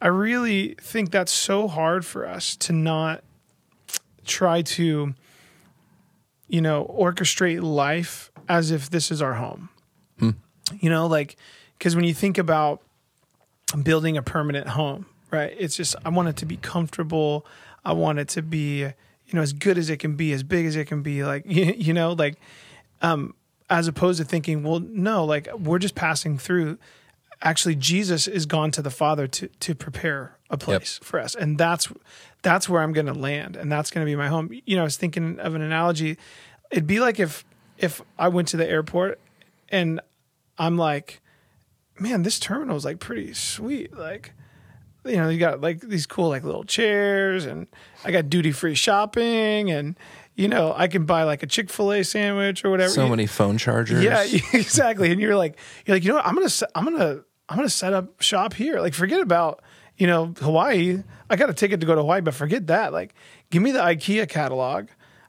I 0.00 0.06
really 0.08 0.76
think 0.80 1.10
that's 1.10 1.32
so 1.32 1.68
hard 1.68 2.04
for 2.04 2.26
us 2.26 2.56
to 2.56 2.72
not 2.72 3.24
try 4.24 4.62
to, 4.62 5.14
you 6.48 6.60
know, 6.60 6.96
orchestrate 6.98 7.62
life 7.62 8.30
as 8.48 8.70
if 8.70 8.88
this 8.90 9.10
is 9.10 9.20
our 9.20 9.34
home. 9.34 9.68
You 10.80 10.90
know, 10.90 11.06
like, 11.06 11.36
because 11.78 11.94
when 11.94 12.04
you 12.04 12.14
think 12.14 12.38
about 12.38 12.82
building 13.82 14.16
a 14.16 14.22
permanent 14.22 14.68
home, 14.68 15.06
right? 15.30 15.54
It's 15.58 15.76
just, 15.76 15.96
I 16.04 16.08
want 16.08 16.28
it 16.28 16.36
to 16.38 16.46
be 16.46 16.56
comfortable. 16.56 17.46
I 17.84 17.92
want 17.92 18.18
it 18.18 18.28
to 18.30 18.42
be, 18.42 18.80
you 18.80 19.32
know, 19.32 19.42
as 19.42 19.52
good 19.52 19.78
as 19.78 19.90
it 19.90 19.98
can 19.98 20.16
be, 20.16 20.32
as 20.32 20.42
big 20.42 20.66
as 20.66 20.76
it 20.76 20.86
can 20.86 21.02
be. 21.02 21.24
Like, 21.24 21.44
you, 21.46 21.64
you 21.76 21.92
know, 21.92 22.12
like, 22.12 22.36
um, 23.02 23.34
as 23.68 23.88
opposed 23.88 24.18
to 24.18 24.24
thinking, 24.24 24.62
well, 24.62 24.80
no, 24.80 25.24
like 25.24 25.48
we're 25.58 25.78
just 25.78 25.94
passing 25.94 26.38
through. 26.38 26.78
Actually, 27.42 27.74
Jesus 27.74 28.26
is 28.26 28.46
gone 28.46 28.70
to 28.70 28.82
the 28.82 28.90
Father 28.90 29.26
to 29.26 29.48
to 29.48 29.74
prepare 29.74 30.36
a 30.48 30.56
place 30.56 30.98
for 31.02 31.20
us, 31.20 31.34
and 31.34 31.58
that's 31.58 31.88
that's 32.42 32.68
where 32.68 32.82
I'm 32.82 32.92
going 32.92 33.06
to 33.06 33.14
land, 33.14 33.56
and 33.56 33.70
that's 33.70 33.90
going 33.90 34.04
to 34.06 34.10
be 34.10 34.16
my 34.16 34.28
home. 34.28 34.50
You 34.64 34.76
know, 34.76 34.82
I 34.82 34.84
was 34.84 34.96
thinking 34.96 35.38
of 35.40 35.54
an 35.54 35.62
analogy. 35.62 36.16
It'd 36.70 36.86
be 36.86 37.00
like 37.00 37.20
if 37.20 37.44
if 37.76 38.00
I 38.18 38.28
went 38.28 38.48
to 38.48 38.56
the 38.56 38.66
airport 38.66 39.20
and 39.68 40.00
I'm 40.58 40.76
like, 40.76 41.20
man, 41.98 42.22
this 42.22 42.38
terminal 42.38 42.76
is 42.76 42.84
like 42.84 42.98
pretty 42.98 43.34
sweet, 43.34 43.96
like 43.96 44.32
you 45.06 45.16
know, 45.16 45.28
you 45.28 45.38
got 45.38 45.60
like 45.60 45.80
these 45.80 46.06
cool 46.06 46.28
like 46.28 46.44
little 46.44 46.64
chairs 46.64 47.44
and 47.44 47.66
I 48.04 48.10
got 48.10 48.28
duty 48.28 48.52
free 48.52 48.74
shopping 48.74 49.70
and 49.70 49.98
you 50.34 50.48
know, 50.48 50.74
I 50.76 50.86
can 50.86 51.06
buy 51.06 51.22
like 51.22 51.42
a 51.42 51.46
Chick-fil-A 51.46 52.02
sandwich 52.04 52.62
or 52.64 52.70
whatever. 52.70 52.92
So 52.92 53.08
many 53.08 53.26
phone 53.26 53.56
chargers. 53.56 54.04
Yeah, 54.04 54.22
exactly. 54.52 55.10
And 55.10 55.20
you're 55.20 55.36
like 55.36 55.58
you're 55.86 55.96
like, 55.96 56.04
you 56.04 56.10
know 56.10 56.16
what? 56.16 56.26
I'm 56.26 56.34
going 56.34 56.48
to 56.48 56.68
I'm 56.74 56.84
to 56.96 57.24
I'm 57.48 57.58
to 57.58 57.70
set 57.70 57.92
up 57.92 58.20
shop 58.20 58.52
here. 58.54 58.80
Like 58.80 58.94
forget 58.94 59.20
about, 59.20 59.62
you 59.96 60.06
know, 60.06 60.34
Hawaii. 60.38 61.02
I 61.30 61.36
got 61.36 61.50
a 61.50 61.54
ticket 61.54 61.80
to 61.80 61.86
go 61.86 61.94
to 61.94 62.00
Hawaii, 62.02 62.20
but 62.20 62.34
forget 62.34 62.66
that. 62.66 62.92
Like 62.92 63.14
give 63.50 63.62
me 63.62 63.72
the 63.72 63.80
IKEA 63.80 64.28
catalog. 64.28 64.88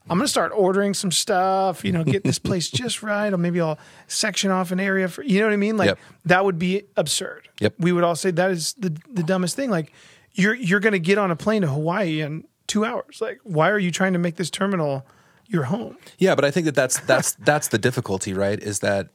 I'm 0.10 0.18
gonna 0.18 0.28
start 0.28 0.52
ordering 0.56 0.94
some 0.94 1.12
stuff, 1.12 1.84
you 1.84 1.92
know, 1.92 2.04
get 2.04 2.24
this 2.24 2.40
place 2.40 2.70
just 2.84 3.04
right, 3.04 3.32
or 3.34 3.38
maybe 3.38 3.60
I'll 3.62 3.78
section 4.08 4.52
off 4.52 4.72
an 4.72 4.80
area 4.80 5.08
for 5.08 5.24
you 5.24 5.40
know 5.40 5.48
what 5.48 5.54
I 5.54 5.58
mean? 5.58 5.78
Like 5.78 5.88
Yep. 5.88 6.00
that 6.26 6.46
would 6.46 6.60
be 6.60 6.84
absurd. 6.96 7.50
Yep. 7.60 7.76
We 7.80 7.92
would 7.92 8.04
all 8.04 8.16
say 8.16 8.32
that 8.32 8.52
is 8.52 8.74
the 8.74 8.96
the 9.12 9.24
dumbest 9.24 9.56
thing. 9.56 9.70
Like 9.70 9.92
you're 10.34 10.56
you're 10.56 10.80
gonna 10.80 11.00
get 11.00 11.18
on 11.18 11.32
a 11.32 11.36
plane 11.36 11.62
to 11.64 11.68
Hawaii 11.68 12.22
in 12.22 12.46
two 12.68 12.86
hours. 12.86 13.20
Like, 13.22 13.40
why 13.44 13.70
are 13.70 13.80
you 13.80 13.92
trying 13.92 14.14
to 14.14 14.20
make 14.20 14.36
this 14.36 14.50
terminal 14.50 15.06
your 15.48 15.64
home? 15.64 15.98
Yeah, 16.18 16.36
but 16.36 16.46
I 16.46 16.52
think 16.52 16.66
that 16.66 16.76
that's 16.76 17.00
that's 17.02 17.34
that's 17.40 17.68
the 17.70 17.78
difficulty, 17.78 18.34
right? 18.34 18.60
Is 18.62 18.80
that 18.80 19.10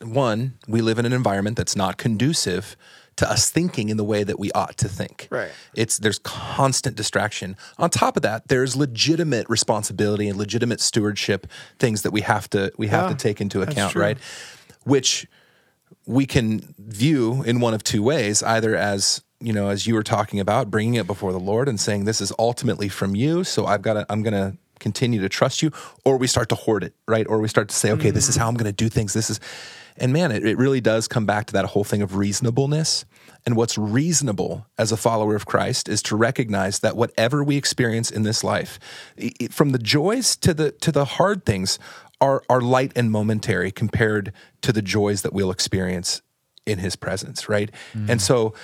one, 0.00 0.54
we 0.66 0.80
live 0.80 0.98
in 0.98 1.06
an 1.06 1.12
environment 1.12 1.56
that's 1.56 1.76
not 1.76 1.96
conducive 1.96 2.76
to 3.16 3.30
us 3.30 3.50
thinking 3.50 3.88
in 3.88 3.96
the 3.96 4.04
way 4.04 4.24
that 4.24 4.38
we 4.38 4.50
ought 4.52 4.76
to 4.78 4.88
think. 4.88 5.28
Right. 5.30 5.50
It's 5.74 5.98
there's 5.98 6.18
constant 6.20 6.96
distraction. 6.96 7.56
On 7.78 7.90
top 7.90 8.16
of 8.16 8.22
that, 8.22 8.48
there's 8.48 8.76
legitimate 8.76 9.48
responsibility 9.48 10.28
and 10.28 10.38
legitimate 10.38 10.80
stewardship 10.80 11.46
things 11.78 12.02
that 12.02 12.10
we 12.10 12.22
have 12.22 12.48
to 12.50 12.72
we 12.78 12.88
have 12.88 13.10
Yeah, 13.10 13.16
to 13.16 13.22
take 13.22 13.40
into 13.40 13.62
account, 13.62 13.94
right? 13.94 14.18
Which 14.84 15.26
we 16.06 16.26
can 16.26 16.74
view 16.78 17.42
in 17.42 17.60
one 17.60 17.74
of 17.74 17.84
two 17.84 18.02
ways 18.02 18.42
either 18.42 18.74
as 18.74 19.22
you 19.40 19.52
know 19.52 19.68
as 19.68 19.86
you 19.86 19.94
were 19.94 20.02
talking 20.02 20.40
about 20.40 20.70
bringing 20.70 20.94
it 20.94 21.06
before 21.06 21.32
the 21.32 21.40
lord 21.40 21.68
and 21.68 21.78
saying 21.78 22.04
this 22.04 22.20
is 22.20 22.32
ultimately 22.38 22.88
from 22.88 23.14
you 23.14 23.44
so 23.44 23.66
i've 23.66 23.82
got 23.82 23.94
to 23.94 24.06
i'm 24.08 24.22
going 24.22 24.32
to 24.32 24.56
continue 24.80 25.20
to 25.20 25.28
trust 25.28 25.62
you 25.62 25.70
or 26.04 26.16
we 26.16 26.26
start 26.26 26.48
to 26.48 26.54
hoard 26.54 26.82
it 26.82 26.94
right 27.06 27.26
or 27.28 27.38
we 27.38 27.46
start 27.46 27.68
to 27.68 27.74
say 27.74 27.92
okay 27.92 28.10
this 28.10 28.28
is 28.28 28.34
mm-hmm. 28.34 28.42
how 28.42 28.48
i'm 28.48 28.54
going 28.54 28.64
to 28.64 28.72
do 28.72 28.88
things 28.88 29.12
this 29.12 29.30
is 29.30 29.38
and 29.96 30.12
man 30.12 30.30
it, 30.32 30.44
it 30.46 30.56
really 30.58 30.80
does 30.80 31.08
come 31.08 31.26
back 31.26 31.46
to 31.46 31.52
that 31.52 31.66
whole 31.66 31.84
thing 31.84 32.02
of 32.02 32.16
reasonableness 32.16 33.04
and 33.44 33.56
what's 33.56 33.76
reasonable 33.76 34.66
as 34.78 34.92
a 34.92 34.96
follower 34.96 35.34
of 35.34 35.46
christ 35.46 35.88
is 35.88 36.02
to 36.02 36.16
recognize 36.16 36.78
that 36.80 36.96
whatever 36.96 37.42
we 37.44 37.56
experience 37.56 38.10
in 38.10 38.22
this 38.22 38.42
life 38.44 38.78
i- 39.20 39.32
i- 39.40 39.46
from 39.48 39.70
the 39.70 39.78
joys 39.78 40.36
to 40.36 40.52
the 40.54 40.70
to 40.72 40.90
the 40.92 41.04
hard 41.04 41.44
things 41.44 41.78
are 42.20 42.42
are 42.48 42.60
light 42.60 42.92
and 42.94 43.10
momentary 43.10 43.70
compared 43.72 44.32
to 44.62 44.72
the 44.72 44.82
joys 44.82 45.22
that 45.22 45.32
we'll 45.32 45.50
experience 45.50 46.22
in 46.64 46.78
his 46.78 46.94
presence, 46.94 47.48
right? 47.48 47.72
Mm. 47.92 48.08
And 48.10 48.22
so, 48.22 48.54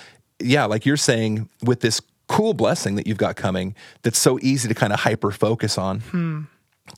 yeah, 0.41 0.63
like 0.63 0.85
you're 0.85 0.95
saying, 0.95 1.49
with 1.61 1.81
this 1.81 1.99
cool 2.29 2.53
blessing 2.53 2.95
that 2.95 3.05
you've 3.05 3.17
got 3.17 3.35
coming, 3.35 3.75
that's 4.03 4.17
so 4.17 4.39
easy 4.41 4.69
to 4.69 4.73
kind 4.73 4.93
of 4.93 5.01
hyper 5.01 5.31
focus 5.31 5.77
on. 5.77 5.99
Hmm. 5.99 6.41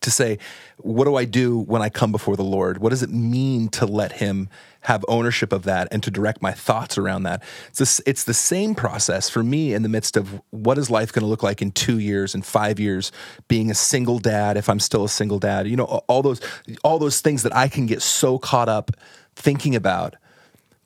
To 0.02 0.12
say, 0.12 0.40
what 0.78 1.06
do 1.06 1.16
I 1.16 1.26
do 1.26 1.60
when 1.60 1.84
I 1.84 1.90
come 1.90 2.12
before 2.12 2.36
the 2.36 2.44
Lord? 2.44 2.80
What 2.80 2.90
does 2.90 3.04
it 3.04 3.12
mean 3.12 3.70
to 3.70 3.86
let 3.86 4.14
Him 4.14 4.50
have 4.82 5.06
ownership 5.08 5.54
of 5.54 5.62
that 5.64 5.88
and 5.92 6.02
to 6.02 6.10
direct 6.10 6.42
my 6.42 6.52
thoughts 6.52 6.98
around 6.98 7.24
that? 7.24 7.44
It's, 7.70 7.80
this, 7.80 8.02
it's 8.08 8.24
the 8.24 8.34
same 8.34 8.74
process 8.74 9.30
for 9.30 9.44
me 9.44 9.76
in 9.76 9.84
the 9.84 9.90
midst 9.90 10.18
of 10.18 10.42
what 10.50 10.80
is 10.80 10.90
life 10.90 11.14
going 11.14 11.22
to 11.22 11.28
look 11.28 11.44
like 11.44 11.62
in 11.62 11.72
two 11.72 12.00
years 12.00 12.34
and 12.34 12.44
five 12.44 12.80
years, 12.80 13.12
being 13.48 13.70
a 13.70 13.76
single 13.76 14.18
dad, 14.18 14.58
if 14.58 14.70
I'm 14.70 14.80
still 14.80 15.04
a 15.04 15.10
single 15.10 15.38
dad, 15.38 15.68
you 15.68 15.78
know, 15.78 15.86
all 15.86 16.24
those, 16.24 16.42
all 16.84 16.98
those 16.98 17.22
things 17.22 17.44
that 17.44 17.56
I 17.56 17.68
can 17.68 17.86
get 17.86 18.02
so 18.02 18.40
caught 18.40 18.70
up 18.70 18.92
thinking 19.36 19.76
about. 19.76 20.16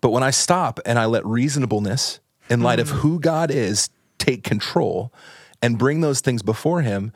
But 0.01 0.09
when 0.09 0.23
I 0.23 0.31
stop 0.31 0.79
and 0.85 0.99
I 0.99 1.05
let 1.05 1.25
reasonableness, 1.25 2.19
in 2.49 2.61
light 2.61 2.79
of 2.79 2.89
hmm. 2.89 2.97
who 2.97 3.19
God 3.19 3.51
is, 3.51 3.89
take 4.17 4.43
control 4.43 5.13
and 5.61 5.77
bring 5.77 6.01
those 6.01 6.21
things 6.21 6.41
before 6.41 6.81
Him, 6.81 7.11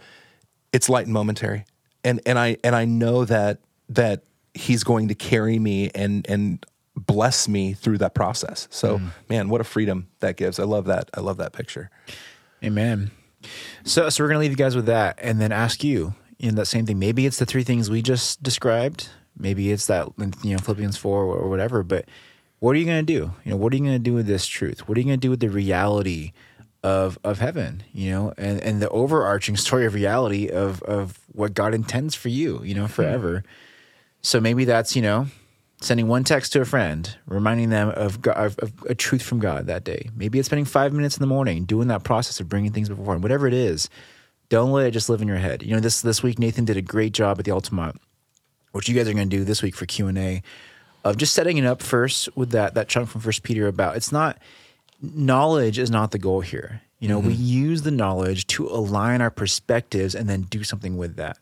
it's 0.74 0.89
light 0.89 1.06
and 1.06 1.14
momentary. 1.14 1.66
And 2.04 2.22
and 2.26 2.39
I 2.39 2.58
and 2.64 2.76
I 2.76 2.86
know 2.86 3.26
that 3.26 3.60
that 3.89 4.24
He's 4.54 4.84
going 4.84 5.08
to 5.10 5.16
carry 5.16 5.60
me 5.60 5.91
and 5.93 6.26
and 6.30 6.66
bless 6.95 7.47
me 7.47 7.74
through 7.74 7.97
that 8.00 8.14
process. 8.14 8.68
So 8.72 9.00
mm. 9.00 9.12
man, 9.30 9.50
what 9.50 9.62
a 9.62 9.64
freedom 9.64 10.08
that 10.20 10.38
gives. 10.38 10.60
I 10.60 10.64
love 10.64 10.86
that. 10.86 11.10
I 11.14 11.22
love 11.22 11.38
that 11.38 11.54
picture. 11.54 11.89
Amen. 12.64 13.12
So, 13.84 14.10
so 14.10 14.24
we're 14.24 14.28
gonna 14.28 14.39
leave 14.39 14.52
you 14.52 14.58
guys 14.58 14.76
with 14.76 14.88
that, 14.88 15.18
and 15.22 15.39
then 15.39 15.52
ask 15.52 15.84
you, 15.84 16.14
know, 16.41 16.52
that 16.52 16.66
same 16.66 16.86
thing. 16.86 17.00
Maybe 17.00 17.26
it's 17.26 17.38
the 17.38 17.45
three 17.45 17.64
things 17.64 17.89
we 17.89 18.02
just 18.02 18.43
described. 18.43 19.10
Maybe 19.38 19.72
it's 19.72 19.88
that, 19.88 20.10
you 20.43 20.52
know, 20.52 20.58
Philippians 20.58 20.97
four 20.97 21.24
or, 21.24 21.38
or 21.38 21.50
whatever. 21.50 21.84
But 21.84 22.06
what 22.60 22.76
are 22.76 22.80
you 22.80 22.86
gonna 22.86 23.04
do? 23.04 23.34
You 23.45 23.52
know, 23.52 23.58
what 23.58 23.72
are 23.74 23.78
you 23.78 23.84
gonna 23.84 24.00
do 24.00 24.14
with 24.14 24.28
this 24.28 24.45
truth? 24.45 24.88
What 24.88 24.97
are 24.97 25.02
you 25.02 25.06
gonna 25.06 25.18
do 25.18 25.30
with 25.30 25.39
the 25.39 25.50
reality 25.50 26.34
of 26.84 27.18
of 27.24 27.40
heaven? 27.40 27.84
You 27.94 28.12
know, 28.12 28.34
and 28.38 28.62
and 28.62 28.82
the 28.82 28.90
overarching 28.90 29.58
story 29.58 29.86
of 29.86 29.94
reality 29.94 30.50
of 30.50 30.82
of 30.84 31.20
what 31.32 31.54
God 31.54 31.74
intends 31.74 32.16
for 32.16 32.30
you. 32.30 32.62
You 32.64 32.76
know, 32.76 32.86
hmm. 32.86 32.94
forever. 32.94 33.44
So 34.22 34.40
maybe 34.40 34.66
that's 34.66 34.96
you 34.96 35.02
know 35.02 35.28
sending 35.82 36.08
one 36.08 36.24
text 36.24 36.54
to 36.54 36.62
a 36.62 36.66
friend, 36.66 37.16
reminding 37.26 37.70
them 37.70 37.90
of, 37.90 38.22
God, 38.22 38.38
of, 38.38 38.60
of 38.60 38.74
a 38.90 38.96
truth 38.96 39.22
from 39.22 39.40
God 39.40 39.68
that 39.68 39.84
day. 39.84 40.10
Maybe 40.16 40.40
it's 40.40 40.48
spending 40.48 40.66
five 40.66 40.92
minutes 40.94 41.16
in 41.16 41.22
the 41.22 41.28
morning 41.28 41.64
doing 41.64 41.88
that 41.88 42.04
process 42.04 42.40
of 42.40 42.50
bringing 42.50 42.72
things 42.72 42.90
before 42.90 43.16
Him. 43.16 43.22
Whatever 43.22 43.48
it 43.48 43.54
is, 43.54 43.90
don't 44.50 44.72
let 44.72 44.88
it 44.88 44.92
just 44.92 45.10
live 45.10 45.22
in 45.22 45.28
your 45.28 45.38
head. 45.38 45.64
You 45.64 45.74
know, 45.74 45.80
this 45.80 46.02
this 46.02 46.22
week 46.24 46.40
Nathan 46.40 46.66
did 46.66 46.78
a 46.78 46.82
great 46.82 47.14
job 47.14 47.40
at 47.40 47.46
the 47.46 47.52
Altamont, 47.52 48.00
which 48.72 48.90
you 48.90 48.96
guys 48.96 49.08
are 49.08 49.14
going 49.14 49.30
to 49.30 49.38
do 49.38 49.44
this 49.44 49.62
week 49.62 49.76
for 49.76 49.86
Q 49.86 50.08
and 50.08 50.18
A, 50.18 50.42
of 51.04 51.18
just 51.18 51.34
setting 51.34 51.58
it 51.58 51.66
up 51.66 51.82
first 51.82 52.36
with 52.36 52.52
that 52.52 52.74
that 52.74 52.90
chunk 52.90 53.10
from 53.10 53.22
First 53.22 53.44
Peter 53.44 53.68
about 53.68 53.96
it's 53.96 54.12
not 54.12 54.38
knowledge 55.02 55.80
is 55.80 55.89
not 55.89 56.12
the 56.12 56.20
goal 56.20 56.41
here. 56.41 56.82
You 57.00 57.08
know, 57.08 57.20
we 57.20 57.34
mm-hmm. 57.34 57.43
use 57.43 57.82
the 57.84 57.91
knowledge 57.91 58.45
to 58.47 58.68
align 58.68 59.22
our 59.22 59.32
perspectives 59.32 60.16
and 60.16 60.30
then 60.30 60.41
do 60.41 60.64
something 60.64 60.97
with 60.97 61.16
that. 61.16 61.38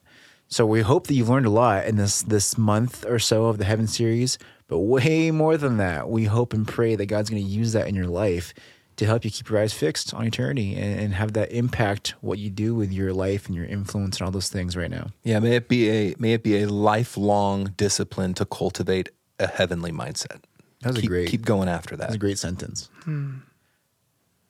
So 0.49 0.65
we 0.65 0.81
hope 0.81 1.07
that 1.07 1.15
you've 1.15 1.29
learned 1.29 1.47
a 1.47 1.51
lot 1.51 1.85
in 1.85 1.97
this 1.97 2.21
this 2.21 2.57
month 2.57 3.05
or 3.05 3.19
so 3.19 3.47
of 3.47 3.57
the 3.57 3.65
Heaven 3.65 3.87
series, 3.87 4.37
but 4.67 4.79
way 4.79 5.31
more 5.31 5.57
than 5.57 5.77
that. 5.77 6.09
We 6.09 6.25
hope 6.25 6.53
and 6.53 6.67
pray 6.67 6.95
that 6.95 7.07
God's 7.07 7.29
going 7.29 7.43
to 7.43 7.49
use 7.49 7.73
that 7.73 7.87
in 7.87 7.95
your 7.95 8.07
life 8.07 8.53
to 8.97 9.05
help 9.05 9.25
you 9.25 9.31
keep 9.31 9.49
your 9.49 9.59
eyes 9.59 9.73
fixed 9.73 10.13
on 10.13 10.25
eternity 10.25 10.75
and, 10.75 10.99
and 10.99 11.13
have 11.13 11.33
that 11.33 11.51
impact 11.51 12.15
what 12.21 12.39
you 12.39 12.49
do 12.49 12.73
with 12.73 12.91
your 12.91 13.13
life 13.13 13.45
and 13.47 13.55
your 13.55 13.65
influence 13.65 14.19
and 14.19 14.25
all 14.25 14.31
those 14.31 14.49
things 14.49 14.75
right 14.75 14.89
now. 14.89 15.07
Yeah, 15.23 15.39
may 15.39 15.55
it 15.55 15.67
be 15.67 15.89
a 15.89 16.15
may 16.17 16.33
it 16.33 16.43
be 16.43 16.61
a 16.61 16.67
lifelong 16.67 17.73
discipline 17.75 18.33
to 18.35 18.45
cultivate 18.45 19.09
a 19.39 19.47
heavenly 19.47 19.91
mindset. 19.91 20.41
That 20.81 20.93
was 20.93 21.03
a 21.03 21.07
great- 21.07 21.29
keep 21.29 21.43
going 21.45 21.67
after 21.69 21.95
that. 21.95 22.03
That's 22.05 22.15
a 22.15 22.19
great 22.19 22.37
sentence. 22.37 22.89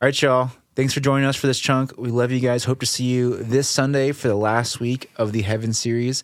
right, 0.02 0.22
y'all. 0.22 0.52
Thanks 0.76 0.94
for 0.94 1.00
joining 1.00 1.26
us 1.28 1.36
for 1.36 1.48
this 1.48 1.60
chunk. 1.60 1.98
We 1.98 2.10
love 2.10 2.32
you 2.32 2.40
guys. 2.40 2.66
Hope 2.66 2.80
to 2.82 2.86
see 2.86 3.06
you 3.06 3.38
this 3.38 3.68
Sunday 3.68 4.12
for 4.12 4.28
the 4.28 4.36
last 4.36 4.80
week 4.80 5.10
of 5.16 5.32
the 5.32 5.42
Heaven 5.42 5.74
series. 5.74 6.22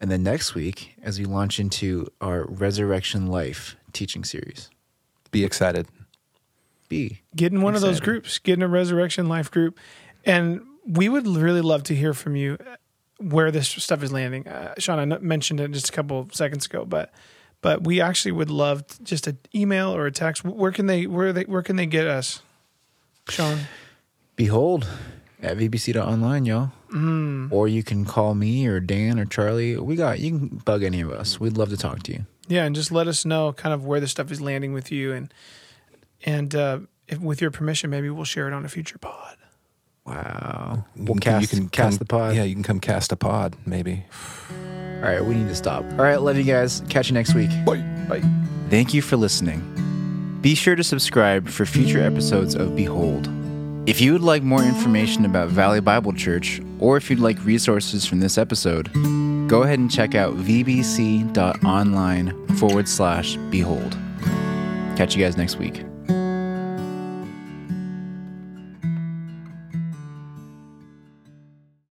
And 0.00 0.10
then 0.10 0.22
next 0.22 0.54
week 0.54 0.94
as 1.02 1.18
we 1.18 1.24
launch 1.24 1.58
into 1.58 2.06
our 2.20 2.44
Resurrection 2.44 3.26
Life 3.26 3.76
teaching 3.92 4.22
series. 4.24 4.70
Be 5.32 5.42
excited. 5.44 5.88
Be. 6.88 7.22
Get 7.34 7.52
in 7.52 7.62
one 7.62 7.74
of 7.74 7.80
those 7.80 7.98
groups. 7.98 8.38
Get 8.38 8.54
in 8.54 8.62
a 8.62 8.68
Resurrection 8.68 9.28
Life 9.28 9.50
group, 9.50 9.78
and 10.24 10.60
we 10.86 11.08
would 11.08 11.26
really 11.26 11.62
love 11.62 11.82
to 11.84 11.94
hear 11.96 12.14
from 12.14 12.36
you 12.36 12.58
where 13.18 13.50
this 13.50 13.68
stuff 13.68 14.02
is 14.04 14.12
landing. 14.12 14.46
Uh, 14.46 14.74
Sean, 14.78 15.00
I 15.12 15.18
mentioned 15.18 15.58
it 15.60 15.72
just 15.72 15.88
a 15.88 15.92
couple 15.92 16.20
of 16.20 16.32
seconds 16.34 16.66
ago, 16.66 16.84
but 16.84 17.12
but 17.60 17.84
we 17.84 18.00
actually 18.00 18.32
would 18.32 18.50
love 18.50 18.84
just 19.02 19.26
an 19.26 19.38
email 19.54 19.94
or 19.94 20.06
a 20.06 20.12
text. 20.12 20.44
Where 20.44 20.72
can 20.72 20.86
they 20.86 21.06
where 21.06 21.32
they 21.32 21.42
where 21.42 21.62
can 21.62 21.76
they 21.76 21.86
get 21.86 22.06
us, 22.06 22.42
Sean? 23.28 23.60
Behold 24.36 24.86
at 25.42 25.56
vbc.online, 25.56 26.44
y'all. 26.44 26.72
Mm. 26.92 27.50
Or 27.52 27.68
you 27.68 27.82
can 27.82 28.04
call 28.04 28.34
me 28.34 28.66
or 28.66 28.80
Dan 28.80 29.18
or 29.18 29.24
Charlie. 29.24 29.76
We 29.76 29.96
got, 29.96 30.20
you 30.20 30.38
can 30.38 30.48
bug 30.64 30.82
any 30.82 31.00
of 31.00 31.10
us. 31.10 31.40
We'd 31.40 31.56
love 31.56 31.70
to 31.70 31.76
talk 31.76 32.02
to 32.04 32.12
you. 32.12 32.26
Yeah, 32.48 32.64
and 32.64 32.74
just 32.74 32.92
let 32.92 33.08
us 33.08 33.24
know 33.24 33.52
kind 33.52 33.74
of 33.74 33.84
where 33.84 34.00
the 34.00 34.06
stuff 34.06 34.30
is 34.30 34.40
landing 34.40 34.72
with 34.72 34.92
you, 34.92 35.12
and 35.12 35.34
and 36.24 36.54
uh, 36.54 36.78
if, 37.08 37.18
with 37.18 37.40
your 37.40 37.50
permission, 37.50 37.90
maybe 37.90 38.08
we'll 38.08 38.24
share 38.24 38.46
it 38.46 38.52
on 38.52 38.64
a 38.64 38.68
future 38.68 38.98
pod. 38.98 39.36
Wow. 40.06 40.84
You 40.94 41.04
We'll 41.04 41.14
can- 41.14 41.20
cast, 41.20 41.42
you 41.42 41.48
can 41.48 41.68
cast 41.68 41.90
come- 41.90 41.98
the 41.98 42.04
pod. 42.04 42.34
Yeah, 42.36 42.44
you 42.44 42.54
can 42.54 42.62
come 42.62 42.80
cast 42.80 43.10
a 43.12 43.16
pod, 43.16 43.56
maybe. 43.66 44.04
All 44.96 45.02
right, 45.02 45.24
we 45.24 45.34
need 45.34 45.48
to 45.48 45.54
stop. 45.54 45.84
All 45.92 46.04
right, 46.04 46.20
love 46.20 46.36
you 46.36 46.44
guys. 46.44 46.82
Catch 46.88 47.08
you 47.08 47.14
next 47.14 47.34
week. 47.34 47.50
Bye. 47.64 47.82
Bye. 48.08 48.22
Thank 48.70 48.94
you 48.94 49.02
for 49.02 49.16
listening. 49.16 49.60
Be 50.42 50.54
sure 50.54 50.76
to 50.76 50.84
subscribe 50.84 51.48
for 51.48 51.66
future 51.66 52.00
episodes 52.02 52.54
of 52.54 52.74
Behold. 52.76 53.28
If 53.86 54.00
you 54.00 54.12
would 54.12 54.22
like 54.22 54.42
more 54.42 54.62
information 54.62 55.24
about 55.24 55.48
Valley 55.48 55.80
Bible 55.80 56.12
Church, 56.12 56.60
or 56.80 56.96
if 56.96 57.08
you'd 57.10 57.20
like 57.20 57.44
resources 57.44 58.04
from 58.06 58.20
this 58.20 58.36
episode, 58.38 58.90
go 59.48 59.62
ahead 59.62 59.78
and 59.78 59.90
check 59.90 60.14
out 60.16 60.34
vbc.online 60.36 62.32
forward 62.56 62.88
slash 62.88 63.36
behold. 63.50 63.96
Catch 64.96 65.14
you 65.16 65.22
guys 65.24 65.36
next 65.36 65.56
week. 65.56 65.84